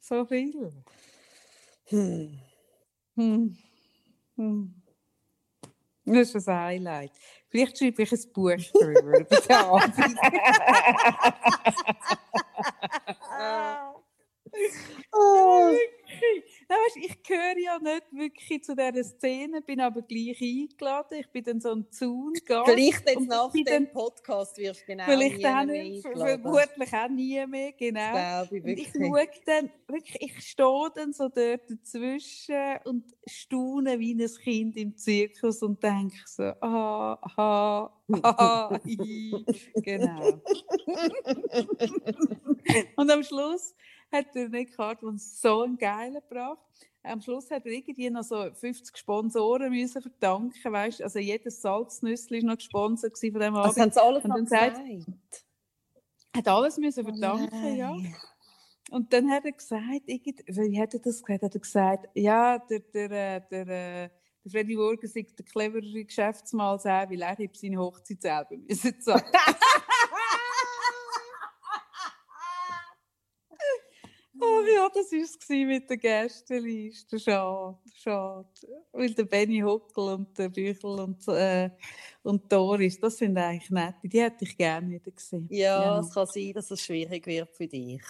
So 0.01 0.25
viel. 0.25 0.73
Hm. 1.87 2.39
Hm. 3.21 3.55
Hm. 4.37 4.75
Das 6.07 6.35
ist 6.35 6.49
ein 6.49 6.59
Highlight. 6.59 7.13
Vielleicht 7.51 7.79
schreibe 7.79 8.03
ich 8.03 8.13
ein 8.13 8.33
Buch 8.33 8.53
darüber. 8.73 9.27
Abend. 9.51 9.95
Oh, 15.13 15.77
Nein, 16.71 16.79
weisst, 16.87 16.97
ich 16.99 17.23
gehöre 17.25 17.59
ja 17.59 17.79
nicht 17.81 18.07
wirklich 18.13 18.63
zu 18.63 18.77
dieser 18.77 19.03
Szene, 19.03 19.61
bin 19.61 19.81
aber 19.81 20.03
gleich 20.03 20.41
eingeladen. 20.41 21.19
Ich 21.19 21.27
bin 21.27 21.43
dann 21.43 21.61
so 21.61 21.73
ein 21.73 21.91
Zaun 21.91 22.33
vielleicht 22.65 23.09
jetzt 23.09 23.27
nach 23.27 23.51
dem 23.51 23.65
den- 23.65 23.91
Podcast 23.91 24.57
wirst 24.57 24.83
du 24.83 24.87
genau 24.87 25.05
Vielleicht 25.07 25.39
nie 25.39 25.47
auch 25.47 25.65
nicht, 25.65 26.03
vermutlich 26.03 26.93
auch 26.93 27.09
nie 27.09 27.45
mehr, 27.49 27.73
genau. 27.73 28.45
Ich 28.53 28.65
ich 28.65 28.93
schaue 28.93 29.27
dann, 29.47 29.69
wirklich, 29.89 30.17
ich 30.21 30.41
stehe 30.47 30.91
dann 30.95 31.13
so 31.13 31.29
dort 31.29 31.69
dazwischen 31.69 32.79
und 32.85 33.17
staune 33.27 33.99
wie 33.99 34.15
ein 34.15 34.31
Kind 34.41 34.77
im 34.77 34.97
Zirkus 34.97 35.65
und 35.65 35.83
denke 35.83 36.19
so, 36.25 36.53
ah, 36.61 37.19
ah, 37.37 37.91
ah, 38.23 38.79
genau. 39.75 40.41
und 42.95 43.11
am 43.11 43.25
Schluss 43.25 43.75
hat 44.13 44.35
der 44.35 44.49
Nick 44.49 44.77
Hartmann 44.79 45.19
so 45.19 45.63
einen 45.63 45.79
geilen 45.79 46.15
gebracht. 46.29 46.59
Am 47.03 47.21
Schluss 47.23 47.51
hat 47.51 47.65
er 47.65 47.73
irgendwie 47.73 48.11
noch 48.11 48.23
so 48.25 48.51
50 48.53 48.97
Sponsoren 48.97 49.71
müssen 49.73 50.03
verdanken, 50.03 50.73
weißt? 50.73 51.03
Also 51.03 51.19
jedes 51.19 51.63
Salznüssli 51.63 52.43
war 52.43 52.49
noch 52.51 52.57
gesponsert 52.57 53.19
von 53.19 53.33
dem 53.33 53.55
Das 53.55 53.79
Abend. 53.79 53.79
haben 53.81 53.93
sie 53.93 54.03
alles 54.03 54.25
noch 54.25 54.37
gesagt. 54.37 54.81
Hat 56.37 56.49
alles 56.49 56.77
müssen 56.77 57.07
Oh 57.07 57.09
verdanken, 57.11 57.77
ja. 57.77 57.91
nein. 57.91 58.15
Und 58.91 59.13
dann 59.13 59.31
hat 59.31 59.45
er 59.45 59.53
gesagt, 59.53 60.07
wie 60.07 60.81
hat 60.81 60.95
er 60.95 61.01
das 61.01 61.23
gesagt? 61.23 61.43
Hat 61.43 61.55
er 61.55 61.61
gesagt, 61.61 62.09
ja, 62.15 62.59
der, 62.59 62.81
der, 62.81 63.11
äh, 63.11 63.41
der, 63.51 63.61
äh, 63.69 64.11
der 64.45 64.51
Freddy 64.51 64.75
Burger 64.75 65.07
sei 65.07 65.27
der 65.39 65.45
cleverere 65.45 66.05
Geschäftsmann 66.05 66.67
als 66.73 66.85
er, 66.85 67.09
weil 67.09 67.23
er 67.23 67.37
seine 67.53 67.79
Hochzeit 67.79 68.21
selber 68.21 68.57
müssen 68.69 69.01
zahlen. 69.01 69.23
Oh 74.41 74.63
ja, 74.75 74.89
das 74.93 75.13
war 75.13 75.21
es 75.21 75.49
mit 75.49 75.91
der 75.91 75.97
Gästeliste. 75.97 77.19
Schade, 77.19 77.77
schade. 77.95 78.47
Weil 78.93 79.13
der 79.15 79.25
Benny 79.25 79.61
Huckel 79.61 80.05
und 80.15 80.39
der 80.39 80.49
Büchel 80.49 81.01
und, 81.01 81.27
äh, 81.29 81.71
und 82.23 82.51
Doris, 82.51 82.99
das 82.99 83.19
sind 83.19 83.37
eigentlich 83.37 83.71
nette. 83.71 84.09
Die 84.09 84.21
hätte 84.21 84.45
ich 84.45 84.57
gerne 84.57 84.89
wieder 84.91 85.11
gesehen. 85.11 85.47
Ja, 85.51 85.99
es 86.01 86.13
kann 86.13 86.27
sein, 86.27 86.53
dass 86.55 86.71
es 86.71 86.81
schwierig 86.83 87.27
wird 87.27 87.55
für 87.55 87.67
dich. 87.67 88.03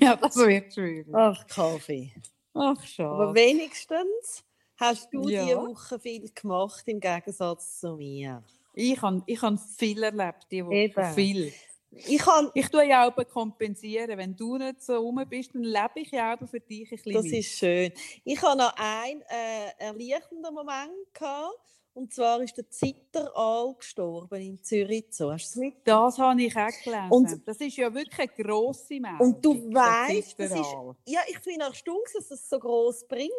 ja 0.00 0.16
das 0.16 0.36
wird 0.36 0.72
schwierig. 0.72 1.06
Ach, 1.12 1.46
Kaffee. 1.46 2.12
Ach, 2.54 2.82
schade. 2.84 3.10
Aber 3.10 3.34
wenigstens 3.34 4.44
hast 4.76 5.12
du 5.12 5.28
Ja. 5.28 5.44
diese 5.44 5.56
Woche 5.58 5.98
viel 5.98 6.30
gemacht 6.34 6.82
im 6.86 7.00
Gegensatz 7.00 7.80
zu 7.80 7.96
mir. 7.96 8.42
Ich 8.74 9.00
habe 9.02 9.22
ich 9.26 9.40
han 9.42 9.58
viel 9.58 10.02
erlebt, 10.02 10.46
die 10.50 10.64
Woche. 10.64 10.74
Eben. 10.74 11.14
Viel. 11.14 11.52
Ich 11.94 12.18
kann, 12.18 12.50
Ich 12.54 12.68
tue 12.68 12.84
ja 12.88 13.06
auch 13.08 13.28
kompensieren. 13.28 14.16
Wenn 14.18 14.34
du 14.34 14.56
nicht 14.56 14.82
so 14.82 14.96
rum 14.96 15.22
bist, 15.28 15.54
dann 15.54 15.62
lebe 15.62 16.00
ich 16.00 16.10
ja 16.10 16.34
auch 16.34 16.48
für 16.48 16.60
dich 16.60 16.90
ein 16.90 16.96
bisschen 16.96 17.12
das 17.12 17.24
mit. 17.24 17.32
ist 17.34 17.58
schön. 17.58 17.92
Ich 18.24 18.40
habe 18.42 18.58
noch 18.58 18.74
einen 18.76 19.20
äh, 19.22 19.70
erleichternden 19.78 20.54
Moment 20.54 21.12
gehabt. 21.12 21.58
Und 21.94 22.10
zwar 22.14 22.40
ist 22.40 22.56
der 22.56 22.70
Zitteraal 22.70 23.74
gestorben 23.74 24.40
in 24.40 24.62
Zürich. 24.64 25.04
So, 25.10 25.30
hast 25.30 25.54
du? 25.56 25.70
Das 25.84 26.16
habe 26.18 26.40
ich 26.40 26.56
auch 26.56 26.68
gelesen. 26.82 27.10
Und- 27.10 27.46
das 27.46 27.58
ist 27.58 27.76
ja 27.76 27.92
wirklich 27.92 28.18
eine 28.18 28.48
grosse 28.48 28.98
Meldung. 28.98 29.20
Und 29.20 29.44
du 29.44 29.74
weißt, 29.74 30.38
das 30.40 30.52
ist, 30.52 30.74
ja, 31.06 31.20
ich 31.28 31.38
finde 31.40 31.68
auch 31.68 31.74
stumm, 31.74 31.98
dass 32.14 32.30
es 32.30 32.48
so 32.48 32.58
groß 32.58 33.06
bringen. 33.06 33.30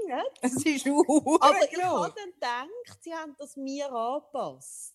Es 0.42 0.54
ist 0.64 0.86
Aber 0.86 1.64
ich 1.64 1.72
gross. 1.80 2.04
habe 2.06 2.14
dann 2.16 2.32
gedacht, 2.32 3.00
sie 3.04 3.12
haben 3.12 3.36
das 3.40 3.58
mir 3.58 3.92
angepasst. 3.92 4.94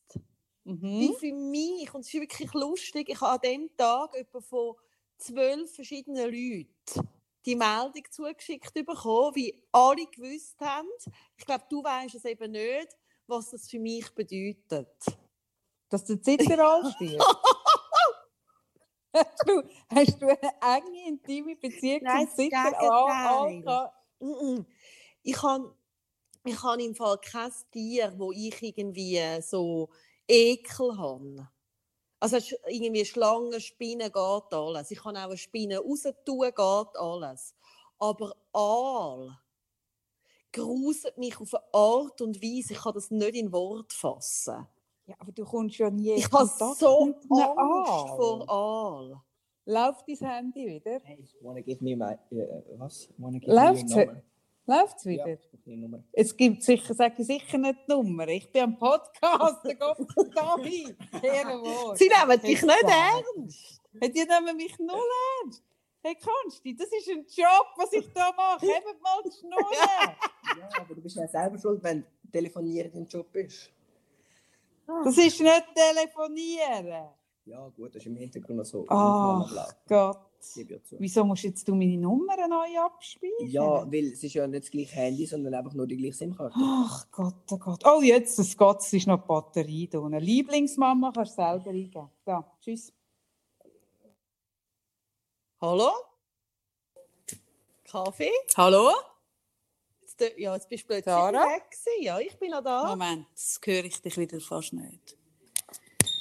Wie 0.69 1.09
Mhm. 1.09 1.15
für 1.15 1.33
mich. 1.33 1.95
Und 1.95 2.01
es 2.03 2.13
ist 2.13 2.21
wirklich 2.21 2.53
lustig. 2.53 3.09
Ich 3.09 3.21
habe 3.21 3.33
an 3.33 3.41
dem 3.41 3.77
Tag 3.77 4.15
etwa 4.15 4.41
von 4.41 4.75
zwölf 5.17 5.75
verschiedenen 5.75 6.25
Leuten 6.27 7.09
die 7.47 7.57
Meldung 7.57 8.05
zugeschickt 8.11 8.75
bekommen, 8.75 9.35
wie 9.35 9.63
alle 9.73 10.05
gewusst 10.07 10.61
haben. 10.61 10.89
Ich 11.37 11.47
glaube, 11.47 11.65
du 11.71 11.83
weißt 11.83 12.15
es 12.17 12.25
eben 12.27 12.53
nicht, 12.53 12.89
was 13.27 13.51
das 13.51 13.71
für 13.71 13.79
mich 13.79 14.11
bedeutet. 14.15 14.89
Dass 15.89 16.05
der 16.05 16.21
Zitteraal 16.21 16.93
stirbt. 16.93 17.25
hast, 19.15 19.43
du, 19.47 19.63
hast 19.95 20.21
du 20.23 20.27
eine 20.29 20.53
enge, 20.77 21.09
intime 21.09 21.57
Beziehung 21.57 22.01
Nein, 22.03 22.29
zum? 22.29 22.37
Gegenteil. 22.37 23.63
gehabt? 23.63 23.95
Mm-mm. 24.21 24.67
Ich 25.23 25.43
habe 25.43 25.75
ich 26.45 26.63
han 26.63 26.81
im 26.81 26.95
Fall 26.95 27.19
kein 27.19 27.53
Tier, 27.73 28.13
wo 28.17 28.33
ich 28.33 28.63
irgendwie 28.63 29.41
so 29.43 29.89
Ekel 30.29 30.97
habe. 30.97 31.49
Also 32.21 32.39
irgendwie 32.67 33.05
Schlangen, 33.05 33.61
Spinnen 33.61 34.13
geht 34.13 34.53
alles. 34.53 34.91
Ich 34.91 35.03
kann 35.03 35.17
auch 35.17 35.25
eine 35.25 35.37
Spinne 35.37 35.79
raus 35.79 36.03
tun, 36.25 36.41
geht 36.41 36.97
alles. 36.97 37.55
Aber 37.99 38.35
Aal 38.53 39.39
gruselt 40.53 41.19
mich 41.19 41.39
auf 41.41 41.55
eine 41.55 41.65
Art 41.73 42.21
und 42.21 42.43
Weise, 42.43 42.73
ich 42.73 42.79
kann 42.79 42.95
das 42.95 43.11
nicht 43.11 43.35
in 43.35 43.53
Wort 43.53 43.93
fassen. 43.93 44.67
Ja, 45.07 45.15
aber 45.19 45.33
du 45.33 45.45
kommst 45.45 45.79
ja 45.79 45.91
nie 45.91 46.15
Ich 46.15 46.31
habe 46.31 46.47
so 46.47 46.99
Angst 47.01 47.31
Aal. 47.31 48.17
vor 48.17 48.51
Aal. 48.51 49.21
Läuft 49.65 50.09
dein 50.09 50.31
Handy 50.31 50.67
wieder? 50.67 51.01
Hey, 51.03 51.29
wanna 51.41 51.61
give 51.61 51.83
me 51.83 51.95
my... 51.95 52.17
Uh, 52.31 52.79
was? 52.79 53.09
Wanna 53.19 53.39
give 53.39 53.53
Läuft's? 53.53 53.95
me 53.95 54.01
your 54.01 54.07
number? 54.07 54.23
Läuft 54.69 54.97
es 54.99 55.05
Ja, 55.05 55.11
wieder? 55.11 55.25
brauche 55.37 55.57
die 55.65 55.77
Nummer. 55.77 56.05
Es 56.13 56.37
gibt 56.37 56.63
sicher, 56.63 56.93
sage 56.95 57.15
ich 57.19 57.27
sicher 57.27 57.57
nicht 57.57 57.79
die 57.89 57.93
Nummer. 57.93 58.29
Ich 58.29 58.53
bin 58.53 58.63
am 58.65 58.79
Podcast, 58.79 59.65
da 60.35 60.57
hin. 60.63 60.95
Ehrenwort. 61.23 61.97
Sie 61.97 62.09
nehmen 62.09 62.41
dich 62.43 62.63
nicht 62.63 62.83
ernst. 62.85 63.81
Die 63.95 64.25
nehmen 64.27 64.57
mich 64.57 64.79
null 64.79 65.01
ernst. 65.43 65.63
Hey, 66.03 66.17
Konsti, 66.17 66.77
das 66.77 66.87
ist 66.89 67.09
ein 67.09 67.25
Job, 67.35 67.67
was 67.77 67.93
ich 67.95 68.13
da 68.13 68.31
mache. 68.37 68.67
Hebt 68.67 69.03
mal 69.03 69.23
die 69.25 69.33
Schnurren. 69.33 70.15
Ja, 70.59 70.81
aber 70.81 70.95
du 70.95 71.03
bist 71.03 71.17
ja 71.17 71.27
selber 71.29 71.59
schuld, 71.59 71.83
wenn 71.83 72.05
telefonieren 72.33 72.91
dein 72.93 73.07
Job 73.07 73.35
ist. 73.37 73.71
Das 75.05 75.17
ist 75.19 75.41
nicht 75.41 75.65
telefonieren. 75.75 77.09
Ja, 77.45 77.69
gut, 77.77 77.95
das 77.95 77.97
ist 78.03 78.07
im 78.07 78.17
Hintergrund 78.17 78.59
noch 78.59 78.65
so. 78.65 78.85
Ach 78.89 79.75
Gott. 79.87 80.19
Wieso 80.99 81.25
musst 81.25 81.45
jetzt 81.45 81.67
du 81.69 81.75
meine 81.75 81.97
Nummer 81.97 82.37
neu 82.49 82.79
abspielen? 82.81 83.49
Ja, 83.49 83.91
weil 83.91 84.13
es 84.13 84.23
ist 84.23 84.35
ja 84.35 84.47
nicht 84.47 84.65
das 84.65 84.71
gleiche 84.71 84.95
Handy, 84.97 85.27
sondern 85.27 85.55
einfach 85.55 85.75
nur 85.75 85.87
die 85.87 85.97
gleiche 85.97 86.15
SIM-Karte. 86.15 86.55
Ach 86.57 87.07
Gott, 87.11 87.35
oh 87.51 87.59
Gott. 87.59 87.83
Oh, 87.85 88.01
jetzt, 88.03 88.39
es 88.39 88.57
geht, 88.57 88.77
es 88.79 88.93
ist 88.93 89.07
noch 89.07 89.21
die 89.21 89.27
Batterie 89.27 89.89
da. 89.89 89.99
unten. 89.99 90.19
Lieblingsmama 90.19 91.13
kannst 91.13 91.33
du 91.33 91.43
selber 91.43 91.71
eingeben. 91.71 92.09
Da, 92.25 92.57
tschüss. 92.61 92.93
Hallo? 95.61 95.91
Kaffee? 97.85 98.31
Hallo? 98.57 98.93
Jetzt, 100.03 100.39
ja, 100.39 100.55
jetzt 100.55 100.69
bist 100.69 100.85
du 100.85 100.87
plötzlich 100.89 101.05
Sarah? 101.13 101.47
weg. 101.47 101.65
Ja, 102.01 102.19
ich 102.21 102.39
bin 102.39 102.51
noch 102.51 102.63
da. 102.63 102.91
Moment, 102.91 103.27
das 103.35 103.59
höre 103.65 103.85
ich 103.85 104.01
dich 104.01 104.17
wieder 104.17 104.41
fast 104.41 104.73
nicht. 104.73 105.18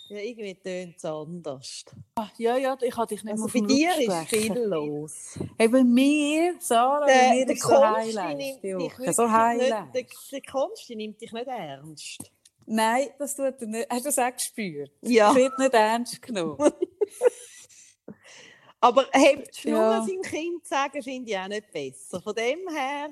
Ja, 0.09 0.17
irgendwie 0.19 0.55
tönt 0.55 0.95
es 0.97 1.03
anders. 1.05 1.83
Ah, 2.15 2.29
ja, 2.37 2.55
ja, 2.55 2.77
ich 2.81 2.95
habe 2.95 3.07
dich 3.07 3.23
nicht 3.23 3.33
Also 3.33 3.47
mehr 3.59 3.61
bei 3.67 3.67
dir 3.73 4.19
ist 4.23 4.29
viel 4.29 4.57
los. 4.63 5.37
Hey, 5.57 5.67
bei 5.67 5.83
mir, 5.83 6.55
Sarah, 6.59 7.05
bei 7.05 7.11
Der, 7.13 7.29
mir 7.31 7.45
der 7.45 7.55
so 7.57 7.67
Konsti 7.67 8.13
Highlights 8.13 8.63
nimmt 8.63 8.63
dich 9.07 9.15
So 9.15 9.29
Highlights. 9.31 9.93
nicht, 9.93 9.95
der, 10.31 10.39
der 10.39 10.51
Konsti 10.51 10.95
nimmt 10.95 11.21
dich 11.21 11.31
nicht 11.33 11.47
ernst. 11.47 12.31
Nein, 12.65 13.09
das 13.19 13.35
tut 13.35 13.61
er 13.61 13.67
nicht. 13.67 13.89
Hast 13.89 14.01
du 14.01 14.09
das 14.09 14.19
auch 14.19 14.33
gespürt? 14.33 14.91
Ja. 15.01 15.29
Es 15.31 15.35
wird 15.35 15.59
nicht 15.59 15.73
ernst 15.73 16.21
genommen. 16.21 16.57
Aber 18.79 19.05
hebt 19.11 19.55
die 19.57 19.61
Schnur 19.61 19.79
Ja. 19.79 20.01
seinem 20.05 20.21
Kind 20.21 20.63
zu 20.63 20.69
sagen, 20.69 21.01
finde 21.01 21.31
ich 21.31 21.37
auch 21.37 21.47
nicht 21.47 21.71
besser. 21.71 22.21
Von 22.21 22.35
dem 22.35 22.59
her, 22.69 23.09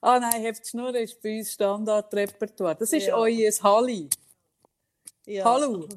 Ah 0.00 0.18
nein, 0.20 0.42
die 0.42 0.68
Schnur 0.68 0.94
ist 0.96 1.22
bei 1.22 1.38
uns 1.38 1.52
Standardrepertoire. 1.52 2.74
Das 2.76 2.92
ist 2.92 3.06
Ja. 3.06 3.16
euer 3.16 3.50
Halli. 3.62 4.08
Ja. 5.26 5.44
Hallo. 5.44 5.88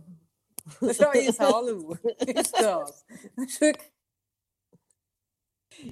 Das 0.81 0.91
ist 0.91 1.01
euer 1.01 1.37
Hallo. 1.39 1.97
Ist 2.19 2.53
das? 2.53 3.05
das 3.35 3.45
ist 3.45 3.61
wirklich... 3.61 3.91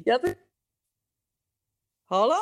Ja, 0.06 0.18
das... 0.18 0.36
Hallo? 2.10 2.36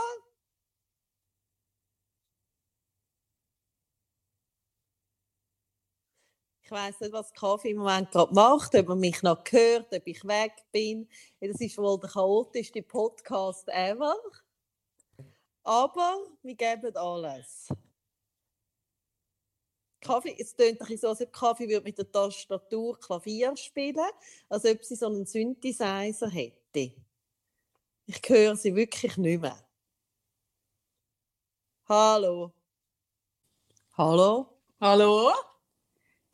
Ich 6.63 6.71
weiß 6.71 7.01
nicht, 7.01 7.13
was 7.13 7.33
Kaffee 7.33 7.71
im 7.71 7.77
Moment 7.77 8.11
gerade 8.11 8.33
macht, 8.33 8.73
ob 8.75 8.89
er 8.89 8.95
mich 8.95 9.21
noch 9.21 9.43
hört, 9.49 9.93
ob 9.93 10.07
ich 10.07 10.23
weg 10.25 10.53
bin. 10.71 11.07
Ja, 11.39 11.49
Das 11.49 11.61
ist 11.61 11.77
wohl 11.77 11.99
der 11.99 12.09
chaotischste 12.09 12.81
Podcast 12.81 13.67
ever. 13.67 14.15
Aber 15.63 16.17
wir 16.41 16.55
geben 16.55 16.95
alles. 16.95 17.67
Kaffee, 20.03 20.35
es 20.37 20.55
tönt 20.55 20.73
ein 20.73 20.77
bisschen 20.79 20.97
so, 20.97 21.07
als 21.09 21.21
ob 21.21 21.33
Kaffee 21.33 21.67
würde 21.69 21.83
mit 21.83 21.97
der 21.97 22.11
Tastatur 22.11 22.99
Klavier 22.99 23.55
spielen, 23.57 23.97
als 24.49 24.65
ob 24.65 24.83
sie 24.83 24.95
so 24.95 25.07
einen 25.07 25.25
Synthesizer 25.25 26.29
hätte. 26.29 26.93
Ich 28.05 28.21
höre 28.27 28.55
sie 28.55 28.75
wirklich 28.75 29.17
nicht 29.17 29.41
mehr. 29.41 29.57
Hallo. 31.87 32.53
Hallo? 33.97 34.59
Hallo? 34.79 35.31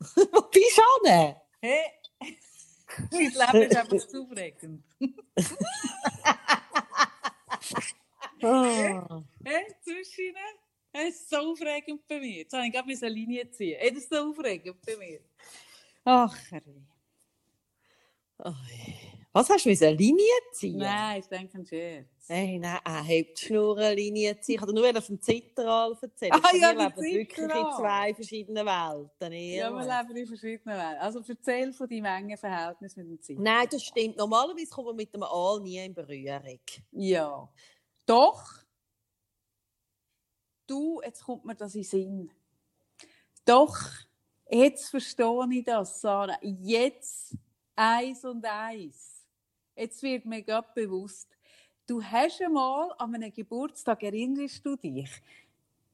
Wo 0.00 0.42
bist 0.50 0.78
du 0.78 1.06
denn? 1.06 1.36
Hey. 1.60 1.84
Mein 3.12 3.20
Leben 3.20 3.70
ist 3.70 3.76
einfach 3.76 4.08
zu 4.08 4.22
aufregend. 4.22 4.84
Ah. 8.42 9.22
Hey, 9.44 9.66
zwischen 9.82 10.34
Es 10.92 11.20
ist 11.20 11.30
so 11.30 11.36
aufregend 11.36 12.06
bei 12.08 12.18
mir. 12.18 12.38
Jetzt 12.38 12.52
habe 12.52 12.66
ich 12.66 12.72
gerade 12.72 12.88
eine 12.90 13.08
Linie 13.14 13.50
ziehen. 13.50 13.76
Hey, 13.78 13.90
das 13.90 14.02
ist 14.02 14.12
so 14.12 14.16
aufregend 14.30 14.76
bei 14.84 14.96
mir. 14.96 15.20
Ach. 16.04 16.36
Oi. 18.38 18.52
Was 19.32 19.48
hast 19.48 19.64
du 19.64 19.68
mit 19.68 19.80
einer 19.80 19.96
Linie 19.96 20.24
ziehen? 20.52 20.78
Nein, 20.78 21.20
ich 21.20 21.26
denke 21.26 21.58
ein 21.58 21.64
Scherz. 21.64 22.06
Nein, 22.28 22.60
nein, 22.60 22.80
er 22.84 23.04
hebt 23.04 23.40
die 23.40 23.46
Schnurrenlinie 23.46 24.40
ziehen. 24.40 24.56
Ich 24.56 24.66
dir 24.66 24.72
nur 24.72 25.02
von 25.02 25.20
Zitteral 25.20 25.96
erzählen. 26.02 26.32
Ah, 26.32 26.50
ja, 26.52 26.72
wir 26.72 26.78
leben 26.78 26.96
wirklich 26.96 27.38
in 27.38 27.48
Zitteral. 27.48 27.76
zwei 27.76 28.14
verschiedenen 28.14 28.66
Welten. 28.66 29.32
Ja, 29.32 29.70
wir 29.70 29.86
ehrlich. 29.86 30.08
leben 30.08 30.16
in 30.16 30.26
verschiedenen 30.26 30.78
Welten. 30.78 30.98
Also 31.00 31.22
erzähl 31.28 31.72
von 31.72 31.88
deinem 31.88 32.04
engen 32.06 32.36
Verhältnis 32.38 32.96
mit 32.96 33.06
dem 33.06 33.22
Zeit. 33.22 33.38
Nein, 33.38 33.68
das 33.70 33.84
stimmt. 33.84 34.16
Normalerweise 34.16 34.70
kommen 34.70 34.88
wir 34.88 34.94
mit 34.94 35.14
dem 35.14 35.22
Aal 35.22 35.60
nie 35.60 35.78
in 35.78 35.94
Berührung. 35.94 36.60
Ja. 36.90 37.48
Doch. 38.06 38.59
Du, 40.70 41.00
jetzt 41.04 41.24
kommt 41.24 41.44
mir 41.44 41.56
das 41.56 41.74
in 41.74 41.82
Sinn. 41.82 42.30
Doch, 43.44 43.76
jetzt 44.48 44.88
verstehe 44.88 45.48
ich 45.50 45.64
das, 45.64 46.00
Sarah. 46.00 46.38
Jetzt 46.42 47.36
eins 47.74 48.24
und 48.24 48.44
eins. 48.44 49.26
Jetzt 49.74 50.00
wird 50.00 50.24
mir 50.26 50.44
gerade 50.44 50.68
bewusst. 50.72 51.28
Du 51.88 52.00
hast 52.00 52.40
einmal 52.40 52.94
an 52.98 53.16
einem 53.16 53.32
Geburtstag, 53.32 54.00
erinnerst 54.04 54.64
du 54.64 54.76
dich? 54.76 55.10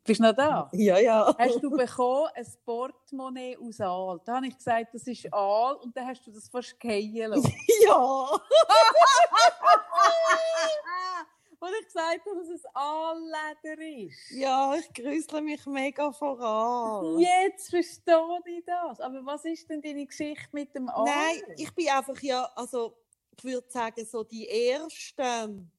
Bist 0.04 0.20
du 0.20 0.24
noch 0.24 0.36
da? 0.36 0.68
Ja, 0.74 0.98
ja. 0.98 1.34
hast 1.38 1.62
du 1.62 1.70
bekommen 1.70 2.28
ein 2.34 2.46
Portemonnaie 2.66 3.56
aus 3.56 3.80
Aal. 3.80 4.20
Da 4.26 4.36
habe 4.36 4.48
ich 4.48 4.58
gesagt, 4.58 4.92
das 4.92 5.06
ist 5.06 5.32
Aal 5.32 5.76
und 5.76 5.96
dann 5.96 6.06
hast 6.06 6.26
du 6.26 6.32
das 6.32 6.50
fast 6.50 6.76
lassen. 6.84 7.54
Ja. 7.86 8.28
Und 11.58 11.70
ich 11.80 11.86
gesagt 11.86 12.26
habe, 12.26 12.36
dass 12.38 12.48
es 12.48 12.64
Aalleder 12.74 13.80
ist. 14.06 14.30
Ja, 14.30 14.74
ich 14.74 14.92
grüßle 14.92 15.40
mich 15.40 15.64
mega 15.66 16.12
voran. 16.12 17.18
Jetzt 17.20 17.70
verstehe 17.70 18.40
ich 18.46 18.64
das. 18.64 19.00
Aber 19.00 19.24
was 19.24 19.44
ist 19.44 19.68
denn 19.70 19.80
deine 19.80 20.06
Geschichte 20.06 20.48
mit 20.52 20.74
dem 20.74 20.88
Aal? 20.88 21.04
Nein, 21.06 21.42
ich 21.56 21.74
bin 21.74 21.88
einfach 21.88 22.20
ja, 22.22 22.44
also 22.54 22.98
ich 23.36 23.44
würde 23.44 23.70
sagen, 23.70 24.04
so 24.04 24.22
die 24.24 24.48
ersten 24.48 25.70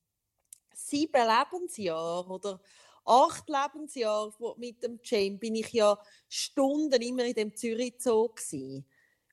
sieben 0.73 1.27
Lebensjahre 1.27 2.29
oder 2.29 2.61
acht 3.05 3.47
Lebensjahre 3.49 4.33
wo- 4.39 4.55
mit 4.57 4.83
dem 4.83 4.99
Jane 5.03 5.37
bin 5.37 5.55
ich 5.55 5.71
ja 5.73 5.97
Stunden 6.27 7.01
immer 7.01 7.23
in 7.25 7.33
dem 7.33 7.55
Zürich 7.55 7.95
Zoo. 7.99 8.29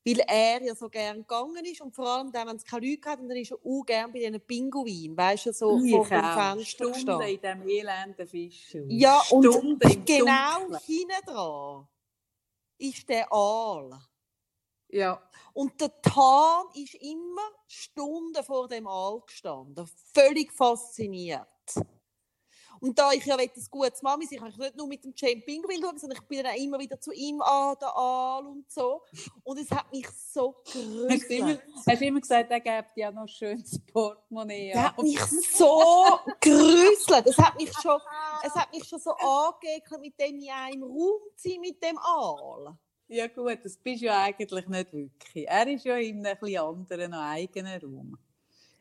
Weil 0.07 0.21
er 0.27 0.63
ja 0.63 0.75
so 0.75 0.89
gern 0.89 1.19
gegangen 1.19 1.65
ist 1.65 1.81
und 1.81 1.95
vor 1.95 2.07
allem 2.07 2.31
dann, 2.31 2.49
wenn 2.49 2.57
es 2.57 2.65
keine 2.65 2.87
Leute 2.87 3.09
hat, 3.09 3.21
dann 3.21 3.31
ist 3.31 3.53
er 3.53 3.59
auch 3.65 3.85
gern 3.87 4.13
bei 4.13 4.19
diesen 4.19 4.41
Pinguinen, 4.41 5.17
weißt 5.17 5.47
du, 5.47 5.53
so 5.53 5.83
ich 5.83 5.91
vor 5.91 6.07
dem. 6.07 6.25
Fenster 6.25 6.95
Stunden 6.95 7.23
in 7.23 7.41
diesem 7.41 7.69
elenden 7.69 8.27
Fisch. 8.27 8.77
Ja, 8.89 9.23
und 9.31 9.45
Stunden 9.45 10.05
genau 10.05 10.79
hinten 10.85 11.27
dran 11.27 11.89
ist 12.79 13.09
der 13.09 13.33
Aal. 13.33 13.99
Ja. 14.89 15.23
Und 15.55 15.81
der 15.81 16.01
Tan 16.03 16.67
ist 16.75 16.95
immer 16.97 17.49
Stunden 17.67 18.45
vor 18.45 18.69
dem 18.69 18.87
Aal 18.87 19.23
gestanden. 19.27 19.89
Völlig 20.13 20.53
fasziniert. 20.53 21.49
Und 22.81 22.99
da 22.99 23.13
ich 23.13 23.25
ja 23.25 23.37
ein 23.37 23.51
gutes 23.71 24.03
Mami 24.03 24.27
sein, 24.27 24.47
ich 24.47 24.57
nicht 24.57 24.77
nur 24.77 24.87
mit 24.87 25.05
dem 25.05 25.13
Jane 25.17 25.41
Pinguin 25.41 25.81
schauen, 25.83 25.99
sondern 25.99 26.19
ich 26.21 26.29
bin 26.29 26.43
dann 26.43 26.57
immer 26.57 26.79
wieder 26.79 27.01
zu 27.01 27.13
ihm 27.13 27.41
an, 27.41 27.77
der 27.81 27.97
Aal 27.97 28.47
und 28.47 28.71
so. 28.71 29.03
Und 29.43 29.59
es 29.59 29.71
hat 29.71 29.91
mich 29.93 30.09
so 30.11 30.57
gerüttelt. 30.73 31.63
hast 31.87 32.01
du 32.01 32.05
immer 32.05 32.21
gesagt, 32.21 32.51
er 32.51 32.61
gibt 32.61 32.97
ja 32.97 33.11
noch 33.11 33.23
ein 33.23 33.29
schönes 33.29 33.81
Portemonnaie. 33.93 34.73
Das 34.73 34.85
hat 34.85 35.03
mich 35.03 35.21
so 35.55 36.19
gerüsselt. 36.41 37.27
Es 37.27 37.39
hat 37.39 37.57
mich 37.57 37.73
schon, 37.81 38.01
es 38.45 38.55
hat 38.55 38.73
mich 38.73 38.85
schon 38.85 38.99
so 38.99 39.13
angeekelt, 39.13 40.01
mit 40.01 40.19
dem 40.21 40.39
in 40.39 40.51
einem 40.51 40.83
Raum 40.83 41.21
zu 41.37 41.49
sein, 41.49 41.61
mit 41.61 41.83
dem 41.83 41.99
Aal. 41.99 42.77
Ja 43.09 43.27
gut, 43.27 43.59
das 43.63 43.77
bist 43.77 44.03
du 44.03 44.07
ja 44.07 44.23
eigentlich 44.23 44.67
nicht 44.67 44.93
wirklich. 44.93 45.47
Er 45.47 45.67
ist 45.69 45.85
ja 45.85 45.97
in 45.97 46.17
einem 46.17 46.25
etwas 46.25 46.55
anderen, 46.57 47.11
noch 47.11 47.21
eigenen 47.21 47.81
Raum. 47.81 48.19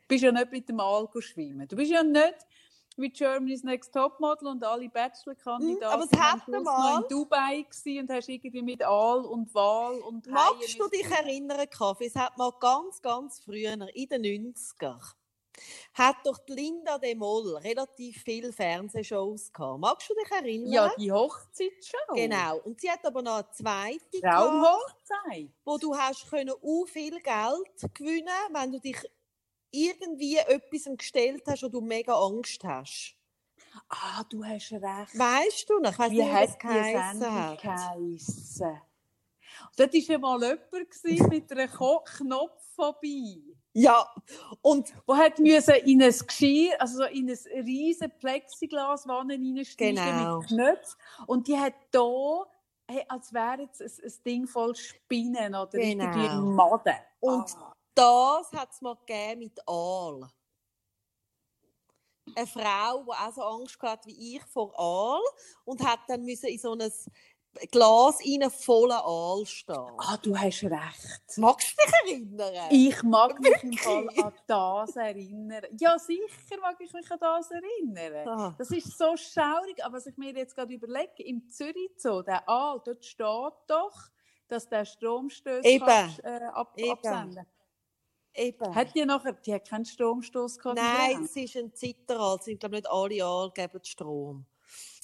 Du 0.02 0.08
bist 0.08 0.24
ja 0.24 0.32
nicht 0.32 0.50
mit 0.50 0.68
dem 0.68 0.80
Aal 0.80 1.08
schwimmen. 1.18 1.68
Du 1.68 1.76
bist 1.76 1.90
ja 1.90 2.02
nicht 2.02 2.46
wie 2.96 3.08
Germany's 3.10 3.62
Next 3.64 3.92
Topmodel 3.92 4.48
und 4.48 4.62
alle 4.64 4.88
Bachelor-Kandidaten 4.88 6.02
Hm, 6.02 6.18
aber 6.18 6.42
Schluss 6.44 6.54
einmal- 6.56 6.94
noch 6.94 7.02
in 7.02 7.08
Dubai 7.08 7.62
gewesen 7.68 8.00
und 8.02 8.10
hast 8.10 8.28
irgendwie 8.28 8.62
mit 8.62 8.82
Aal 8.84 9.24
und 9.24 9.52
Wal 9.54 9.98
und 10.00 10.26
Magst 10.28 10.78
du 10.78 10.88
dich 10.88 11.06
erinnern, 11.10 11.68
Kaffee? 11.70 12.06
Es 12.06 12.14
hat 12.14 12.36
mal 12.38 12.52
ganz, 12.60 13.00
ganz 13.02 13.40
früher, 13.40 13.72
in 13.94 14.08
den 14.08 14.22
90er, 14.22 14.98
hat 15.94 16.16
doch 16.24 16.38
die 16.38 16.52
Linda 16.52 16.98
de 16.98 17.14
Moll 17.14 17.56
relativ 17.58 18.22
viele 18.24 18.52
Fernsehshows 18.52 19.52
gehabt. 19.52 19.78
Magst 19.80 20.10
du 20.10 20.14
dich 20.14 20.30
erinnern? 20.32 20.72
Ja, 20.72 20.92
die 20.98 21.12
Hochzeitsshow. 21.12 22.14
Genau. 22.14 22.58
Und 22.64 22.80
sie 22.80 22.90
hat 22.90 23.04
aber 23.06 23.22
noch 23.22 23.36
eine 23.36 23.50
zweite 23.52 24.20
gehabt, 24.20 24.48
Traumhochzeit. 24.48 25.50
wo 25.64 25.78
du 25.78 25.96
hast 25.96 26.28
können 26.28 26.52
u 26.60 26.84
viel 26.86 27.20
Geld 27.20 27.94
gewinnen, 27.94 28.28
wenn 28.52 28.72
du 28.72 28.80
dich 28.80 28.96
irgendwie 29.74 30.36
etwas 30.36 30.88
gestellt 30.96 31.42
hast, 31.46 31.62
wo 31.62 31.68
du 31.68 31.80
mega 31.80 32.14
Angst 32.14 32.62
hast. 32.64 33.16
Ah, 33.88 34.22
du 34.30 34.44
hast 34.44 34.70
recht. 34.72 35.18
Weißt 35.18 35.68
du 35.68 35.80
noch? 35.80 35.90
Ich 35.92 35.98
weiss 35.98 36.10
Wie 36.10 36.16
nicht, 36.22 36.32
hat 36.32 36.62
die 36.62 37.18
Sendung 37.18 37.56
geheissen? 37.60 38.80
Dort 39.76 39.92
war 39.94 40.18
mal 40.18 40.42
jemand 40.42 41.04
mit 41.32 41.52
einer 41.52 41.68
Knopfphobie. 41.68 43.56
Ja, 43.72 44.08
und 44.62 44.88
Die 45.08 45.12
hat 45.12 45.38
müssen 45.40 45.74
in 45.84 46.00
ein 46.02 46.12
Geschirr, 46.16 46.80
also 46.80 46.98
so 46.98 47.04
in 47.04 47.28
ein 47.28 47.38
riesen 47.64 48.12
Plexiglaswanne 48.18 49.34
reinsteigen 49.34 49.96
Genau. 49.96 50.38
mit 50.38 50.48
Knöpfen. 50.48 50.96
Und 51.26 51.48
die 51.48 51.58
hat 51.58 51.74
da, 51.90 52.46
hey, 52.88 53.04
als 53.08 53.32
wäre 53.32 53.68
es 53.72 53.80
ein, 53.80 54.04
ein 54.04 54.12
Ding 54.24 54.46
voll 54.46 54.76
Spinnen 54.76 55.54
oder 55.56 55.70
Genau. 55.78 56.04
irgendwie 56.04 56.28
Maden. 56.36 56.94
Und 57.18 57.56
Ah. 57.56 57.73
Das 57.94 58.52
hat 58.52 58.72
es 58.72 58.80
mal 58.80 58.96
gegeben 59.06 59.40
mit 59.40 59.60
Aal. 59.68 60.28
Eine 62.36 62.46
Frau, 62.46 63.04
die 63.04 63.10
auch 63.10 63.32
so 63.32 63.42
Angst 63.42 63.80
hatte 63.82 64.08
wie 64.08 64.36
ich 64.36 64.42
vor 64.44 64.72
Aal 64.78 65.20
und 65.64 65.84
hat 65.86 66.00
dann 66.08 66.24
müssen 66.24 66.46
in 66.48 66.58
so 66.58 66.72
ein 66.72 66.90
Glas 67.70 68.18
rein 68.20 68.50
voller 68.50 69.04
Aal 69.04 69.46
stehen. 69.46 69.92
Ah, 69.98 70.16
du 70.20 70.36
hast 70.36 70.64
recht. 70.64 71.38
Magst 71.38 71.72
du 71.72 71.84
dich 71.84 71.94
erinnern? 72.16 72.68
Ich 72.70 73.02
mag 73.04 73.38
mich 73.38 73.62
im? 73.62 73.72
Fall 73.74 74.08
an 74.18 74.32
das 74.46 74.96
erinnern. 74.96 75.64
Ja, 75.78 75.96
sicher 75.98 76.58
mag 76.60 76.76
ich 76.80 76.92
mich 76.92 77.08
an 77.12 77.18
das 77.20 77.50
erinnern. 77.50 78.28
Ah, 78.28 78.54
Das 78.58 78.70
ist 78.70 78.98
so 78.98 79.16
schaurig, 79.16 79.84
aber 79.84 79.96
was 79.98 80.06
ich 80.06 80.16
mir 80.16 80.32
jetzt 80.34 80.56
gerade 80.56 80.74
überlege, 80.74 81.22
im 81.24 81.48
Zürich 81.48 81.90
Zoo, 81.96 82.22
der 82.22 82.48
Aal, 82.48 82.80
dort 82.84 83.04
steht 83.04 83.52
doch, 83.68 84.10
dass 84.48 84.68
der 84.68 84.84
Stromstöß 84.84 85.64
Eben. 85.64 85.84
kannst, 85.86 86.24
äh, 86.24 86.40
ab, 86.52 86.76
absenden 86.90 87.46
eben. 88.34 88.74
Hat 88.74 88.94
die 88.94 89.04
nachher, 89.04 89.32
die 89.32 89.54
hat 89.54 89.68
keinen 89.68 89.84
Stromstoß 89.84 90.58
gehabt? 90.58 90.78
Nein, 90.78 91.24
es 91.24 91.36
ist 91.36 91.56
ein 91.56 91.74
Zitteral. 91.74 92.36
Es 92.38 92.44
sind, 92.46 92.60
glaube 92.60 92.76
nicht 92.76 92.88
alle 92.88 93.24
Aal 93.24 93.50
geben 93.52 93.80
Strom. 93.84 94.46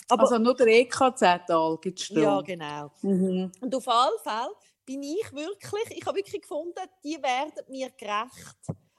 Aber, 0.09 0.23
Also 0.23 0.39
nur 0.39 0.55
der 0.55 0.67
EKZ-Aal 0.67 1.79
gibt 1.81 2.01
Strom. 2.01 2.23
ja, 2.23 2.41
genau. 2.41 2.91
Mhm. 3.03 3.53
Und 3.61 3.75
auf 3.75 3.87
alle 3.89 4.19
Fälle 4.23 4.55
bin 4.85 5.03
ich 5.03 5.33
wirklich, 5.33 5.99
ich 5.99 6.05
habe 6.05 6.17
wirklich 6.17 6.43
gefunden, 6.43 6.81
die 7.05 7.17
werden 7.23 7.65
mir 7.69 7.91
gerecht. 7.91 8.57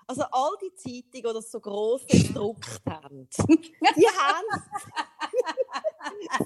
Also 0.07 0.23
all 0.31 0.51
die 0.61 0.73
Zeitungen, 0.75 1.11
die 1.13 1.21
das 1.21 1.51
so 1.51 1.59
gross 1.59 2.05
gedruckt 2.07 2.81
haben, 2.89 3.29
die 3.47 4.07
haben, 4.07 4.63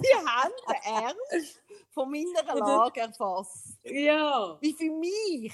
die 0.02 0.14
haben 0.26 0.52
den 0.68 0.92
Ernst 0.94 1.62
von 1.90 2.10
meiner 2.10 2.54
Lage 2.54 3.00
erfasst. 3.02 3.78
Ja. 3.84 4.56
Wie 4.60 4.72
für 4.72 4.90
mich 4.90 5.52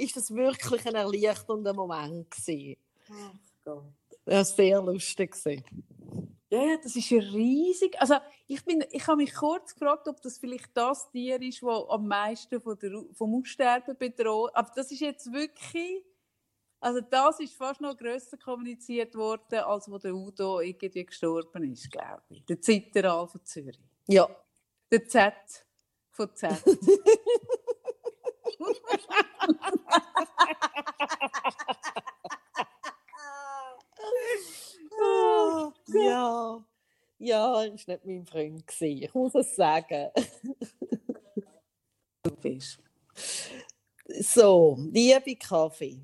ist 0.00 0.16
das 0.16 0.34
wirklich 0.34 0.86
ein 0.86 0.94
erleichternder 0.94 1.74
Moment 1.74 2.30
gewesen. 2.30 2.76
Ach 3.10 3.34
Gott. 3.64 3.84
Das 4.24 4.50
war 4.50 4.56
sehr 4.56 4.82
lustig. 4.82 5.32
gewesen. 5.32 5.64
Ja, 6.50 6.64
ja, 6.64 6.76
das 6.82 6.96
ist 6.96 7.08
ja 7.10 7.20
riesig. 7.20 8.00
Also 8.00 8.16
ich, 8.48 8.64
bin, 8.64 8.84
ich 8.90 9.06
habe 9.06 9.18
mich 9.18 9.32
kurz 9.32 9.72
gefragt, 9.72 10.08
ob 10.08 10.20
das 10.20 10.38
vielleicht 10.38 10.70
das 10.74 11.08
Tier 11.10 11.40
ist, 11.40 11.62
das 11.62 11.84
am 11.88 12.08
meisten 12.08 12.60
von 12.60 12.76
der, 12.76 13.04
vom 13.12 13.36
Aussterben 13.36 13.96
bedroht. 13.96 14.50
Aber 14.54 14.70
das 14.74 14.90
ist 14.90 15.00
jetzt 15.00 15.32
wirklich, 15.32 16.04
also 16.80 17.00
das 17.00 17.38
ist 17.38 17.54
fast 17.54 17.80
noch 17.80 17.96
grösser 17.96 18.36
kommuniziert 18.36 19.14
worden, 19.14 19.60
als 19.60 19.88
wo 19.88 19.98
der 19.98 20.12
Udo 20.12 20.60
irgendwie 20.60 21.06
gestorben 21.06 21.72
ist, 21.72 21.88
glaube 21.90 22.22
ich. 22.30 22.44
Der 22.46 22.60
Zitteral 22.60 23.28
von 23.28 23.44
Zürich. 23.44 23.78
Ja. 24.08 24.28
Der 24.90 25.06
Z 25.06 25.34
von 26.10 26.34
Z. 26.34 26.64
Ah, 35.00 35.72
ja. 35.88 36.64
Ja, 37.18 37.46
er 37.48 37.52
war 37.52 37.66
nicht 37.68 37.86
mein 38.04 38.24
Freund. 38.26 38.66
gewesen. 38.66 39.02
Ich 39.02 39.14
muss 39.14 39.34
es 39.34 39.54
sagen. 39.54 40.10
du 42.22 42.30
bist. 42.36 42.78
So, 44.20 44.76
liebe 44.90 45.36
Kaffee. 45.36 46.00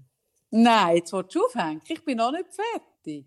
Nein, 0.50 0.96
jetzt 0.96 1.12
willst 1.12 1.34
du 1.34 1.44
aufhängen. 1.46 1.82
Ich 1.88 2.04
bin 2.04 2.18
noch 2.18 2.30
nicht 2.32 2.48
fertig. 2.54 3.26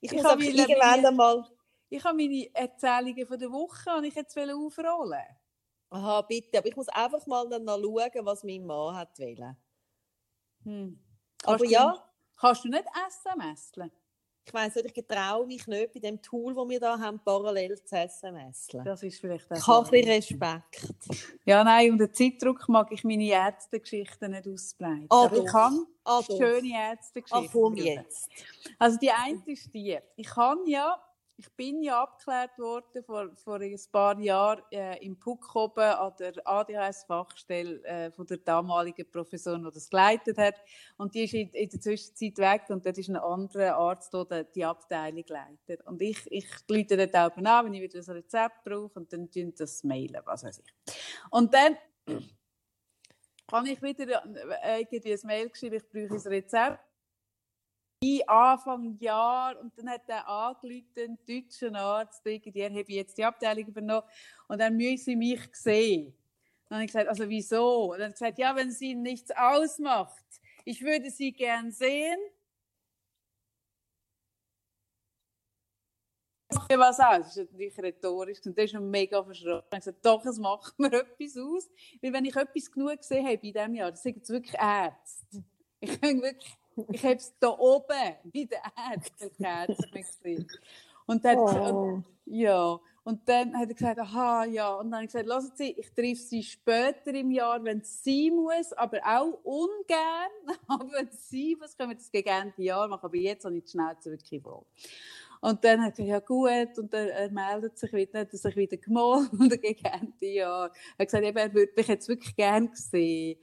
Ich, 0.00 0.12
Ich 0.12 0.22
muss 0.22 0.38
wieder 0.38 0.68
irgendwann 0.68 0.90
meine- 1.02 1.08
einmal. 1.08 1.44
Ich 1.88 2.04
habe 2.04 2.16
meine 2.16 2.48
Erzählungen 2.54 3.26
von 3.26 3.38
der 3.38 3.50
Woche 3.50 3.90
und 3.96 4.04
ich 4.04 4.14
jetzt 4.14 4.36
aufrollen. 4.38 5.24
Aha, 5.90 6.22
bitte. 6.22 6.58
Aber 6.58 6.66
ich 6.68 6.76
muss 6.76 6.88
einfach 6.88 7.26
mal 7.26 7.48
dann 7.48 7.64
noch 7.64 7.78
schauen, 7.80 8.24
was 8.26 8.44
mein 8.44 8.64
Mann 8.64 8.94
hat 8.96 9.18
wollen. 9.18 9.56
Hm. 10.64 10.98
Aber 11.44 11.56
Kannst 11.58 11.64
du- 11.64 11.70
ja, 11.74 12.04
Kannst 12.38 12.64
du 12.64 12.68
nicht 12.68 12.84
SMSen? 13.08 13.90
ich 14.44 14.54
weiss 14.54 14.74
nicht, 14.74 14.96
ich 14.96 15.06
traue 15.06 15.46
mich 15.46 15.66
nicht 15.66 15.92
bei 15.92 16.00
dem 16.00 16.20
Tool, 16.22 16.54
das 16.54 16.68
wir 16.68 16.80
da 16.80 16.98
haben, 16.98 17.20
parallel 17.22 17.80
zu 17.82 17.94
SMS. 17.96 18.66
Das 18.84 19.02
ist 19.02 19.20
vielleicht 19.20 19.46
Ich 19.50 19.66
habe 19.66 19.86
ein 19.86 19.90
bisschen 19.90 20.38
bisschen 20.38 20.42
Respekt. 20.42 21.34
Ja, 21.44 21.62
nein, 21.62 21.92
unter 21.92 22.12
Zeitdruck 22.12 22.68
mag 22.68 22.90
ich 22.92 23.04
meine 23.04 23.24
Ärztegeschichten 23.24 24.30
nicht 24.32 24.48
ausbreiten. 24.48 25.06
Ah, 25.10 25.24
Aber 25.26 25.36
ich 25.36 25.46
kann 25.46 25.86
Ah, 26.04 26.20
doch. 26.26 26.36
schöne 26.36 26.70
Ah, 26.74 26.90
Ärztegeschichten. 26.92 27.50
komm 27.52 27.76
schreiben. 27.76 27.86
jetzt. 28.04 28.28
Also 28.78 28.98
die 28.98 29.10
eine 29.10 29.42
ist 29.46 29.72
die. 29.74 29.98
Ich 30.16 30.26
kann 30.28 30.66
ja, 30.66 31.00
ich 31.40 31.48
bin 31.52 31.82
ja 31.82 32.02
abgeklärt 32.02 32.58
worden 32.58 33.02
vor, 33.02 33.30
vor 33.36 33.60
ein 33.60 33.80
paar 33.90 34.18
Jahren 34.20 34.62
äh, 34.70 35.02
im 35.02 35.18
Puck 35.18 35.56
oben 35.56 35.80
an 35.80 36.12
der 36.18 36.34
ADHS-Fachstelle 36.46 37.82
äh, 37.84 38.10
von 38.10 38.26
der 38.26 38.36
damaligen 38.36 39.10
Professorin, 39.10 39.64
die 39.64 39.70
das 39.72 39.88
geleitet 39.88 40.36
hat. 40.36 40.56
Und 40.98 41.14
die 41.14 41.24
ist 41.24 41.32
in, 41.32 41.48
in 41.48 41.70
der 41.70 41.80
Zwischenzeit 41.80 42.36
weg 42.36 42.62
und 42.68 42.84
dort 42.84 42.98
ist 42.98 43.08
ein 43.08 43.16
anderer 43.16 43.74
Arzt, 43.74 44.12
der 44.12 44.44
die- 44.44 44.64
Abteilung 44.66 45.24
leitet. 45.28 45.86
Und 45.86 46.02
ich, 46.02 46.18
ich 46.30 46.46
rufe 46.70 46.96
dort 46.96 47.32
oben 47.32 47.46
an, 47.46 47.64
wenn 47.64 47.74
ich 47.74 47.80
wieder 47.80 48.00
ein 48.00 48.16
Rezept 48.16 48.62
brauche 48.62 48.98
und 48.98 49.10
dann 49.10 49.30
tun 49.30 49.54
das 49.56 49.82
mailen, 49.82 50.20
was 50.26 50.44
weiß 50.44 50.58
ich. 50.58 50.94
Und 51.30 51.54
dann 51.54 51.78
kann 53.48 53.64
ich 53.64 53.80
wieder 53.80 54.22
äh, 54.62 54.82
irgendwie 54.82 55.14
ein 55.14 55.20
Mail 55.24 55.48
geschrieben, 55.48 55.76
ich 55.76 55.88
brauche 55.88 56.20
ein 56.20 56.28
Rezept 56.28 56.89
ich 58.00 58.28
Anfang 58.28 58.98
Jahr 58.98 59.58
und 59.60 59.76
dann 59.76 59.90
hat 59.90 60.08
er 60.08 60.26
angerufen, 60.26 60.84
ein 60.96 61.18
deutscher 61.26 61.74
Arzt, 61.74 62.22
irgendwie, 62.24 62.60
er 62.60 62.70
habe 62.70 62.92
jetzt 62.92 63.18
die 63.18 63.24
Abteilung 63.24 63.66
übernommen 63.66 64.06
und 64.48 64.58
dann 64.58 64.76
müssen 64.76 65.04
sie 65.04 65.16
mich 65.16 65.40
sehen. 65.52 66.14
Dann 66.68 66.78
habe 66.78 66.84
ich 66.84 66.92
gesagt, 66.92 67.08
also 67.08 67.28
wieso? 67.28 67.92
Und 67.92 67.98
dann 67.98 68.08
hat 68.08 68.14
gesagt, 68.14 68.38
ja, 68.38 68.56
wenn 68.56 68.70
Ihnen 68.70 69.02
nichts 69.02 69.30
ausmacht, 69.32 70.24
ich 70.64 70.80
würde 70.82 71.10
Sie 71.10 71.32
gern 71.32 71.70
sehen. 71.72 72.18
Macht 76.52 76.78
was 76.78 77.00
aus? 77.00 77.18
Das 77.18 77.36
ist 77.36 77.52
natürlich 77.52 77.78
rhetorisch 77.78 78.38
und 78.44 78.56
der 78.56 78.64
ist 78.64 78.74
mega 78.74 79.22
verschrocken. 79.22 79.66
Ich 79.68 79.72
habe 79.72 79.78
gesagt, 79.78 80.06
doch, 80.06 80.24
es 80.24 80.38
macht 80.38 80.78
mir 80.78 80.92
etwas 80.92 81.36
aus. 81.36 81.68
Weil 82.00 82.12
wenn 82.12 82.24
ich 82.24 82.34
etwas 82.34 82.70
genug 82.70 82.98
gesehen 82.98 83.24
habe 83.24 83.34
in 83.34 83.52
diesem 83.52 83.74
Jahr, 83.74 83.90
das 83.90 84.02
sind 84.02 84.16
jetzt 84.16 84.30
wirklich 84.30 84.54
Ärzte. 84.54 85.44
Ich 85.80 85.90
habe 86.02 86.22
wirklich 86.22 86.59
ich 86.90 87.04
habe 87.04 87.16
es 87.16 87.34
da 87.38 87.48
oben 87.58 87.84
bei 87.88 88.18
die 88.24 88.48
Ärzte 88.92 89.30
gesehen. 89.92 90.46
Und 91.06 91.24
dann, 91.24 91.38
Oh. 91.38 92.02
ja, 92.26 92.78
und 93.02 93.28
dann 93.28 93.56
hat 93.58 93.68
er 93.68 93.74
gesagt, 93.74 93.98
aha, 93.98 94.44
ja. 94.44 94.74
Und 94.74 94.86
dann 94.90 94.96
habe 94.96 95.04
ich 95.04 95.08
gesagt, 95.12 95.26
lassen 95.26 95.52
Sie, 95.56 95.72
ich 95.72 95.92
treffe 95.92 96.22
Sie 96.22 96.42
später 96.42 97.12
im 97.14 97.30
Jahr, 97.30 97.62
wenn 97.64 97.78
es 97.78 98.04
sein 98.04 98.34
muss, 98.36 98.72
aber 98.74 99.00
auch 99.04 99.38
ungern. 99.42 100.30
Aber 100.68 100.92
wenn 100.92 101.08
es 101.08 101.28
sein 101.28 101.56
muss, 101.58 101.76
können 101.76 101.90
wir 101.90 101.96
das 101.96 102.10
gegen 102.12 102.28
Ende 102.28 102.62
Jahr 102.62 102.86
machen. 102.86 103.06
Aber 103.06 103.16
jetzt 103.16 103.44
habe 103.44 103.56
ich 103.56 103.64
die 103.64 103.70
Schnauze 103.70 104.10
wirklich 104.10 104.42
voll. 104.42 104.64
Und 105.42 105.64
dann 105.64 105.82
hat 105.82 105.98
er 105.98 106.04
gesagt, 106.04 106.08
ja 106.08 106.20
gut, 106.20 106.78
und 106.78 106.92
er, 106.92 107.14
er 107.14 107.30
meldet 107.30 107.78
sich 107.78 107.92
wieder, 107.92 108.12
dann 108.12 108.20
hat 108.22 108.32
er 108.32 108.38
sich 108.38 108.56
wieder 108.56 108.76
gemeldet 108.76 109.62
gegen 109.62 109.84
Ende 109.84 110.26
Jahr. 110.26 110.66
Er 110.66 110.98
hat 110.98 111.08
gesagt, 111.08 111.24
eben, 111.24 111.38
er 111.38 111.54
würde 111.54 111.72
mich 111.74 111.88
jetzt 111.88 112.08
wirklich 112.08 112.36
gern 112.36 112.70
sehen. 112.74 113.38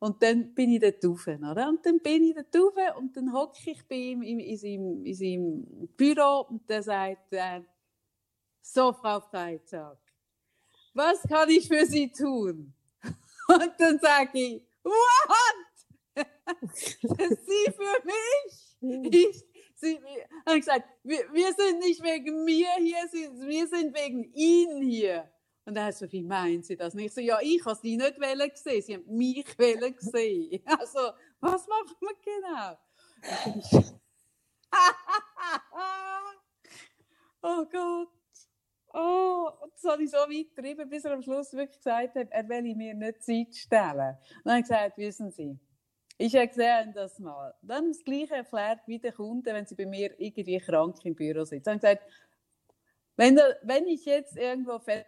Und 0.00 0.22
dann 0.22 0.52
bin 0.54 0.72
ich 0.72 0.80
dort 0.80 1.04
rauf, 1.04 1.26
oder? 1.26 1.68
Und 1.68 1.86
dann 1.86 2.00
bin 2.00 2.24
ich 2.24 2.34
dort 2.34 2.76
rauf 2.76 2.96
und 2.98 3.16
dann 3.16 3.32
hocke 3.32 3.70
ich 3.70 3.86
bei 3.86 3.96
ihm 3.96 4.22
in, 4.22 4.40
in, 4.40 4.56
seinem, 4.56 5.04
in 5.04 5.14
seinem 5.14 5.88
Büro 5.96 6.46
und 6.48 6.68
dann 6.68 6.82
sagt 6.82 7.32
er, 7.32 7.64
so, 8.60 8.92
Frau 8.92 9.20
Freitag, 9.20 9.98
was 10.92 11.22
kann 11.22 11.48
ich 11.48 11.68
für 11.68 11.86
Sie 11.86 12.10
tun? 12.10 12.74
Und 13.48 13.72
dann 13.78 13.98
sage 13.98 14.38
ich, 14.38 14.62
what? 14.82 16.16
Sie 17.46 17.72
für 17.72 18.04
mich? 18.04 19.12
Ich, 19.14 19.44
sie, 19.80 19.98
ich 20.46 20.54
gesagt, 20.54 20.88
wir, 21.02 21.32
wir 21.32 21.52
sind 21.54 21.78
nicht 21.80 22.02
wegen 22.02 22.44
mir 22.44 22.68
hier, 22.78 22.98
wir 23.12 23.66
sind 23.66 23.96
wegen 23.96 24.24
Ihnen 24.34 24.82
hier. 24.82 25.30
Und 25.64 25.74
dann 25.74 25.84
hat 25.84 25.94
so, 25.96 26.10
wie 26.10 26.22
meinen 26.22 26.62
Sie 26.62 26.76
das? 26.76 26.94
Und 26.94 27.00
ich 27.00 27.12
so, 27.12 27.20
ja, 27.20 27.38
ich 27.42 27.64
habe 27.64 27.76
Sie 27.76 27.96
nicht 27.96 28.20
wollen 28.20 28.50
sehen, 28.54 28.82
Sie 28.82 28.94
haben 28.94 29.16
mich 29.16 29.58
wollen 29.58 29.94
sehen. 29.98 30.62
Also, 30.66 31.12
was 31.40 31.66
machen 31.66 31.96
wir 32.00 32.16
genau? 32.24 32.78
oh 37.42 37.64
Gott. 37.70 38.08
Oh, 38.94 39.50
das 39.74 39.84
habe 39.84 40.02
ich 40.04 40.10
so 40.10 40.16
weit 40.16 40.56
getrieben, 40.56 40.88
bis 40.88 41.04
er 41.04 41.12
am 41.12 41.22
Schluss 41.22 41.52
wirklich 41.52 41.76
gesagt 41.78 42.14
hat, 42.14 42.28
er 42.30 42.48
will 42.48 42.74
mir 42.74 42.94
nicht 42.94 43.22
Zeit 43.22 43.54
stellen. 43.54 44.16
Und 44.38 44.46
dann 44.46 44.52
habe 44.54 44.60
ich 44.60 44.68
gesagt, 44.68 44.96
wissen 44.96 45.30
Sie, 45.30 45.58
ich 46.18 46.34
erkläre 46.34 46.92
das 46.92 47.18
mal. 47.20 47.54
Dann 47.62 47.88
das 47.88 48.04
Gleiche 48.04 48.34
erklärt 48.34 48.80
wie 48.86 48.98
der 48.98 49.12
Kunde, 49.12 49.54
wenn 49.54 49.66
sie 49.66 49.76
bei 49.76 49.86
mir 49.86 50.18
irgendwie 50.20 50.58
krank 50.58 50.96
im 51.04 51.14
Büro 51.14 51.44
sitzt. 51.44 51.66
Dann 51.66 51.78
gesagt, 51.78 52.02
wenn, 53.16 53.36
der, 53.36 53.58
wenn 53.62 53.86
ich 53.86 54.04
jetzt 54.04 54.36
irgendwo 54.36 54.78
fest 54.80 55.06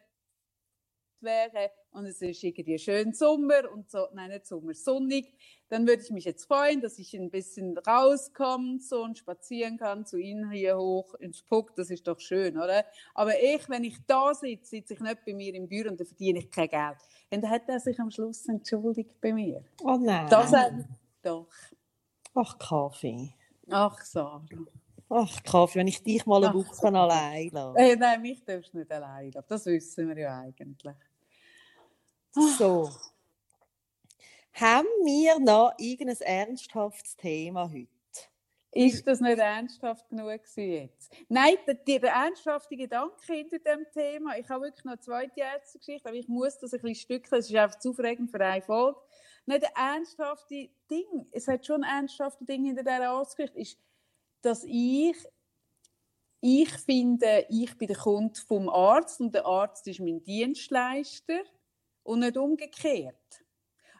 wäre 1.20 1.70
und 1.90 2.06
es 2.06 2.22
ist 2.22 2.42
irgendwie 2.42 2.78
schön 2.78 3.12
Sommer 3.12 3.70
und 3.72 3.90
so, 3.90 4.06
nein, 4.14 4.30
nicht 4.30 4.46
Sommer, 4.46 4.72
sonnig, 4.74 5.34
dann 5.68 5.86
würde 5.86 6.02
ich 6.02 6.10
mich 6.10 6.24
jetzt 6.24 6.46
freuen, 6.46 6.80
dass 6.80 6.98
ich 6.98 7.14
ein 7.14 7.30
bisschen 7.30 7.76
rauskomme 7.78 8.78
so 8.80 9.02
und 9.02 9.18
spazieren 9.18 9.78
kann 9.78 10.06
zu 10.06 10.16
Ihnen 10.16 10.50
hier 10.50 10.78
hoch 10.78 11.14
ins 11.14 11.42
Puck, 11.42 11.74
das 11.76 11.90
ist 11.90 12.06
doch 12.06 12.20
schön, 12.20 12.56
oder? 12.56 12.84
Aber 13.14 13.32
ich, 13.40 13.68
wenn 13.68 13.84
ich 13.84 13.96
da 14.06 14.32
sitze, 14.34 14.70
sitze 14.70 14.94
ich 14.94 15.00
nicht 15.00 15.24
bei 15.24 15.34
mir 15.34 15.54
im 15.54 15.68
Büro 15.68 15.90
und 15.90 16.00
dann 16.00 16.06
verdiene 16.06 16.38
ich 16.38 16.50
kein 16.50 16.68
Geld. 16.68 16.98
Und 17.30 17.42
dann 17.42 17.50
hat 17.50 17.68
er 17.68 17.80
sich 17.80 17.98
am 18.00 18.10
Schluss 18.10 18.46
entschuldigt 18.48 19.20
bei 19.20 19.32
mir. 19.32 19.64
Oh 19.82 19.96
nein. 20.00 20.26
Das 20.30 20.52
hat, 20.52 20.72
doch. 21.22 21.48
Ach, 22.34 22.58
Kaffee. 22.58 23.34
Ach, 23.70 24.00
Sarah. 24.02 24.44
Ach, 25.08 25.42
Kaffee, 25.42 25.80
wenn 25.80 25.88
ich 25.88 26.02
dich 26.02 26.24
mal 26.24 26.36
eine 26.44 26.48
Ach, 26.48 26.54
Woche 26.54 26.86
allein 26.86 27.50
lasse. 27.50 27.78
Hey, 27.78 27.96
nein, 27.96 28.22
mich 28.22 28.44
darfst 28.44 28.72
du 28.72 28.78
nicht 28.78 28.92
allein 28.92 29.32
lassen. 29.32 29.46
Das 29.48 29.66
wissen 29.66 30.08
wir 30.08 30.18
ja 30.18 30.40
eigentlich. 30.40 30.94
So. 32.58 32.90
Haben 34.52 34.86
wir 35.04 35.38
noch 35.40 35.72
irgendein 35.78 36.20
ernsthaftes 36.20 37.16
Thema 37.16 37.68
heute? 37.70 37.88
Ist 38.72 39.04
das 39.04 39.20
nicht 39.20 39.38
ernsthaft 39.38 40.08
genug 40.08 40.40
jetzt? 40.54 41.12
Nein, 41.28 41.56
der, 41.66 41.74
der 41.74 42.12
ernsthafte 42.12 42.76
Gedanke 42.76 43.16
hinter 43.26 43.58
dem 43.58 43.84
Thema, 43.92 44.38
ich 44.38 44.48
habe 44.48 44.66
wirklich 44.66 44.84
noch 44.84 44.92
eine 44.92 45.00
zweite 45.00 45.40
Ärztegeschichte, 45.40 46.08
aber 46.08 46.16
ich 46.16 46.28
muss 46.28 46.56
das 46.58 46.72
ein 46.72 46.80
bisschen 46.80 46.94
stückeln, 46.94 47.40
es 47.40 47.50
ist 47.50 47.56
einfach 47.56 47.80
zu 47.80 47.90
aufregend 47.90 48.30
für 48.30 48.40
eine 48.40 48.62
Folge. 48.62 49.00
Nicht 49.50 49.62
der 49.62 49.76
ernsthafte 49.76 50.70
Ding, 50.88 51.26
es 51.32 51.48
hat 51.48 51.66
schon 51.66 51.82
ein 51.82 52.02
ernsthafte 52.02 52.44
Ding 52.44 52.66
hinter 52.66 52.84
dieser 52.84 53.10
Arztgeschichte, 53.10 53.58
ist, 53.58 53.78
dass 54.42 54.62
ich, 54.64 55.16
ich 56.40 56.70
finde, 56.70 57.46
ich 57.48 57.76
bin 57.76 57.88
der 57.88 57.96
Kunde 57.96 58.40
vom 58.46 58.68
Arzt 58.68 59.20
und 59.20 59.34
der 59.34 59.44
Arzt 59.44 59.88
ist 59.88 59.98
mein 59.98 60.22
Dienstleister 60.22 61.40
und 62.04 62.20
nicht 62.20 62.36
umgekehrt. 62.36 63.16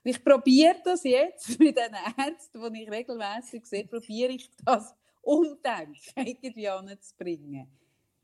Und 0.05 0.11
ich 0.13 0.25
probiere 0.25 0.77
das 0.85 1.03
jetzt 1.03 1.49
mit 1.59 1.77
den 1.77 1.97
Ärzten, 2.17 2.73
die 2.73 2.85
ich 2.85 2.91
regelmäßig 2.91 3.67
sehe, 3.67 3.89
probiere 3.89 4.31
ich 4.31 4.49
das 4.65 4.95
Umdenken 5.21 5.97
irgendwie 6.15 6.69
anzubringen. 6.69 7.69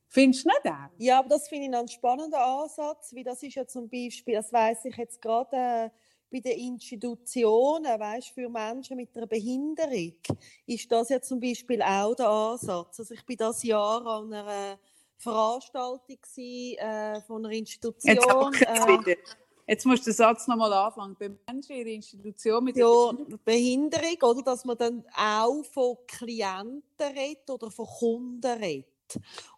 Findest 0.06 0.44
du 0.44 0.50
nicht 0.50 0.66
auch? 0.66 0.90
Ja, 0.98 1.18
aber 1.18 1.30
das 1.30 1.48
finde 1.48 1.66
ich 1.66 1.74
einen 1.74 1.88
spannenden 1.88 2.40
Ansatz, 2.40 3.12
wie 3.12 3.24
das 3.24 3.42
ist 3.42 3.56
ja 3.56 3.66
zum 3.66 3.88
Beispiel, 3.88 4.34
das 4.34 4.52
weiß 4.52 4.84
ich 4.84 4.96
jetzt 4.96 5.20
gerade 5.20 5.56
äh, 5.56 5.90
bei 6.30 6.40
den 6.40 6.58
Institutionen, 6.58 8.00
weißt, 8.00 8.28
für 8.28 8.48
Menschen 8.48 8.96
mit 8.96 9.16
einer 9.16 9.26
Behinderung, 9.26 10.14
ist 10.66 10.90
das 10.90 11.08
ja 11.08 11.20
zum 11.20 11.40
Beispiel 11.40 11.82
auch 11.82 12.14
der 12.14 12.28
Ansatz. 12.28 13.00
Also 13.00 13.14
ich 13.14 13.24
bin 13.24 13.36
das 13.36 13.62
Jahr 13.62 14.04
an 14.06 14.32
einer 14.32 14.78
Veranstaltung 15.16 16.00
gewesen, 16.06 16.78
äh, 16.78 17.20
von 17.22 17.44
einer 17.44 17.54
Institution. 17.54 18.52
Jetzt, 18.52 19.08
äh. 19.08 19.16
Jetzt 19.68 19.84
musst 19.84 20.06
du 20.06 20.10
den 20.10 20.16
Satz 20.16 20.46
nochmal 20.46 20.72
anfangen. 20.72 21.16
Bei 21.18 21.28
Menschen 21.28 21.76
in 21.76 21.84
der 21.84 21.94
Institution 21.94 22.62
mit 22.62 22.76
der 22.76 22.84
ja, 22.84 23.36
Behinderung, 23.44 24.16
oder? 24.22 24.42
Dass 24.42 24.64
man 24.64 24.78
dann 24.78 25.04
auch 25.16 25.64
von 25.64 25.96
Klienten 26.06 26.82
redet 26.98 27.50
oder 27.50 27.70
von 27.70 27.86
Kunden 27.86 28.46
redet. 28.46 28.86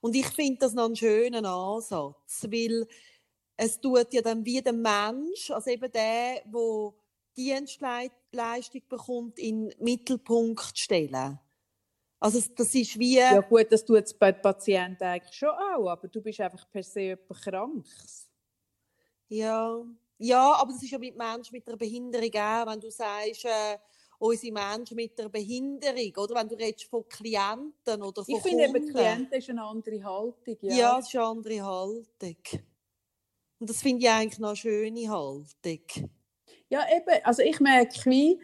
Und 0.01 0.15
ich 0.15 0.27
finde 0.29 0.61
das 0.61 0.73
noch 0.73 0.87
einen 0.87 0.97
schönen 0.97 1.45
Ansatz, 1.45 2.47
weil 2.51 2.87
es 3.61 3.81
tut 3.81 4.13
ja 4.15 4.23
dann 4.23 4.45
wie 4.45 4.63
der 4.63 4.73
Mensch, 4.73 5.51
also 5.51 5.69
eben 5.71 5.91
der, 5.91 6.43
der 6.47 6.95
Dienstleistung 7.37 8.83
bekommt, 8.89 9.39
in 9.39 9.69
den 9.69 9.83
Mittelpunkt 9.85 10.79
stellen. 10.79 11.39
Also 12.21 12.39
es- 12.39 12.55
das 12.55 12.75
ist 12.75 12.99
wie... 12.99 13.17
Ja 13.17 13.41
gut, 13.41 13.67
das 13.71 13.85
tut 13.85 14.05
es 14.05 14.15
bei 14.15 14.33
den 14.33 14.41
Patienten 14.43 15.05
eigentlich 15.05 15.35
schon 15.37 15.51
auch, 15.51 15.89
aber 15.89 16.09
du 16.09 16.21
bist 16.23 16.41
einfach 16.41 16.69
per 16.71 16.83
se 16.83 17.01
jemand 17.01 17.43
Krankes. 17.43 18.29
Ja, 19.29 19.85
ja, 20.19 20.53
aber 20.55 20.73
das 20.73 20.83
ist 20.83 20.91
ja 20.91 20.99
mit 20.99 21.17
Menschen 21.17 21.53
mit 21.53 21.67
einer 21.69 21.77
Behinderung 21.77 22.31
auch, 22.35 22.67
wenn 22.67 22.81
du 22.81 22.91
sagst, 22.91 23.45
äh, 23.45 23.79
unsere 24.19 24.53
Menschen 24.53 24.97
mit 24.97 25.19
einer 25.21 25.29
Behinderung, 25.29 26.13
oder? 26.17 26.35
Wenn 26.37 26.49
du 26.49 26.55
redest 26.57 26.85
von 26.87 27.09
Klienten 27.09 28.03
oder 28.03 28.25
von 28.25 28.35
Ich 28.35 28.43
finde 28.43 28.65
eben. 28.65 28.89
Klienten 28.89 29.33
ist 29.39 29.51
eine 29.51 29.63
andere 29.63 30.03
Haltung. 30.03 30.57
Ja, 30.63 30.77
Ja, 30.77 30.97
das 30.97 31.09
ist 31.09 31.15
eine 31.17 31.25
andere 31.25 31.65
Haltung. 31.65 32.37
Und 33.61 33.71
das 33.71 33.83
finde 33.83 34.05
ich 34.05 34.11
eigentlich 34.11 34.39
noch 34.39 34.49
eine 34.49 34.57
schöne 34.57 35.09
Haltung. 35.09 36.11
Ja, 36.69 36.85
eben, 36.95 37.25
also 37.25 37.43
ich 37.43 37.61
merke 37.61 38.11
wie, 38.11 38.41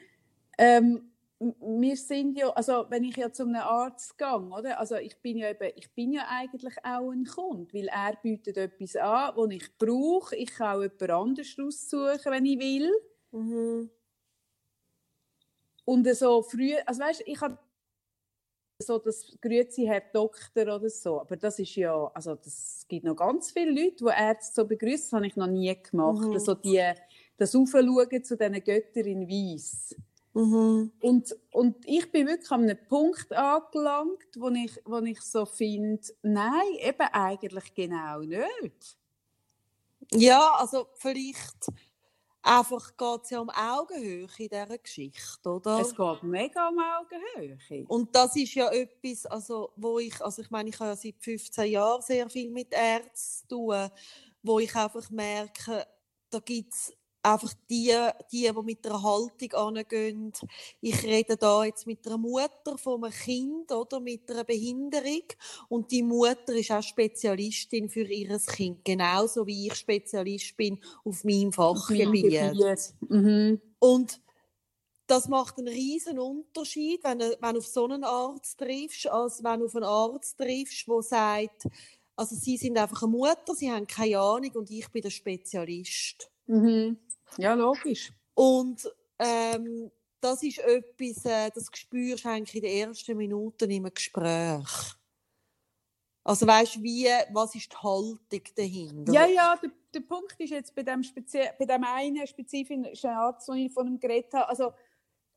ähm, 0.59 1.11
wir 1.39 1.97
sind 1.97 2.39
ja, 2.39 2.49
also 2.51 2.87
wenn 2.89 3.05
ich 3.05 3.17
ja 3.17 3.31
zu 3.31 3.43
einem 3.43 3.57
Arzt 3.57 4.17
gehe, 4.17 4.41
oder? 4.41 4.79
Also 4.79 4.97
ich 4.97 5.17
bin 5.21 5.37
ja 5.37 5.51
eben, 5.51 5.73
ich 5.77 5.93
bin 5.93 6.13
ja 6.13 6.27
eigentlich 6.29 6.75
auch 6.85 7.11
ein 7.11 7.25
Kunde, 7.25 7.73
weil 7.75 7.89
er 7.89 8.17
bietet 8.23 8.57
etwas 8.57 8.97
an, 8.97 9.35
das 9.37 9.51
ich 9.51 9.79
brauche. 9.79 10.37
Ich 10.37 10.53
kann 10.53 10.77
auch 10.77 10.83
jemand 10.83 11.11
anderes 11.11 11.57
aussuchen, 11.59 12.33
wenn 12.33 12.47
ich 12.47 12.59
will. 12.59 12.93
Mhm. 13.33 13.91
Und 15.85 16.17
so 16.17 16.43
früh, 16.43 16.75
also 16.87 17.03
weißt, 17.03 17.25
ich 17.27 17.41
habe 17.41 17.59
so 18.85 18.99
das 18.99 19.27
Grüezi 19.41 19.85
Herr 19.87 20.03
Doktor 20.13 20.77
oder 20.77 20.91
so, 20.91 21.21
aber 21.21 21.37
das 21.37 21.59
ist 21.59 21.75
ja, 21.77 22.11
also 22.15 22.35
das 22.35 22.75
es 22.85 22.89
gibt 22.89 23.07
noch 23.07 23.17
ganz 23.17 23.51
viele 23.51 23.71
Leute, 23.71 24.05
die 24.05 24.11
Ärzte 24.11 24.61
so 24.61 24.67
begrüßen, 24.67 25.07
das 25.07 25.13
habe 25.15 25.27
ich 25.27 25.37
noch 25.37 25.47
nie 25.47 25.75
gemacht. 25.75 26.29
Mhm. 26.29 26.39
So 26.39 26.53
die, 26.53 26.83
das 27.39 27.57
Aufschauen 27.57 28.25
zu 28.25 28.37
diesen 28.37 28.63
Göttern 28.63 29.07
in 29.07 29.27
Weiss. 29.27 29.97
Mhm. 30.35 30.93
Und, 31.01 31.37
und 31.51 31.77
ich 31.87 32.13
bin 32.13 32.27
wirklich 32.27 32.51
an 32.51 32.65
einem 32.65 32.79
Punkt 32.87 33.33
angelangt, 33.33 34.37
wo 34.37 34.51
ich, 34.51 34.79
wo 34.85 34.99
ich 34.99 35.21
so 35.23 35.47
finde, 35.47 36.03
nein, 36.21 36.75
eben 36.79 37.09
eigentlich 37.11 37.73
genau 37.75 38.19
nicht. 38.21 38.99
Ja, 40.13 40.57
also 40.59 40.89
vielleicht 40.97 41.73
einfach 42.45 42.97
geht 42.97 43.25
es 43.25 43.31
ja 43.31 43.41
um 43.41 43.51
Augenhöhe 43.51 44.29
in 44.39 44.49
dieser 44.49 44.79
Geschichte, 44.79 45.49
oder? 45.49 45.81
Es 45.81 45.95
geht 45.95 46.23
mega 46.23 46.69
um 46.69 46.79
Augenhöhe. 46.79 47.87
Und 47.89 48.15
das 48.15 48.37
ist 48.37 48.55
ja 48.55 48.71
etwas, 48.71 49.27
also, 49.27 49.73
wo 49.77 49.99
ich, 49.99 50.21
also 50.23 50.43
ich 50.43 50.51
meine, 50.51 50.69
ich 50.69 50.79
habe 50.79 50.91
ja 50.91 50.97
seit 50.97 51.17
15 51.19 51.71
Jahren 51.71 52.03
sehr 52.03 52.29
viel 52.29 52.51
mit 52.51 52.73
Ärzten 52.73 53.49
zu 53.49 53.49
tun, 53.49 53.89
wo 54.43 54.59
ich 54.59 54.75
einfach 54.77 55.11
merke, 55.11 55.87
da 56.31 56.39
gibt 56.41 56.73
es 56.75 56.93
einfach 57.25 57.55
die, 57.71 57.93
die, 58.31 58.51
die 58.51 58.63
mit 58.63 58.87
einer 58.87 59.03
Haltung 59.03 59.53
angehen. 59.53 60.33
Ich 60.81 61.03
rede 61.03 61.37
da 61.37 61.65
jetzt 61.65 61.87
mit 61.87 62.07
einer 62.07 62.19
Mutter 62.19 62.77
von 62.77 63.03
einem 63.03 63.13
Kind 63.13 63.73
oder 63.73 64.01
mit 64.01 64.31
einer 64.31 64.45
Behinderung 64.45 65.25
und 65.69 65.91
die 65.91 66.03
Mutter 66.03 66.55
ist 66.55 66.71
auch 66.71 66.83
Spezialistin 66.83 67.89
für 67.89 68.05
ihr 68.05 68.39
Kind, 68.39 68.85
genauso 68.85 69.47
wie 69.47 69.69
ich 69.69 69.75
Spezialist 69.75 70.57
bin 70.57 70.79
auf 71.05 71.25
meinem 71.25 71.53
Fachgebiet. 71.53 72.33
Mhm. 73.09 73.61
Und 73.79 74.21
das 75.07 75.29
macht 75.29 75.59
einen 75.59 75.69
riesen 75.69 76.19
Unterschied, 76.19 77.05
wenn 77.05 77.19
du, 77.19 77.37
wenn 77.41 77.55
du 77.55 77.59
auf 77.59 77.67
so 77.67 77.85
einen 77.85 78.05
Arzt 78.05 78.59
triffst, 78.59 79.07
als 79.07 79.45
wenn 79.45 79.61
du 79.61 79.67
auf 79.67 79.77
einen 79.77 79.85
Arzt 79.85 80.39
triffst, 80.39 80.87
der 80.89 81.03
sagt, 81.03 81.69
also 82.17 82.37
sie 82.37 82.57
sind 82.57 82.79
einfach 82.79 83.03
eine 83.03 83.13
Mutter, 83.13 83.55
sie 83.55 83.71
haben 83.71 83.87
keine 83.87 84.19
Ahnung 84.19 84.51
und 84.55 84.71
ich 84.71 84.89
bin 84.89 85.03
der 85.03 85.11
Spezialist. 85.11 86.31
Mhm. 86.47 86.99
Ja, 87.39 87.55
logisch. 87.55 88.13
Und 88.35 88.91
ähm, 89.19 89.91
das 90.21 90.43
ist 90.43 90.59
etwas, 90.59 91.25
äh, 91.25 91.51
das 91.55 91.69
spürst 91.73 92.25
du 92.25 92.29
eigentlich 92.29 92.57
in 92.57 92.63
den 92.63 92.89
ersten 92.89 93.17
Minuten 93.17 93.71
im 93.71 93.93
Gespräch. 93.93 94.97
Also 96.25 96.47
weißt 96.47 96.83
wie, 96.83 97.07
was 97.33 97.55
ist 97.55 97.71
die 97.71 97.77
Haltung 97.77 98.43
dahinter? 98.57 99.13
Ja, 99.13 99.27
ja, 99.27 99.57
der, 99.63 99.71
der 99.93 100.01
Punkt 100.01 100.35
ist 100.39 100.51
jetzt 100.51 100.75
bei 100.75 100.83
dem, 100.83 101.03
Spezie 101.03 101.51
bei 101.59 101.67
dem 101.67 101.85
einen 101.85 102.27
spezifischen 102.27 103.11
Arzt, 103.11 103.47
den 103.49 103.57
ich 103.57 103.73
von 103.73 103.87
ihm 103.87 104.01
geredet 104.01 104.33
habe, 104.33 104.49
also 104.49 104.73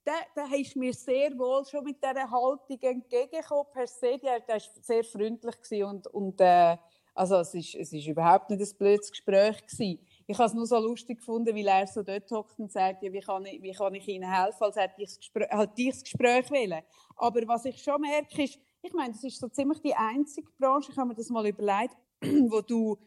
der, 0.06 0.14
der 0.34 0.58
ist 0.58 0.78
mir 0.78 0.94
sehr 0.94 1.38
wohl 1.38 1.66
schon 1.66 1.84
mit 1.84 2.02
dieser 2.02 2.32
Haltung 2.32 2.80
entgegengekommen, 2.80 3.66
per 3.74 3.88
se, 3.88 4.18
der, 4.18 4.40
der 4.40 4.56
war 4.56 4.62
sehr 4.82 5.04
freundlich 5.04 5.84
und, 5.84 6.08
und 6.08 6.40
äh, 6.40 6.78
also 7.14 7.38
es 7.38 7.54
ist, 7.54 7.76
es 7.76 7.92
ist 7.92 8.08
überhaupt 8.08 8.50
nicht 8.50 8.62
ein 8.62 8.78
blödes 8.78 9.12
Gespräch 9.12 9.66
gewesen. 9.66 10.00
Ich 10.30 10.38
habe 10.38 10.48
es 10.48 10.54
nur 10.54 10.66
so 10.66 10.78
lustig 10.78 11.20
gefunden, 11.20 11.56
weil 11.56 11.68
er 11.68 11.88
so 11.88 12.04
dort 12.04 12.30
hockt 12.32 12.60
und 12.60 12.70
sagt, 12.70 13.02
ja, 13.02 13.14
wie, 13.14 13.22
kann 13.22 13.46
ich, 13.46 13.62
wie 13.62 13.72
kann 13.72 13.96
ich 13.96 14.06
Ihnen 14.10 14.30
helfen, 14.30 14.62
als 14.62 14.76
hätte 14.76 14.96
ich 14.98 15.08
das 15.08 15.18
Gespräch, 15.20 15.48
hätte 15.50 15.82
ich 15.82 15.90
das 15.90 16.04
Gespräch 16.04 16.52
wollen. 16.52 16.82
Aber 17.16 17.48
was 17.48 17.64
ich 17.64 17.82
schon 17.82 18.02
merke, 18.02 18.44
ist, 18.44 18.60
ich 18.82 18.94
meine, 18.94 19.14
das 19.14 19.24
ist 19.24 19.40
so 19.40 19.48
ziemlich 19.48 19.80
die 19.80 19.96
einzige 19.96 20.50
Branche, 20.60 20.92
ich 20.92 20.98
habe 20.98 21.08
mir 21.08 21.16
das 21.16 21.30
mal 21.30 21.48
überlegt, 21.48 21.96
wo 22.50 22.60
du, 22.60 22.98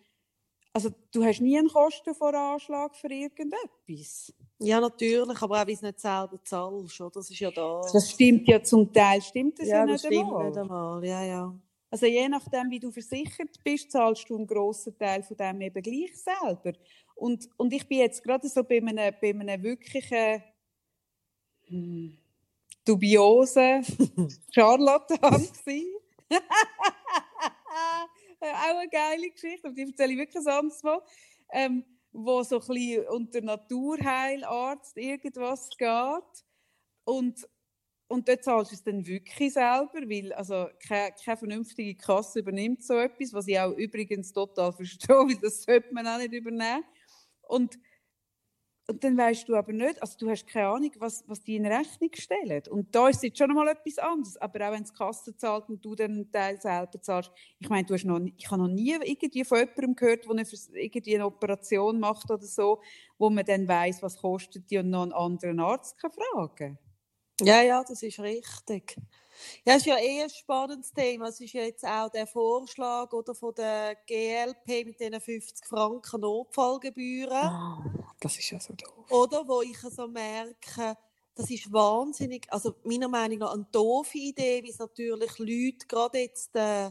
also 0.72 0.88
du 1.12 1.22
hast 1.22 1.40
nie 1.40 1.58
einen 1.58 1.68
Kostenvoranschlag 1.68 2.96
für 2.96 3.12
irgendetwas. 3.12 4.32
ja, 4.58 4.80
natürlich, 4.80 5.42
aber 5.42 5.56
auch, 5.56 5.58
weil 5.58 5.66
du 5.66 5.72
es 5.72 5.82
nicht 5.82 6.00
selber 6.00 6.42
zahlst, 6.42 7.00
oder? 7.02 7.10
Das 7.10 7.30
ist 7.30 7.38
ja 7.38 7.50
da. 7.50 7.82
Das 7.92 8.10
stimmt 8.10 8.48
ja 8.48 8.62
zum 8.62 8.90
Teil, 8.90 9.20
stimmt 9.20 9.58
das 9.58 9.68
ja, 9.68 9.78
ja, 9.78 9.84
nicht 9.84 9.94
das 9.96 10.06
stimmt 10.06 10.24
einmal. 10.24 10.48
nicht 10.48 10.58
einmal. 10.58 11.04
Ja, 11.04 11.22
ja. 11.22 11.54
Also 11.92 12.06
je 12.06 12.28
nachdem, 12.28 12.70
wie 12.70 12.78
du 12.78 12.92
versichert 12.92 13.62
bist, 13.64 13.90
zahlst 13.90 14.30
du 14.30 14.36
einen 14.36 14.46
grossen 14.46 14.96
Teil 14.96 15.24
von 15.24 15.36
dem 15.36 15.60
eben 15.60 15.82
gleich 15.82 16.16
selber. 16.16 16.72
Und, 17.20 17.50
und 17.58 17.70
ich 17.74 17.86
bin 17.86 17.98
jetzt 17.98 18.24
gerade 18.24 18.48
so 18.48 18.64
bei 18.64 18.78
einem, 18.78 19.14
bei 19.20 19.28
einem 19.28 19.62
wirklichen 19.62 20.42
hm, 21.66 22.16
dubiosen 22.82 23.84
Charlatan. 24.54 25.46
Auch 28.40 28.78
eine 28.78 28.88
geile 28.88 29.30
Geschichte, 29.30 29.68
aber 29.68 29.74
die 29.74 29.82
erzähle 29.82 30.12
ich 30.12 30.18
wirklich 30.18 30.46
anderes 30.46 30.82
Mal. 30.82 31.02
Ähm, 31.52 31.84
wo 32.12 32.42
so 32.42 32.58
ein 32.58 32.66
bisschen 32.66 33.06
unter 33.08 33.42
Naturheilarzt 33.42 34.96
irgendwas 34.96 35.68
geht. 35.76 36.44
Und, 37.04 37.46
und 38.08 38.26
dort 38.28 38.44
zahlst 38.44 38.70
du 38.70 38.76
es 38.76 38.82
dann 38.82 39.06
wirklich 39.06 39.52
selber, 39.52 39.92
weil 39.92 40.32
also 40.32 40.68
keine, 40.88 41.14
keine 41.22 41.36
vernünftige 41.36 41.94
Kasse 41.96 42.38
übernimmt 42.38 42.82
so 42.82 42.94
etwas, 42.94 43.34
was 43.34 43.46
ich 43.46 43.60
auch 43.60 43.72
übrigens 43.72 44.32
total 44.32 44.72
verstehe, 44.72 45.16
weil 45.16 45.36
das 45.36 45.64
sollte 45.64 45.92
man 45.92 46.06
auch 46.06 46.16
nicht 46.16 46.32
übernehmen. 46.32 46.82
Und 47.50 47.78
und 48.90 49.04
dann 49.04 49.16
weißt 49.16 49.48
du 49.48 49.54
aber 49.54 49.72
nicht, 49.72 50.02
also 50.02 50.18
du 50.18 50.28
hast 50.28 50.48
keine 50.48 50.66
Ahnung, 50.66 50.90
was, 50.98 51.22
was 51.28 51.44
die 51.44 51.54
in 51.54 51.64
Rechnung 51.64 52.10
stellen. 52.12 52.62
Und 52.70 52.92
da 52.92 53.08
ist 53.08 53.22
jetzt 53.22 53.38
schon 53.38 53.54
mal 53.54 53.68
etwas 53.68 53.98
anderes. 53.98 54.36
Aber 54.36 54.66
auch 54.66 54.72
wenn 54.72 54.82
es 54.82 54.92
Kasse 54.92 55.36
zahlt 55.36 55.68
und 55.68 55.84
du 55.84 55.94
dann 55.94 56.28
Teil 56.32 56.60
selber 56.60 57.00
zahlst. 57.00 57.30
Ich 57.60 57.68
meine, 57.68 57.86
du 57.86 57.94
hast 57.94 58.04
noch, 58.04 58.18
ich 58.36 58.50
habe 58.50 58.60
noch 58.60 58.68
nie 58.68 58.96
irgendwie 59.04 59.44
von 59.44 59.58
jemandem 59.58 59.94
gehört, 59.94 60.24
der 60.24 60.32
eine, 60.32 60.44
irgendwie 60.72 61.14
eine 61.14 61.26
Operation 61.26 62.00
macht 62.00 62.32
oder 62.32 62.42
so, 62.42 62.82
wo 63.16 63.30
man 63.30 63.44
dann 63.44 63.68
weiss, 63.68 64.02
was 64.02 64.16
kostet 64.16 64.68
die 64.68 64.78
und 64.78 64.90
noch 64.90 65.02
einen 65.02 65.12
anderen 65.12 65.60
Arzt 65.60 65.96
kann 65.96 66.10
fragen 66.10 66.76
Ja, 67.42 67.62
ja, 67.62 67.84
das 67.84 68.02
ist 68.02 68.18
richtig. 68.18 68.96
Ja, 69.64 69.74
es 69.74 69.78
ist 69.80 69.86
ja 69.86 69.98
eh 69.98 70.22
ein 70.22 70.30
spannendes 70.30 70.92
Thema. 70.92 71.28
Es 71.28 71.40
ist 71.40 71.52
ja 71.52 71.62
jetzt 71.62 71.84
auch 71.84 72.10
der 72.10 72.26
Vorschlag 72.26 73.12
oder, 73.12 73.34
von 73.34 73.54
der 73.54 73.96
GLP 74.06 74.84
mit 74.86 75.00
diesen 75.00 75.20
50 75.20 75.66
Franken 75.66 76.20
Notfallgebühren. 76.20 77.30
Ah, 77.30 77.82
das 78.20 78.38
ist 78.38 78.50
ja 78.50 78.60
so 78.60 78.74
doof. 78.74 79.10
Oder 79.10 79.46
wo 79.46 79.62
ich 79.62 79.78
so 79.78 80.06
merke, 80.08 80.96
das 81.34 81.50
ist 81.50 81.72
wahnsinnig, 81.72 82.46
also 82.50 82.74
meiner 82.84 83.08
Meinung 83.08 83.38
nach 83.38 83.54
eine 83.54 83.66
doofe 83.72 84.18
Idee, 84.18 84.62
wie 84.62 84.70
es 84.70 84.78
natürlich 84.78 85.38
Leute, 85.38 85.86
gerade 85.88 86.18
jetzt 86.18 86.54
äh, 86.54 86.90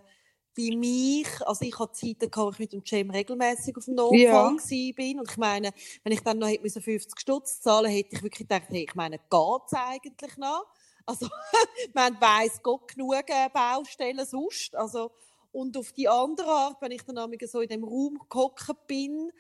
wie 0.56 0.76
mich, 0.76 1.28
also 1.46 1.64
ich 1.66 1.78
hatte 1.80 1.94
Zeiten, 1.94 2.30
wo 2.36 2.50
ich 2.52 2.60
mit 2.60 2.74
dem 2.74 2.86
Cem 2.86 3.10
regelmäßig 3.12 3.78
auf 3.78 3.86
dem 3.86 3.96
Notfall 3.96 4.58
Ja. 4.60 4.94
bin 4.96 5.20
und 5.20 5.30
ich 5.32 5.38
meine, 5.38 5.72
wenn 6.04 6.12
ich 6.14 6.22
dann 6.22 6.40
noch 6.40 6.48
hätte 6.48 6.64
müssen 6.64 6.82
50 6.82 7.20
Stutz 7.20 7.62
zahlen 7.62 7.92
hätte 7.92 8.16
ich 8.16 8.24
wirklich 8.24 8.48
gedacht, 8.48 8.68
hey, 8.70 8.84
ich 8.84 8.96
meine, 8.96 9.20
geht's 9.20 9.74
eigentlich 9.74 10.38
noch? 10.38 10.66
Also, 11.10 11.28
man 11.96 12.22
weiss 12.22 12.62
Gott 12.62 12.90
genug 12.90 13.28
äh, 13.30 13.50
Baustellen 13.52 14.24
sonst, 14.28 14.76
also 14.76 15.12
und 15.52 15.78
auf 15.78 15.92
die 15.94 16.08
andere 16.08 16.48
Art, 16.50 16.82
wenn 16.82 16.92
ich 16.92 17.04
dann 17.04 17.18
so 17.48 17.62
in 17.62 17.70
dem 17.70 17.84
Raum 17.84 18.20
gehockt 18.30 18.88
bin 18.88 19.32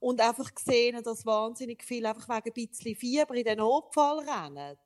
und 0.00 0.20
einfach 0.20 0.54
gesehen, 0.54 1.02
dass 1.02 1.26
wahnsinnig 1.26 1.82
viel 1.84 2.06
einfach 2.06 2.28
wegen 2.28 2.48
ein 2.50 2.68
bisschen 2.68 2.96
Fieber 2.96 3.34
in 3.34 3.44
den 3.44 3.58
Notfall 3.58 4.20
rennen, 4.20 4.76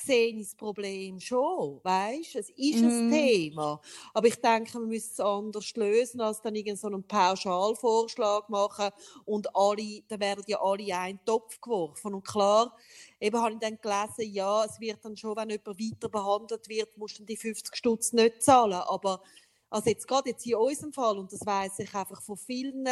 sehe 0.00 0.28
ich 0.28 0.42
das 0.46 0.54
Problem 0.54 1.18
schon, 1.20 1.80
weißt? 1.82 2.36
Es 2.36 2.50
ist 2.50 2.82
ein 2.84 2.92
Mhm. 2.92 3.08
Thema, 3.08 3.80
aber 4.14 4.26
ich 4.28 4.36
denke, 4.36 4.74
wir 4.78 4.86
müssen 4.86 5.10
es 5.12 5.20
anders 5.20 5.74
lösen, 5.74 6.20
als 6.20 6.40
dann 6.40 6.54
irgendeinen 6.54 6.76
so 6.76 6.86
einen 6.88 7.06
Pauschalvorschlag 7.08 8.48
machen 8.48 8.90
und 9.24 9.54
alle, 9.56 10.02
dann 10.08 10.20
werden 10.20 10.44
ja 10.46 10.60
alle 10.60 10.82
in 10.84 10.92
einen 10.92 11.24
Topf 11.24 11.60
geworfen 11.60 12.14
und 12.14 12.26
klar, 12.26 12.76
eben 13.20 13.40
habe 13.40 13.54
ich 13.54 13.58
dann 13.58 13.78
gelesen, 13.80 14.32
ja, 14.32 14.64
es 14.64 14.78
wird 14.80 15.04
dann 15.04 15.16
schon, 15.16 15.36
wenn 15.36 15.50
jemand 15.50 15.80
weiter 15.80 16.08
behandelt 16.08 16.68
wird, 16.68 16.96
musst 16.96 17.16
du 17.18 17.22
dann 17.22 17.26
die 17.26 17.36
50 17.36 17.76
Stutz 17.76 18.12
nicht 18.12 18.42
zahlen, 18.42 18.74
aber 18.74 19.22
also 19.70 19.90
jetzt 19.90 20.08
gerade 20.08 20.30
jetzt 20.30 20.46
in 20.46 20.54
unserem 20.54 20.92
Fall, 20.92 21.18
und 21.18 21.32
das 21.32 21.44
weiß 21.44 21.78
ich 21.80 21.94
einfach 21.94 22.22
von 22.22 22.36
vielen, 22.36 22.86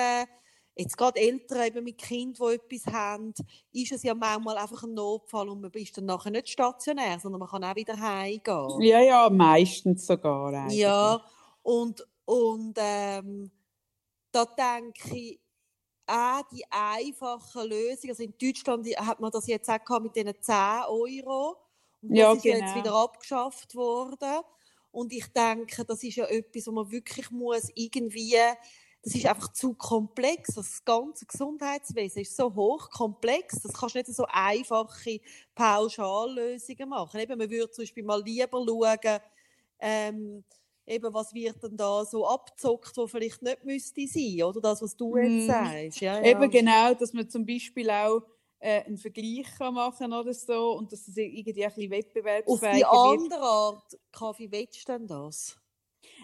jetzt 0.78 0.96
gerade 0.98 1.18
Eltern 1.20 1.66
eben 1.66 1.84
mit 1.84 1.98
Kindern, 1.98 2.50
die 2.50 2.74
etwas 2.76 2.92
haben, 2.92 3.32
ist 3.72 3.92
es 3.92 4.02
ja 4.02 4.14
manchmal 4.14 4.58
einfach 4.58 4.82
ein 4.82 4.92
Notfall 4.94 5.48
und 5.48 5.62
man 5.62 5.70
ist 5.72 5.96
dann 5.96 6.04
nachher 6.04 6.30
nicht 6.30 6.48
stationär, 6.50 7.18
sondern 7.18 7.40
man 7.40 7.48
kann 7.48 7.64
auch 7.64 7.76
wieder 7.76 7.98
heimgehen. 7.98 8.80
Ja, 8.82 9.00
ja, 9.00 9.30
meistens 9.30 10.06
sogar 10.06 10.52
eigentlich. 10.52 10.78
Ja, 10.80 11.22
und, 11.62 12.06
und 12.26 12.74
ähm, 12.78 13.50
da 14.32 14.44
denke 14.44 15.16
ich, 15.16 15.40
auch 16.06 16.42
die 16.52 16.64
einfache 16.70 17.64
Lösung, 17.64 18.10
also 18.10 18.22
in 18.22 18.34
Deutschland 18.40 18.86
hat 18.98 19.18
man 19.18 19.30
das 19.32 19.46
jetzt 19.48 19.68
auch 19.68 20.00
mit 20.00 20.14
diesen 20.14 20.34
10 20.40 20.54
Euro. 20.88 21.56
Und 22.02 22.16
das 22.16 22.18
Ja, 22.18 22.32
ist 22.32 22.44
ja 22.44 22.56
jetzt 22.56 22.74
genau. 22.74 22.76
wieder 22.76 22.94
abgeschafft 22.94 23.74
worden. 23.74 24.44
Und 24.96 25.12
ich 25.12 25.26
denke, 25.26 25.84
das 25.84 26.02
ist 26.02 26.16
ja 26.16 26.24
etwas, 26.24 26.66
wo 26.66 26.72
man 26.72 26.90
wirklich 26.90 27.30
muss 27.30 27.68
irgendwie, 27.74 28.34
das 29.02 29.14
ist 29.14 29.26
einfach 29.26 29.52
zu 29.52 29.74
komplex. 29.74 30.54
Das 30.54 30.82
ganze 30.86 31.26
Gesundheitswesen 31.26 32.22
ist 32.22 32.34
so 32.34 32.54
hochkomplex, 32.54 33.60
das 33.60 33.74
kannst 33.74 33.94
du 33.94 33.98
nicht 33.98 34.14
so 34.14 34.24
einfache 34.26 35.20
Pauschallösungen 35.54 36.88
machen. 36.88 37.20
Eben, 37.20 37.36
man 37.36 37.50
würde 37.50 37.70
zum 37.70 37.82
Beispiel 37.82 38.04
mal 38.04 38.22
lieber 38.24 38.64
schauen, 38.66 39.20
ähm, 39.80 40.44
eben, 40.86 41.12
was 41.12 41.34
wird 41.34 41.62
denn 41.62 41.76
da 41.76 42.06
so 42.06 42.26
abzockt, 42.26 42.96
wo 42.96 43.06
vielleicht 43.06 43.42
nicht 43.42 43.64
müsste 43.64 44.06
sein, 44.06 44.44
oder 44.44 44.62
das, 44.62 44.80
was 44.80 44.96
du 44.96 45.18
jetzt 45.18 45.44
Mhm. 45.44 45.44
sagst. 45.44 46.00
Ja, 46.00 46.20
ja. 46.20 46.40
Eben 46.40 46.50
genau, 46.50 46.94
dass 46.94 47.12
man 47.12 47.28
zum 47.28 47.44
Beispiel 47.46 47.90
auch 47.90 48.22
äh, 48.60 48.84
einen 48.84 48.98
Vergleich 48.98 49.46
kann 49.58 49.74
machen 49.74 50.12
oder 50.12 50.32
so 50.34 50.72
und 50.72 50.92
dass 50.92 51.08
es 51.08 51.16
irgendwie 51.16 51.64
ein 51.64 51.68
bisschen 51.70 51.90
Auf 52.46 52.62
wettbewerbsfähiger 52.62 52.92
die 52.92 53.02
wird. 53.02 53.22
andere 53.22 53.40
Art, 53.40 53.98
Kaffee, 54.12 54.50
willst 54.50 54.88
du 54.88 54.92
denn 54.92 55.06
das? 55.06 55.58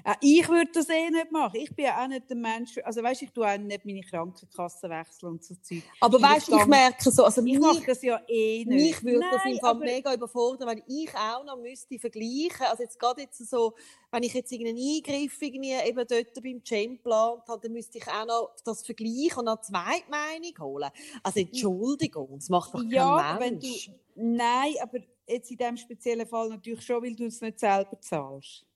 Äh, 0.04 0.14
ich 0.20 0.48
würde 0.48 0.70
das 0.72 0.88
eh 0.88 1.10
nicht 1.10 1.30
machen. 1.30 1.56
Ich 1.60 1.74
bin 1.74 1.84
ja 1.84 2.02
auch 2.02 2.08
nicht 2.08 2.28
der 2.28 2.36
Mensch, 2.36 2.76
also 2.84 3.02
weißt, 3.02 3.22
ich 3.22 3.30
tue 3.30 3.46
auch 3.46 3.56
nicht 3.58 3.84
meine 3.84 4.00
Krankenkasse 4.00 4.88
wechseln 4.90 5.30
und 5.30 5.44
so 5.44 5.54
Zeug. 5.56 5.82
Aber 6.00 6.20
weißt 6.20 6.48
du, 6.48 6.56
ich 6.58 6.66
merke 6.66 7.10
so, 7.10 7.24
also 7.24 7.44
Ich 7.44 7.58
mache 7.58 7.82
das 7.86 8.02
ja 8.02 8.20
eh 8.26 8.64
nicht. 8.64 8.68
mich 8.68 9.02
würde 9.04 9.26
das 9.30 9.42
Nein, 9.44 9.54
im 9.54 9.60
Fall 9.60 9.70
aber- 9.70 9.80
mega 9.84 10.14
überfordern, 10.14 10.68
wenn 10.68 10.82
ich 10.88 11.10
auch 11.14 11.44
noch 11.44 11.56
müsste 11.58 11.98
vergleichen. 11.98 12.66
Also 12.68 12.82
jetzt 12.82 12.98
gerade 12.98 13.22
jetzt 13.22 13.38
so, 13.48 13.74
wenn 14.10 14.22
ich 14.24 14.34
jetzt 14.34 14.50
irgendeinen 14.50 14.78
Eingriff 14.78 15.40
irgendwie 15.40 15.72
eben 15.72 16.06
dort 16.08 16.34
beim 16.42 16.62
Gym 16.62 16.96
geplant 16.96 17.42
habe, 17.48 17.60
dann 17.62 17.72
müsste 17.72 17.98
ich 17.98 18.06
auch 18.08 18.26
noch 18.26 18.50
das 18.64 18.84
vergleichen 18.84 19.38
und 19.38 19.44
noch 19.44 19.58
eine 19.58 19.60
zweite 19.62 20.10
Meinung 20.10 20.58
holen. 20.60 20.90
Also 21.22 21.40
Entschuldigung, 21.40 22.30
das 22.34 22.48
macht 22.48 22.74
doch 22.74 22.82
Ja, 22.88 23.36
kein 23.38 23.52
Mensch. 23.60 23.86
du, 23.86 23.92
nein, 24.16 24.74
aber 24.82 24.98
jetzt 25.28 25.50
in 25.50 25.56
diesem 25.56 25.76
speziellen 25.76 26.26
Fall 26.26 26.48
natürlich 26.48 26.84
schon, 26.84 27.02
weil 27.02 27.14
du 27.14 27.26
es 27.26 27.40
nicht 27.40 27.60
selber 27.60 28.00
zahlst. 28.00 28.66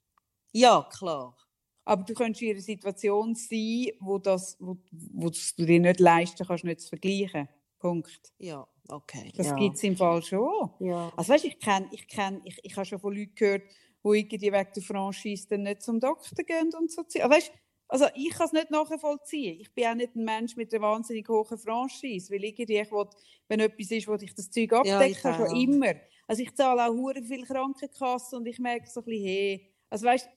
Ja, 0.56 0.88
klar. 0.90 1.36
Aber 1.84 2.02
du 2.02 2.14
könntest 2.14 2.42
in 2.42 2.50
einer 2.50 2.60
Situation 2.60 3.34
sein, 3.34 3.88
wo, 4.00 4.18
das, 4.18 4.56
wo, 4.58 4.76
wo 5.12 5.28
du 5.30 5.66
dir 5.66 5.80
nicht 5.80 6.00
leisten 6.00 6.46
kannst, 6.46 6.64
nicht 6.64 6.80
zu 6.80 6.88
vergleichen. 6.88 7.48
Punkt. 7.78 8.32
Ja, 8.38 8.66
okay. 8.88 9.32
Das 9.36 9.48
ja. 9.48 9.54
gibt 9.54 9.76
es 9.76 9.82
im 9.84 9.96
Fall 9.96 10.22
schon. 10.22 10.70
Ja. 10.80 11.12
Also 11.14 11.32
weißt, 11.32 11.44
ich 11.44 11.60
kenne, 11.60 11.88
ich 11.92 12.08
kenn, 12.08 12.40
ich, 12.44 12.58
ich 12.62 12.74
habe 12.74 12.86
schon 12.86 12.98
von 12.98 13.14
Leuten 13.14 13.34
gehört, 13.34 13.62
die 14.02 14.18
irgendwie 14.18 14.52
wegen 14.52 14.72
der 14.74 14.82
Franchise 14.82 15.46
dann 15.48 15.62
nicht 15.62 15.82
zum 15.82 16.00
Doktor 16.00 16.42
gehen 16.42 16.72
und 16.76 16.90
so. 16.90 17.02
Weißt, 17.02 17.52
also 17.88 18.06
ich 18.14 18.30
kann 18.30 18.46
es 18.46 18.52
nicht 18.52 18.70
nachvollziehen. 18.70 19.60
Ich 19.60 19.72
bin 19.74 19.86
auch 19.86 19.94
nicht 19.94 20.16
ein 20.16 20.24
Mensch 20.24 20.56
mit 20.56 20.74
einer 20.74 20.82
wahnsinnig 20.82 21.28
hohen 21.28 21.58
Franchise, 21.58 22.32
weil 22.32 22.42
irgendwie 22.42 22.78
ich 22.78 22.90
will, 22.90 23.06
wenn 23.48 23.60
etwas 23.60 23.90
ist, 23.90 24.08
wo 24.08 24.14
ich 24.14 24.34
das 24.34 24.50
Zeug 24.50 24.72
abdecken 24.72 25.12
ich 25.12 25.18
kann, 25.18 25.34
schon 25.34 25.56
immer. 25.56 25.94
Also 26.26 26.42
ich 26.42 26.54
zahle 26.54 26.86
auch 26.86 26.94
hure 26.94 27.22
viel 27.22 27.44
Krankenkasse 27.44 28.36
und 28.36 28.46
ich 28.46 28.58
merke 28.58 28.88
so 28.90 29.00
ein 29.00 29.04
bisschen, 29.04 29.24
hey, 29.24 29.72
also 29.90 30.06
weißt, 30.06 30.28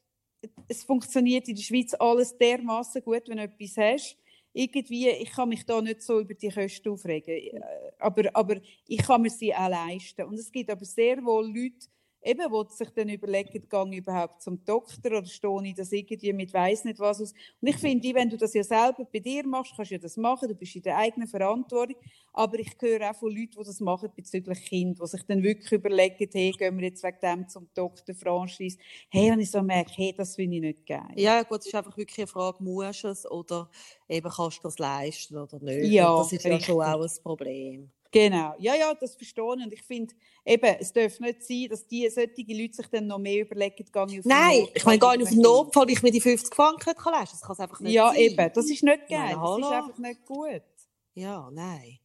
es 0.67 0.83
funktioniert 0.83 1.47
in 1.47 1.55
der 1.55 1.63
Schweiz 1.63 1.93
alles 1.99 2.37
dermaßen 2.37 3.03
gut, 3.03 3.23
wenn 3.27 3.37
du 3.37 3.43
etwas 3.43 3.77
hast. 3.77 4.17
Irgendwie, 4.53 5.09
ich 5.09 5.31
kann 5.31 5.49
mich 5.49 5.65
da 5.65 5.81
nicht 5.81 6.01
so 6.01 6.19
über 6.19 6.33
die 6.33 6.49
Kosten 6.49 6.89
aufregen, 6.89 7.35
Äh, 7.35 7.61
aber, 7.99 8.29
aber 8.33 8.55
ich 8.87 8.97
kann 8.99 9.21
mir 9.21 9.29
sie 9.29 9.53
auch 9.53 9.69
leisten. 9.69 10.25
Und 10.25 10.35
es 10.39 10.51
gibt 10.51 10.69
aber 10.71 10.85
sehr 10.85 11.23
wohl 11.23 11.47
Leute, 11.47 11.87
eben, 12.23 12.43
die 12.51 12.73
sich 12.75 12.89
dann 12.89 13.09
überlegen, 13.09 13.49
ich 13.53 13.97
überhaupt 13.97 14.41
zum 14.41 14.63
Doktor 14.65 15.17
oder 15.17 15.25
stehe 15.25 15.63
ich 15.63 15.75
das 15.75 15.91
irgendwie 15.91 16.33
mit 16.33 16.53
weiss 16.53 16.83
nicht 16.83 16.99
was 16.99 17.21
aus. 17.21 17.33
Und 17.61 17.67
ich 17.67 17.77
finde, 17.77 18.13
wenn 18.13 18.29
du 18.29 18.37
das 18.37 18.53
ja 18.53 18.63
selber 18.63 19.05
bei 19.05 19.19
dir 19.19 19.45
machst, 19.45 19.73
kannst 19.75 19.91
du 19.91 19.95
ja 19.95 19.99
das 19.99 20.17
machen, 20.17 20.47
du 20.49 20.55
bist 20.55 20.75
in 20.75 20.81
der 20.81 20.97
eigenen 20.97 21.27
Verantwortung. 21.27 21.95
Aber 22.33 22.59
ich 22.59 22.71
höre 22.79 23.09
auch 23.09 23.15
von 23.15 23.29
Leuten, 23.29 23.51
die 23.59 23.63
das 23.63 23.79
machen 23.79 24.09
bezüglich 24.15 24.65
Kind, 24.65 24.99
die 25.01 25.07
sich 25.07 25.23
dann 25.23 25.43
wirklich 25.43 25.71
überlegen, 25.71 26.29
hey, 26.31 26.51
gehen 26.51 26.77
wir 26.77 26.87
jetzt 26.87 27.03
wegen 27.03 27.17
dem 27.21 27.47
zum 27.47 27.69
Doktor, 27.73 28.13
Franchise. 28.13 28.77
Hey, 29.09 29.31
und 29.31 29.39
ich 29.39 29.51
so 29.51 29.61
merke, 29.61 29.91
hey, 29.95 30.13
das 30.15 30.35
finde 30.35 30.57
ich 30.57 30.61
nicht 30.61 30.85
geil. 30.85 31.13
Ja, 31.15 31.43
gut, 31.43 31.59
es 31.59 31.67
ist 31.67 31.75
einfach 31.75 31.95
wirklich 31.97 32.19
eine 32.19 32.27
Frage, 32.27 32.63
musst 32.63 33.03
du 33.03 33.07
es 33.07 33.29
oder 33.29 33.69
eben 34.07 34.29
kannst 34.29 34.59
du 34.59 34.63
das 34.63 34.77
leisten 34.79 35.37
oder 35.37 35.59
nicht. 35.59 35.91
Ja, 35.91 36.11
Und 36.11 36.19
das 36.19 36.33
ist 36.33 36.43
ja 36.43 36.59
schon 36.59 36.81
auch 36.81 37.01
ein 37.01 37.23
Problem. 37.23 37.91
Genau, 38.11 38.55
ja, 38.57 38.73
ja, 38.75 38.93
das 38.95 39.15
verstehe 39.15 39.43
ich. 39.43 39.63
Und 39.65 39.71
ich 39.73 39.83
finde, 39.83 40.15
eben, 40.43 40.75
es 40.79 40.91
darf 40.91 41.19
nicht 41.19 41.43
sein, 41.43 41.67
dass 41.69 41.85
die 41.87 42.09
solche 42.09 42.59
Leute 42.59 42.73
sich 42.73 42.87
dann 42.87 43.05
noch 43.05 43.19
mehr 43.19 43.41
überlegen, 43.41 43.75
gehe 43.91 44.05
ich 44.09 44.19
auf 44.19 44.25
Nein, 44.25 44.67
ich 44.73 44.83
meine 44.83 44.97
gar 44.97 45.15
nicht 45.15 45.27
auf 45.27 45.29
den 45.29 45.41
Notfall, 45.41 45.83
weil 45.83 45.93
ich 45.93 46.01
mir 46.01 46.11
die 46.11 46.21
50 46.21 46.55
Franken 46.55 46.95
kann. 46.95 47.13
Das 47.13 47.41
kann 47.41 47.51
es 47.51 47.59
einfach 47.59 47.79
nicht 47.79 47.93
Ja, 47.93 48.07
sein. 48.09 48.17
eben, 48.17 48.51
das 48.53 48.69
ist 48.69 48.83
nicht 48.83 49.07
geil, 49.07 49.37
das 49.39 49.57
ist 49.59 49.71
einfach 49.71 49.97
nicht 49.99 50.25
gut. 50.25 50.63
Ja, 51.13 51.49
nein. 51.51 51.98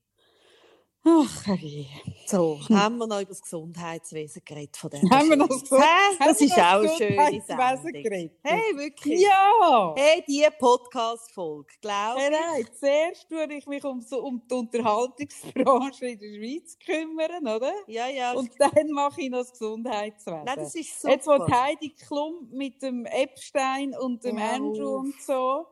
Ach, 1.06 1.46
je. 1.58 1.86
So, 2.26 2.58
haben 2.70 2.96
wir 2.96 3.06
noch 3.06 3.20
über 3.20 3.28
das 3.28 3.42
Gesundheitswesen 3.42 4.40
geredet 4.42 4.76
von 4.78 4.88
dem. 4.88 5.10
Haben 5.10 5.28
wir 5.28 5.36
noch 5.36 5.48
das 5.48 5.70
Hä? 5.70 6.16
Das 6.18 6.40
ist 6.40 6.52
auch 6.54 6.58
eine 6.58 6.84
das 6.86 6.96
schöne 6.96 7.10
Gesundheitswesen 7.16 7.82
Sendung. 7.82 8.02
geredet? 8.02 8.38
Hey, 8.42 8.76
wirklich. 8.78 9.20
Ja! 9.20 9.94
Hey, 9.98 10.24
die 10.26 10.46
Podcast-Folge, 10.58 11.74
glaub 11.82 12.16
Hey, 12.16 12.30
nein, 12.30 12.66
zuerst 12.80 13.28
tue 13.28 13.46
ich 13.54 13.66
mich 13.66 13.84
um, 13.84 14.00
so, 14.00 14.22
um 14.24 14.42
die 14.48 14.54
Unterhaltungsbranche 14.54 16.06
in 16.06 16.18
der 16.18 16.34
Schweiz 16.38 16.78
kümmern, 16.78 17.46
oder? 17.48 17.72
Ja, 17.86 18.08
ja. 18.08 18.32
Und 18.32 18.50
dann 18.58 18.90
mache 18.92 19.20
ich 19.20 19.30
noch 19.30 19.40
das 19.40 19.52
Gesundheitswesen. 19.52 20.44
Nein, 20.44 20.56
das 20.56 20.74
ist 20.74 21.02
super. 21.02 21.12
Jetzt, 21.12 21.26
wo 21.26 21.46
Heidi 21.48 21.90
Klum 21.90 22.48
mit 22.50 22.80
dem 22.80 23.04
Epstein 23.04 23.94
und 23.94 24.24
dem 24.24 24.36
Wow. 24.36 24.54
Andrew 24.54 24.96
und 25.00 25.20
so, 25.20 25.66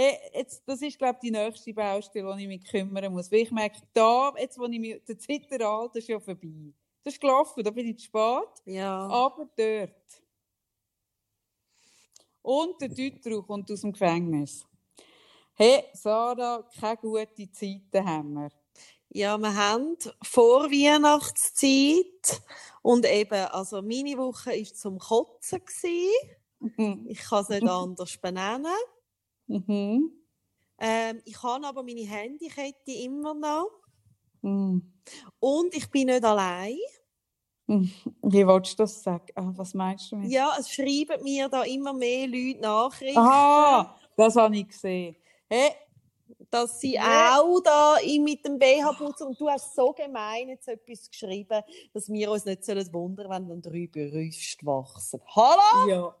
Hey, 0.00 0.16
jetzt, 0.32 0.62
das 0.64 0.80
ist, 0.80 0.96
glaube 0.96 1.14
ich, 1.14 1.28
die 1.28 1.30
nächste 1.32 1.74
Baustelle, 1.74 2.32
die 2.36 2.42
ich 2.42 2.48
mich 2.48 2.64
kümmern 2.70 3.12
muss. 3.12 3.32
Weil 3.32 3.40
ich 3.40 3.50
merke, 3.50 3.80
da, 3.92 4.32
jetzt, 4.38 4.56
wo 4.56 4.66
ich 4.66 4.78
mich, 4.78 5.02
der 5.04 5.18
Zitteralter 5.18 5.98
ist 5.98 6.06
ja 6.06 6.20
vorbei. 6.20 6.72
Das 7.02 7.14
ist 7.14 7.20
gelaufen, 7.20 7.64
da 7.64 7.70
bin 7.72 7.88
ich 7.88 7.98
zu 7.98 8.04
spät. 8.04 8.62
Ja. 8.64 9.08
Aber 9.08 9.48
dort. 9.56 10.22
Und 12.42 12.80
der 12.80 12.90
Deuter 12.90 13.42
kommt 13.42 13.72
aus 13.72 13.80
dem 13.80 13.90
Gefängnis. 13.90 14.64
Hey, 15.54 15.82
Sarah, 15.94 16.64
keine 16.78 16.96
gute 16.98 17.50
Zeiten 17.50 18.06
haben 18.08 18.34
wir. 18.34 18.50
Ja, 19.08 19.36
wir 19.36 19.52
haben 19.52 19.96
vor 20.22 20.70
Weihnachtszeit 20.70 22.40
und 22.82 23.04
eben, 23.04 23.46
also 23.46 23.82
meine 23.82 24.16
Woche 24.16 24.50
war 24.50 24.74
zum 24.74 25.00
Kotzen. 25.00 25.58
Gewesen. 25.58 27.08
Ich 27.08 27.18
kann 27.18 27.42
es 27.42 27.48
nicht 27.48 27.68
anders 27.68 28.16
benennen. 28.16 28.76
Mhm. 29.48 30.12
Ähm, 30.80 31.22
ich 31.24 31.42
habe 31.42 31.66
aber 31.66 31.82
meine 31.82 32.06
Handykette 32.06 32.92
immer 32.92 33.34
noch. 33.34 33.70
Mhm. 34.42 34.92
Und 35.40 35.74
ich 35.74 35.90
bin 35.90 36.06
nicht 36.06 36.24
allein. 36.24 36.76
Wie 37.66 38.46
willst 38.46 38.72
du 38.72 38.76
das 38.84 39.02
sagen? 39.02 39.26
Ah, 39.34 39.52
was 39.54 39.74
meinst 39.74 40.10
du 40.12 40.16
mit? 40.16 40.30
Ja, 40.30 40.56
es 40.58 40.70
schreiben 40.70 41.22
mir 41.22 41.48
da 41.48 41.64
immer 41.64 41.92
mehr 41.92 42.26
Leute 42.26 42.60
Nachrichten, 42.60 43.18
Aha, 43.18 43.94
das 44.16 44.36
habe 44.36 44.56
ich 44.56 44.68
gesehen. 44.68 45.16
Hey, 45.50 45.72
dass 46.50 46.80
sie 46.80 46.94
Ja. 46.94 47.38
auch 47.38 47.60
da 47.60 47.96
mit 48.20 48.44
dem 48.46 48.58
BH 48.58 48.92
putzen. 48.92 49.26
Und 49.28 49.40
du 49.40 49.48
hast 49.50 49.74
so 49.74 49.92
gemein 49.92 50.48
jetzt 50.48 50.68
etwas 50.68 51.10
geschrieben, 51.10 51.62
dass 51.92 52.08
wir 52.08 52.30
uns 52.30 52.44
nicht 52.46 52.64
sollen 52.64 52.90
wundern, 52.92 53.28
wenn 53.30 53.48
dann 53.48 53.60
drei 53.62 53.86
Brüste 53.86 54.64
wachsen. 54.64 55.20
Hallo? 55.34 55.88
ja. 55.88 56.14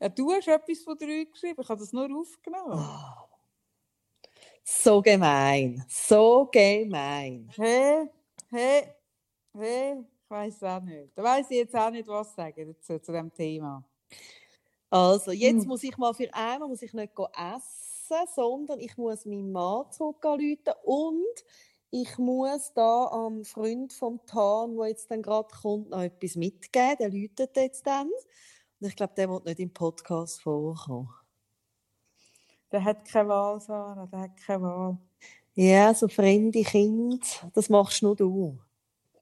Ja. 0.00 0.08
Du 0.08 0.30
hast 0.32 0.48
etwas 0.48 0.80
von 0.82 0.96
drei 0.96 1.24
geschrieben, 1.24 1.60
ich 1.62 1.68
habe 1.68 1.80
das 1.80 1.92
nur 1.92 2.08
aufgenommen. 2.18 2.90
So 4.64 5.02
gemein. 5.02 5.84
So 5.88 6.46
gemein. 6.52 7.50
Hey, 7.56 8.08
hey, 8.50 8.94
hey, 9.54 10.00
ich 10.00 10.30
weiß 10.30 10.62
auch 10.64 10.80
nicht. 10.82 11.12
Da 11.16 11.22
weiß 11.22 11.50
ich 11.50 11.58
jetzt 11.58 11.74
auch 11.76 11.90
nicht, 11.90 12.08
was 12.08 12.34
sagen 12.34 12.74
dazu, 12.74 12.98
zu 12.98 13.12
dem 13.12 13.32
Thema. 13.32 13.84
Also, 14.90 15.30
jetzt 15.32 15.64
Hm. 15.64 15.68
muss 15.68 15.82
ich 15.84 15.96
mal 15.96 16.12
für 16.14 16.32
einmal 16.34 16.68
muss 16.68 16.82
ich 16.82 16.92
nicht 16.92 17.12
essen, 17.18 18.26
sondern 18.34 18.80
ich 18.80 18.96
muss 18.96 19.24
meinen 19.24 19.52
Mann 19.52 19.90
zurückrufen 19.92 20.58
und 20.84 21.44
ich 21.92 22.18
muss 22.18 22.72
da 22.74 23.06
am 23.06 23.44
Freund 23.44 23.92
vom 23.92 24.20
Tan, 24.26 24.76
der 24.76 24.88
jetzt 24.88 25.10
dann 25.10 25.22
gerade 25.22 25.48
kommt, 25.62 25.90
noch 25.90 26.02
etwas 26.02 26.36
mitgeben. 26.36 26.96
Der 26.98 27.10
läutet 27.10 27.56
jetzt 27.56 27.86
dann. 27.86 28.10
Ich 28.80 28.96
glaube, 28.96 29.12
der 29.14 29.28
wird 29.28 29.44
nicht 29.44 29.60
im 29.60 29.72
Podcast 29.72 30.40
vorkommen. 30.40 31.10
Der 32.72 32.82
hat 32.82 33.04
keine 33.04 33.28
Wahl, 33.28 33.60
Sarah, 33.60 34.06
der 34.06 34.20
hat 34.20 34.36
keine 34.36 34.62
Wahl. 34.62 34.98
Ja, 35.54 35.92
so 35.92 36.08
fremde 36.08 36.62
Kinder, 36.62 37.18
das 37.52 37.68
machst 37.68 38.02
nur 38.02 38.16
du. 38.16 38.58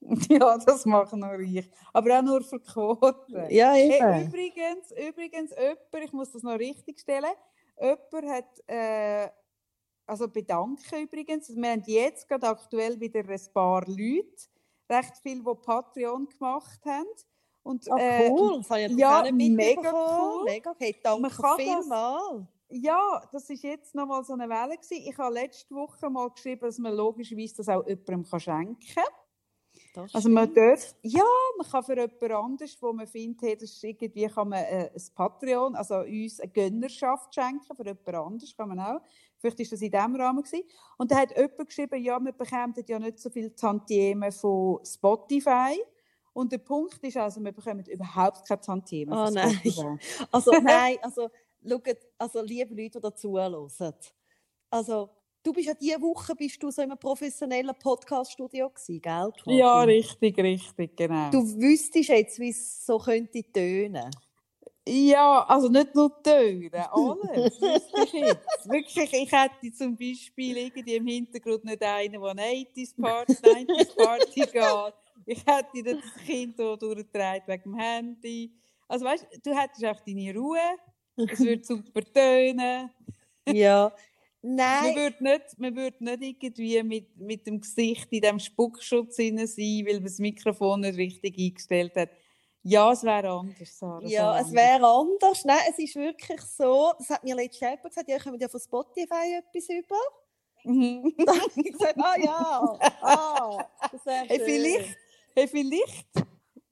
Ja, 0.28 0.56
das 0.58 0.86
machen 0.86 1.20
nur 1.20 1.40
ich. 1.40 1.68
Aber 1.92 2.18
auch 2.18 2.22
nur 2.22 2.42
für 2.42 2.60
Quoten. 2.60 3.50
Ja, 3.50 3.76
eben. 3.76 4.28
übrigens, 4.28 4.92
übrigens, 4.92 5.50
jemand, 5.50 6.04
ich 6.04 6.12
muss 6.12 6.30
das 6.30 6.42
noch 6.42 6.58
richtig 6.58 7.00
stellen, 7.00 7.34
jemand 7.80 8.30
hat, 8.30 8.68
äh, 8.68 9.28
also 10.06 10.28
bedanken 10.28 11.02
übrigens, 11.02 11.48
wir 11.54 11.70
haben 11.70 11.82
jetzt 11.86 12.28
gerade 12.28 12.48
aktuell 12.48 12.98
wieder 13.00 13.20
ein 13.20 13.52
paar 13.52 13.84
Leute, 13.86 14.46
recht 14.88 15.16
viel, 15.18 15.42
die 15.42 15.54
Patreon 15.62 16.28
gemacht 16.28 16.80
haben. 16.84 17.08
Und, 17.68 17.90
Ah, 17.90 17.98
äh, 17.98 18.30
cool, 18.30 18.58
das 18.58 18.70
habe 18.70 18.80
ich 18.80 18.96
ja, 18.96 19.30
mega 19.30 19.92
cool. 19.92 20.44
Mega, 20.44 20.74
hey, 20.78 20.96
Man 21.04 21.22
danke 21.22 21.62
vielmals. 21.62 22.46
Ja, 22.70 23.22
das 23.30 23.50
ist 23.50 23.62
jetzt 23.62 23.94
nochmal 23.94 24.24
so 24.24 24.32
eine 24.32 24.48
Welle 24.48 24.76
gewesen. 24.76 25.02
Ich 25.06 25.18
habe 25.18 25.34
letzte 25.34 25.74
Woche 25.74 26.08
mal 26.08 26.30
geschrieben, 26.30 26.62
dass 26.62 26.78
man 26.78 26.94
logischerweise 26.94 27.56
das 27.56 27.68
auch 27.68 27.86
jemandem 27.86 28.24
kann 28.24 28.40
schenken 28.40 28.94
kann. 28.94 29.04
Das 29.94 30.14
Also 30.14 30.30
man 30.30 30.52
darf, 30.54 30.94
ja, 31.02 31.24
man 31.58 31.70
kann 31.70 31.82
für 31.84 31.96
jemand 31.96 32.22
anderes, 32.22 32.76
wo 32.80 32.92
man 32.92 33.06
findet, 33.06 33.42
hey, 33.42 33.56
das 33.56 33.70
ist 33.70 33.84
irgendwie 33.84 34.26
kann 34.26 34.48
man 34.48 34.64
äh, 34.64 34.90
ein 34.94 35.02
Patreon, 35.14 35.74
also 35.76 36.00
uns 36.00 36.40
eine 36.40 36.50
Gönnerschaft 36.50 37.34
schenken, 37.34 37.76
für 37.76 37.84
jemand 37.84 38.08
anderes 38.08 38.56
kann 38.56 38.68
man 38.70 38.80
auch. 38.80 39.00
Vielleicht 39.38 39.60
ist 39.60 39.72
das 39.72 39.82
in 39.82 39.90
diesem 39.90 40.16
Rahmen 40.16 40.42
gewesen. 40.42 40.64
Und 40.96 41.10
da 41.10 41.16
hat 41.18 41.36
jemand 41.36 41.66
geschrieben, 41.68 42.02
ja, 42.02 42.18
wir 42.18 42.32
bekommen 42.32 42.74
ja 42.86 42.98
nicht 42.98 43.18
so 43.18 43.28
viel 43.28 43.50
Tantiemen 43.50 44.32
von 44.32 44.80
Spotify. 44.84 45.78
Und 46.38 46.52
der 46.52 46.58
Punkt 46.58 47.02
ist 47.02 47.16
also, 47.16 47.40
wir 47.40 47.50
bekommen 47.50 47.84
überhaupt 47.86 48.46
keine 48.46 48.60
Tantiemen 48.60 49.12
Oh 49.12 49.28
nein. 49.28 49.60
Also 50.30 50.52
nein, 50.62 50.96
also 51.02 51.28
schaut, 51.68 51.96
also 52.16 52.42
liebe 52.42 52.80
Leute, 52.80 53.00
die 53.00 53.00
dazu 53.00 53.36
hören. 53.36 53.68
Also 54.70 55.10
du 55.42 55.52
bist 55.52 55.66
ja 55.66 55.74
diese 55.74 56.00
Woche 56.00 56.36
bist 56.36 56.62
du 56.62 56.70
so 56.70 56.80
in 56.80 56.92
einem 56.92 56.98
professionellen 57.00 57.74
Podcast-Studio 57.76 58.70
gewesen, 58.70 59.00
gell? 59.00 59.32
Kathi? 59.36 59.58
Ja, 59.58 59.82
richtig, 59.82 60.38
richtig, 60.38 60.96
genau. 60.96 61.28
Du 61.32 61.38
wüsstest 61.60 62.08
jetzt, 62.08 62.38
wie 62.38 62.50
es 62.50 62.86
so 62.86 62.98
könnte 62.98 63.42
tönen. 63.52 64.08
Ja, 64.86 65.44
also 65.44 65.68
nicht 65.68 65.92
nur 65.96 66.22
Töne, 66.22 66.92
alles. 66.92 67.60
Wirklich, 68.64 69.12
ich 69.12 69.32
hätte 69.32 69.72
zum 69.76 69.96
Beispiel 69.96 70.56
irgendwie 70.56 70.94
im 70.94 71.06
Hintergrund 71.08 71.64
nicht 71.64 71.82
einen, 71.82 72.12
der 72.12 72.20
90s 72.20 72.94
Party, 72.96 73.32
90s 73.32 73.96
Party 73.96 74.40
geht. 74.40 74.94
Ich 75.28 75.44
hätte 75.46 75.82
das 75.82 76.24
Kind 76.24 76.58
durchgetragen 76.58 77.42
wegen 77.46 77.62
dem 77.64 77.78
Handy. 77.78 78.52
Also 78.88 79.04
weißt 79.04 79.26
du, 79.44 79.54
hättest 79.54 79.84
auch 79.84 80.00
deine 80.00 80.34
Ruhe. 80.34 80.58
Es 81.16 81.40
würde 81.40 81.64
super 81.64 82.00
tönen. 82.02 82.90
Ja. 83.46 83.92
Man 84.40 84.54
Nein, 84.54 84.94
würde 84.94 85.24
nicht, 85.24 85.58
man 85.58 85.74
würde 85.74 86.04
nicht 86.04 86.22
irgendwie 86.22 86.80
mit, 86.84 87.16
mit 87.16 87.44
dem 87.44 87.60
Gesicht 87.60 88.06
in 88.12 88.20
diesem 88.20 88.38
Spuckschutz 88.38 89.16
sein, 89.16 89.36
weil 89.36 89.94
man 89.94 90.04
das 90.04 90.18
Mikrofon 90.20 90.80
nicht 90.80 90.96
richtig 90.96 91.36
eingestellt 91.36 91.96
hat. 91.96 92.10
Ja, 92.62 92.92
es 92.92 93.02
wäre 93.02 93.30
anders, 93.30 93.76
Sarah. 93.76 94.06
ja, 94.06 94.38
es 94.40 94.52
wäre 94.52 94.86
anders. 94.86 95.44
Nein, 95.44 95.58
es 95.70 95.78
ist 95.80 95.96
wirklich 95.96 96.40
so, 96.42 96.92
das 96.98 97.10
hat 97.10 97.24
mir 97.24 97.34
letztes 97.34 97.60
Jahr 97.60 97.76
gesagt, 97.78 98.08
ja, 98.08 98.18
kommen 98.18 98.38
ja 98.38 98.48
von 98.48 98.60
Spotify 98.60 99.38
etwas 99.38 99.68
über. 99.70 99.96
Mhm. 100.64 101.12
Da 101.26 101.32
habe 101.32 101.50
ich 101.56 101.72
gesagt, 101.72 101.98
ah 101.98 102.14
ja, 102.16 102.78
ah, 103.00 103.68
das 103.90 104.06
wäre 104.06 104.26
Hey, 104.28 104.40
vielleicht, 104.44 104.96
hey, 105.38 105.48
vielleicht, 105.48 106.06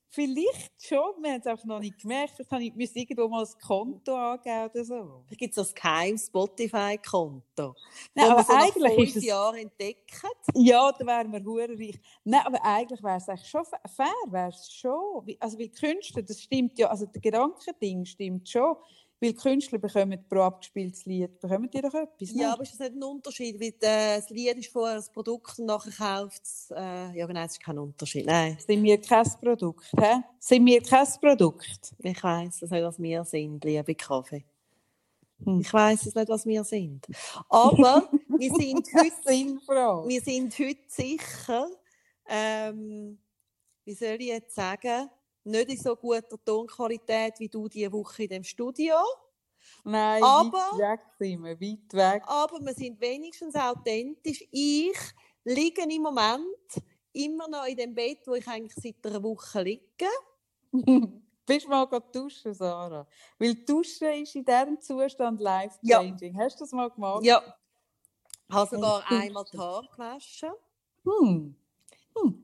vielleicht 0.08 0.82
schon. 0.82 1.22
Wir 1.22 1.32
haben 1.32 1.40
es 1.40 1.46
einfach 1.46 1.64
noch 1.64 1.80
nicht 1.80 1.98
gemerkt. 2.00 2.32
Vielleicht 2.36 2.50
habe 2.50 2.64
ich 2.64 2.74
müsste 2.74 2.98
irgendwo 2.98 3.28
mal 3.28 3.44
ein 3.44 3.58
Konto 3.66 4.14
angeben 4.16 4.70
oder 4.70 4.84
so. 4.84 5.22
Vielleicht 5.26 5.38
gibt 5.40 5.56
es 5.56 5.64
so 5.66 5.70
ein 5.70 5.74
geheimes 5.74 6.26
Spotify-Konto. 6.26 7.74
Nein, 8.14 8.30
aber 8.30 8.38
wir 8.38 8.44
so 8.44 8.52
eigentlich 8.54 9.08
ist 9.08 9.16
es- 9.16 9.24
Jahren 9.24 9.56
entdecken. 9.56 10.30
Ja, 10.54 10.90
da 10.92 11.06
wären 11.06 11.32
wir 11.32 11.44
hure 11.44 11.68
reich. 11.68 12.00
Nein, 12.24 12.42
aber 12.44 12.64
eigentlich 12.64 13.02
wäre 13.02 13.16
es 13.18 13.28
eigentlich 13.28 13.48
schon 13.48 13.64
fa- 13.64 13.80
fair, 13.94 14.12
wäre 14.28 14.48
es 14.48 14.72
schon. 14.72 15.36
Also, 15.40 15.58
weil 15.58 15.68
Künstler, 15.68 16.22
das 16.22 16.40
stimmt 16.40 16.78
ja, 16.78 16.88
also 16.88 17.06
der 17.06 17.20
Gedankending 17.20 18.04
stimmt 18.04 18.48
schon. 18.48 18.76
Weil 19.18 19.32
Künstler 19.32 19.78
bekommen 19.78 20.22
pro 20.28 20.42
abgespieltes 20.42 21.06
Lied, 21.06 21.40
bekommen 21.40 21.70
die 21.70 21.80
doch 21.80 21.94
etwas? 21.94 22.32
Ja, 22.34 22.52
aber 22.52 22.64
ist 22.64 22.72
das 22.72 22.80
nicht 22.80 22.96
ein 22.96 23.02
Unterschied? 23.02 23.58
Weil 23.58 23.68
äh, 23.80 24.16
das 24.20 24.28
Lied 24.28 24.58
ist 24.58 24.70
vorher 24.70 24.98
ein 24.98 25.04
Produkt 25.12 25.58
und 25.58 25.66
nachher 25.66 25.92
kauft 25.92 26.42
es. 26.42 26.70
Äh, 26.70 27.16
ja, 27.16 27.26
genau, 27.26 27.44
es 27.44 27.52
ist 27.52 27.62
kein 27.62 27.78
Unterschied. 27.78 28.26
Nein, 28.26 28.58
Sind 28.58 28.82
wir 28.82 29.00
kein 29.00 29.26
Produkt, 29.40 29.90
hä? 29.98 30.22
Sind 30.38 30.66
wir 30.66 30.82
kein 30.82 31.06
Produkt? 31.20 31.94
ich 31.98 32.22
weiss 32.22 32.60
es 32.60 32.70
nicht, 32.70 32.82
was 32.82 33.00
wir 33.00 33.24
sind, 33.24 33.64
liebe 33.64 33.94
Kaffee. 33.94 34.44
Hm. 35.44 35.60
Ich 35.60 35.72
weiss 35.72 36.06
es 36.06 36.14
nicht, 36.14 36.28
was 36.28 36.44
wir 36.44 36.64
sind. 36.64 37.06
Aber 37.48 38.10
wir 38.28 38.50
sind 38.54 38.86
heute, 38.94 40.08
wir 40.08 40.20
sind 40.20 40.58
heute 40.58 40.80
sicher, 40.88 41.70
ähm, 42.28 43.18
wie 43.84 43.94
soll 43.94 44.16
ich 44.18 44.26
jetzt 44.26 44.54
sagen, 44.54 45.08
nicht 45.46 45.68
in 45.70 45.76
so 45.78 45.96
guter 45.96 46.42
Tonqualität 46.44 47.38
wie 47.38 47.48
du 47.48 47.68
diese 47.68 47.92
Woche 47.92 48.24
in 48.24 48.28
dem 48.28 48.44
Studio. 48.44 48.94
Nein, 49.84 50.22
Aber- 50.22 50.52
weit 50.58 50.78
weg 50.78 51.00
sind 51.18 51.42
wir, 51.42 51.60
weit 51.60 51.92
weg. 51.92 52.22
aber 52.26 52.60
wir 52.60 52.74
sind 52.74 53.00
wenigstens 53.00 53.54
authentisch. 53.54 54.44
Ich 54.50 54.96
liege 55.44 55.82
im 55.82 56.02
Moment 56.02 56.44
immer 57.12 57.48
noch 57.48 57.66
in 57.66 57.76
dem 57.76 57.94
Bett, 57.94 58.20
wo 58.26 58.34
ich 58.34 58.46
eigentlich 58.46 58.74
seit 58.74 59.04
einer 59.06 59.22
Woche 59.22 59.62
liege. 59.62 60.08
Bist 61.46 61.68
mal 61.68 61.86
duschen, 62.12 62.52
Sarah? 62.54 63.06
Weil 63.38 63.54
duschen 63.54 64.22
ist 64.22 64.34
in 64.34 64.44
diesem 64.44 64.80
Zustand 64.80 65.40
life-changing. 65.40 66.36
Hast 66.36 66.58
du 66.58 66.64
das 66.64 66.72
mal 66.72 66.90
gemacht? 66.90 67.24
Ja. 67.24 67.40
Ich 68.48 68.54
habe 68.54 68.74
sogar 68.76 69.04
einmal 69.10 69.44
die 69.52 69.58
Haare 69.58 69.88
gewaschen. 69.88 70.50
Hm. 71.04 71.56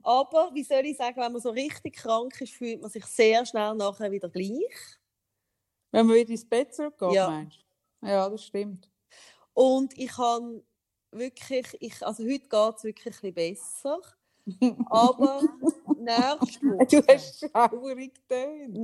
Aber, 0.02 0.50
wie 0.54 0.64
soll 0.64 0.84
ich 0.86 0.96
sagen, 0.96 1.16
wenn 1.20 1.32
man 1.32 1.40
so 1.40 1.50
richtig 1.50 1.96
krank 1.96 2.40
ist, 2.40 2.52
fühlt 2.54 2.80
man 2.80 2.90
sich 2.90 3.04
sehr 3.06 3.44
schnell 3.46 3.74
nachher 3.74 4.10
wieder 4.10 4.28
gleich. 4.28 4.98
Wenn 5.90 6.06
man 6.06 6.16
wieder 6.16 6.30
ins 6.30 6.48
Bett 6.48 6.74
zurückgeht, 6.74 7.12
Ja. 7.12 7.28
meinst 7.30 7.58
du? 8.00 8.08
Ja, 8.08 8.28
das 8.28 8.44
stimmt. 8.44 8.88
Und 9.54 9.96
ich 9.98 10.16
habe 10.16 10.64
wirklich, 11.10 11.66
ich, 11.80 12.06
also 12.06 12.24
heute 12.24 12.48
geht 12.48 12.76
es 12.76 12.84
wirklich 12.84 13.14
ein 13.22 13.32
bisschen 13.34 13.34
besser. 13.34 14.00
Aber 14.90 15.42
nächste 15.98 17.00
Du 17.00 17.06
hast 17.06 17.40
schaurig 17.40 18.14
getönt. 18.14 18.76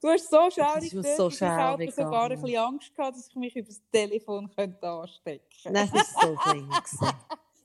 Du 0.00 0.08
hast 0.08 0.30
so 0.30 0.50
schaurig 0.50 0.90
dort, 0.92 1.16
so 1.16 1.28
ich 1.28 1.40
habe 1.42 1.90
sogar 1.92 2.30
ein 2.30 2.40
bisschen 2.40 2.58
Angst 2.58 2.94
gehabt, 2.94 3.16
dass 3.16 3.28
ich 3.28 3.36
mich 3.36 3.54
über 3.54 3.68
das 3.68 3.80
Telefon 3.92 4.50
könnte 4.54 4.88
anstecken 4.88 5.46
könnte. 5.62 5.78
Nein, 5.78 5.90
das 5.92 6.14
war 6.14 6.22
so 6.22 6.34
gewesen. 6.50 7.16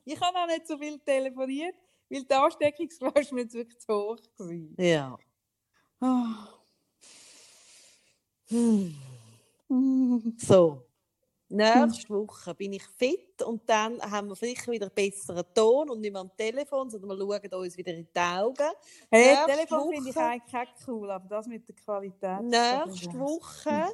Ich 0.06 0.22
habe 0.22 0.38
auch 0.38 0.48
nicht 0.48 0.68
so 0.68 0.78
viel 0.78 1.00
telefoniert, 1.00 1.76
weil 2.10 2.24
die 2.24 2.34
Ansteckungsgefahr 2.34 3.18
ist 3.18 3.32
mir 3.32 3.42
jetzt 3.42 3.54
wirklich 3.54 3.80
zu 3.80 3.94
hoch 3.94 4.18
gewesen. 4.38 4.76
Ja. 4.80 5.18
Hm. 8.50 8.96
Mm. 9.70 10.18
So. 10.38 10.84
Nächste 11.50 12.10
Woche 12.10 12.54
bin 12.56 12.74
ich 12.74 12.84
fit 12.84 13.42
und 13.42 13.62
dann 13.70 14.02
haben 14.02 14.28
wir 14.28 14.36
vielleicht 14.36 14.68
wieder 14.68 14.88
einen 14.88 14.96
besseren 14.96 15.46
Ton 15.56 15.90
und 15.90 16.02
nicht 16.02 16.12
mehr 16.12 16.20
am 16.22 16.36
Telefon, 16.36 16.90
sondern 16.90 17.18
wir 17.18 17.40
schauen 17.50 17.64
uns 17.64 17.78
wieder 17.78 17.94
in 17.94 18.06
die 18.14 18.20
Augen. 18.20 18.68
Hey, 19.10 19.28
Nächste 19.34 19.52
Telefon 19.52 19.94
finde 19.94 20.10
ich 20.10 20.16
Woche- 20.18 20.26
eigentlich 20.26 20.56
auch 20.56 20.88
cool, 20.88 21.12
aber 21.12 21.28
das 21.30 21.48
mit 21.48 21.66
der 21.68 21.76
Qualität. 21.76 22.42
Nächste 22.42 23.14
Woche 23.18 23.86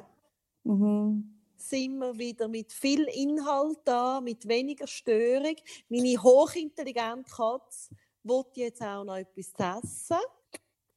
Mhm. 0.64 1.40
sind 1.56 1.98
wir 1.98 2.18
wieder 2.18 2.48
mit 2.48 2.72
viel 2.72 3.04
Inhalt 3.04 3.78
da, 3.84 4.20
mit 4.20 4.48
weniger 4.48 4.88
Störung. 4.88 5.54
Meine 5.88 6.20
hochintelligente 6.20 7.30
Katze 7.30 7.94
will 8.24 8.44
jetzt 8.54 8.82
auch 8.82 9.04
noch 9.04 9.16
etwas 9.16 9.52
zu 9.52 9.62
essen. 9.62 10.24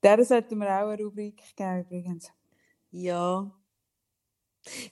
Der 0.02 0.24
sollten 0.26 0.58
wir 0.60 0.68
auch 0.68 0.90
eine 0.90 1.04
Rubrik 1.04 1.44
geben, 1.56 1.82
übrigens. 1.82 2.32
Ja. 2.92 3.52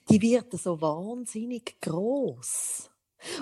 Die 0.08 0.20
wird 0.20 0.52
so 0.52 0.80
wahnsinnig 0.80 1.80
groß. 1.80 2.90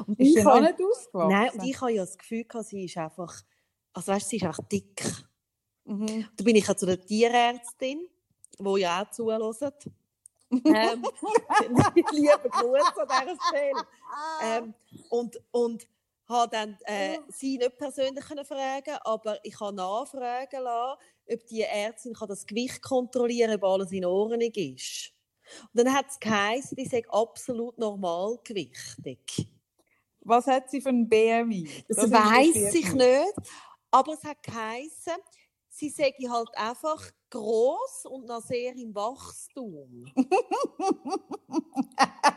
Und 0.06 0.18
Ist 0.18 0.36
ich 0.36 0.44
habe- 0.44 0.62
nicht 0.62 0.80
ausgewachsen? 0.80 1.28
Nein, 1.30 1.50
und 1.52 1.64
ich 1.64 1.80
habe 1.80 1.92
ja 1.92 2.04
das 2.04 2.16
Gefühl, 2.16 2.44
gehabt, 2.44 2.66
sie 2.66 2.84
ist 2.84 2.96
einfach, 2.96 3.34
also 3.92 4.12
weißt, 4.12 4.28
sie 4.28 4.36
ist 4.36 4.44
einfach 4.44 4.64
dick. 4.68 5.04
Mhm. 5.84 6.28
Da 6.36 6.44
bin 6.44 6.56
ich 6.56 6.66
ja 6.66 6.76
zu 6.76 6.86
der 6.86 7.00
Tierärztin, 7.04 8.08
die 8.58 8.80
ja 8.80 9.02
auch 9.02 9.10
zuhört. 9.10 9.90
ähm, 10.50 11.04
liebe 12.12 12.48
Grüße 12.50 13.08
an 13.08 13.26
dieser 13.26 13.38
Stelle. 13.48 13.86
Ähm, 14.42 14.74
und 15.10 15.40
und 15.50 15.88
habe 16.28 16.50
dann 16.50 16.78
äh, 16.84 17.18
sie 17.28 17.58
nicht 17.58 17.76
persönlich 17.76 18.24
können 18.24 18.44
fragen, 18.44 18.96
aber 19.02 19.38
ich 19.44 19.58
habe 19.60 19.76
nachfragen 19.76 20.62
lassen, 20.62 21.00
ob 21.30 21.46
die 21.46 21.62
Ärztin 21.62 22.14
kann 22.14 22.28
das 22.28 22.46
Gewicht 22.46 22.82
kontrollieren 22.82 23.50
kann, 23.50 23.60
ob 23.60 23.64
alles 23.64 23.92
in 23.92 24.04
Ordnung 24.04 24.40
ist. 24.40 25.12
Und 25.72 25.84
dann 25.84 25.92
hat 25.92 26.06
es 26.08 26.18
geheißen, 26.18 26.76
die 26.76 26.86
sei 26.86 27.04
absolut 27.08 27.78
normalgewichtig. 27.78 29.48
Was 30.20 30.46
hat 30.46 30.70
sie 30.70 30.80
für 30.80 30.88
ein 30.88 31.08
BMI? 31.08 31.84
Das, 31.88 31.98
Das 31.98 32.10
weiß 32.10 32.74
ich 32.74 32.92
nicht. 32.94 33.34
Aber 33.90 34.14
es 34.14 34.24
hat 34.24 34.42
geheißen, 34.42 35.12
sie 35.68 35.90
sei 35.90 36.12
halt 36.28 36.48
einfach 36.54 37.10
groß 37.30 38.06
und 38.06 38.26
noch 38.26 38.40
sehr 38.40 38.74
im 38.74 38.94
Wachstum. 38.94 40.06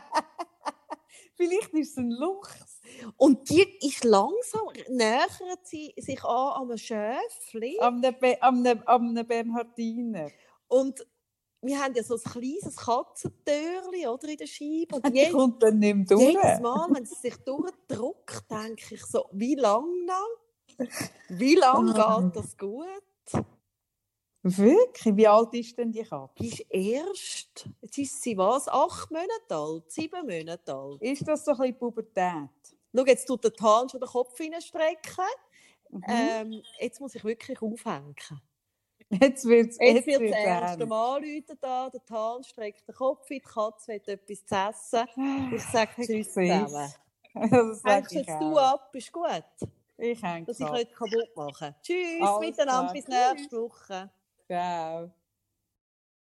Vielleicht 1.38 1.72
ist 1.72 1.92
es 1.92 1.96
ein 1.96 2.10
Luchs. 2.10 2.80
Und 3.16 3.48
die 3.48 3.62
ist 3.86 4.02
langsam, 4.02 4.66
nähert 4.88 5.30
sie 5.64 5.94
sich 5.96 6.22
an 6.24 6.52
an 6.62 6.62
einem 6.68 6.76
Schäfli. 6.78 7.78
Am 7.80 8.00
Be- 8.00 8.36
am 8.42 8.60
ne- 8.62 8.82
am 8.86 9.12
ne 9.12 9.24
Bernhardiner. 9.24 10.30
Und 10.66 11.06
wir 11.62 11.78
haben 11.78 11.94
ja 11.94 12.02
so 12.02 12.16
ein 12.16 12.20
kleines 12.22 12.76
Katzentürchen 12.76 14.08
oder, 14.08 14.28
in 14.28 14.36
der 14.36 14.46
Scheibe. 14.46 14.96
Und 14.96 15.06
Die 15.14 15.30
kommt 15.30 15.62
dann 15.62 15.78
nicht 15.78 16.10
mehr 16.10 16.18
jedes 16.18 16.42
durch. 16.42 16.60
Mal, 16.60 16.88
wenn 16.90 17.06
sie 17.06 17.14
sich 17.14 17.36
durchdrückt, 17.36 18.50
denke 18.50 18.94
ich 18.96 19.04
so, 19.06 19.28
wie 19.32 19.54
lange 19.54 20.04
noch? 20.06 20.86
Wie 21.28 21.54
lange 21.54 21.92
geht 22.32 22.36
das 22.36 22.56
gut? 22.58 22.86
Wirklich? 24.42 25.16
Wie 25.16 25.26
alt 25.28 25.52
ist 25.54 25.76
denn 25.78 25.90
die 25.92 26.04
Katze? 26.04 26.32
Die 26.38 26.48
ist 26.48 26.60
erst, 26.70 27.68
jetzt 27.82 27.98
ist 27.98 28.22
sie 28.22 28.36
was, 28.38 28.68
acht 28.68 29.10
Monate 29.10 29.28
alt, 29.50 29.90
sieben 29.90 30.26
Monate 30.26 30.74
alt. 30.74 31.02
Ist 31.02 31.26
das 31.26 31.44
so 31.44 31.52
ein 31.52 31.58
bisschen 31.58 31.78
Pubertät? 31.78 32.48
Schau, 32.94 33.04
jetzt 33.04 33.26
tut 33.26 33.44
der 33.44 33.52
Hahn 33.60 33.88
schon 33.88 34.00
den 34.00 34.08
Kopf 34.08 34.38
reinstrecken. 34.40 35.24
Mhm. 35.90 36.02
Ähm, 36.06 36.62
jetzt 36.80 37.00
muss 37.00 37.14
ich 37.14 37.24
wirklich 37.24 37.60
aufhängen. 37.60 38.14
Jetzt 39.10 39.44
wird 39.46 39.70
es 39.72 39.78
Jetzt 39.80 40.06
wird 40.06 40.20
das 40.20 40.20
wird's 40.20 40.36
ernst. 40.44 40.78
Mal 40.86 41.22
läuten 41.22 41.58
da, 41.60 41.90
der 41.90 42.02
Hahn 42.10 42.44
streckt 42.44 42.86
den 42.88 42.94
Kopf 42.94 43.30
in, 43.30 43.38
die 43.38 43.40
Katze 43.42 43.88
will 43.92 44.02
etwas 44.06 44.44
zu 44.46 44.54
essen. 44.54 45.08
Ich 45.54 45.62
sage 45.64 45.90
Tschüss 46.00 46.26
Ich 46.26 46.28
zusammen. 46.28 46.94
Hängst 47.84 48.14
jetzt 48.14 48.40
du 48.40 48.56
auch. 48.56 48.58
ab, 48.58 48.94
ist 48.94 49.12
gut, 49.12 49.44
Ich 49.98 50.22
hänge 50.22 50.46
dass 50.46 50.60
ich 50.60 50.66
ab. 50.66 50.72
nicht 50.72 50.92
kaputt 50.94 51.34
machen 51.36 51.74
Tschüss 51.82 52.20
Alles 52.20 52.40
miteinander, 52.40 52.92
klar. 52.92 52.92
bis 52.92 53.06
Tschüss. 53.08 53.38
nächste 53.38 53.60
Woche. 53.62 54.10
Yeah. 54.48 55.08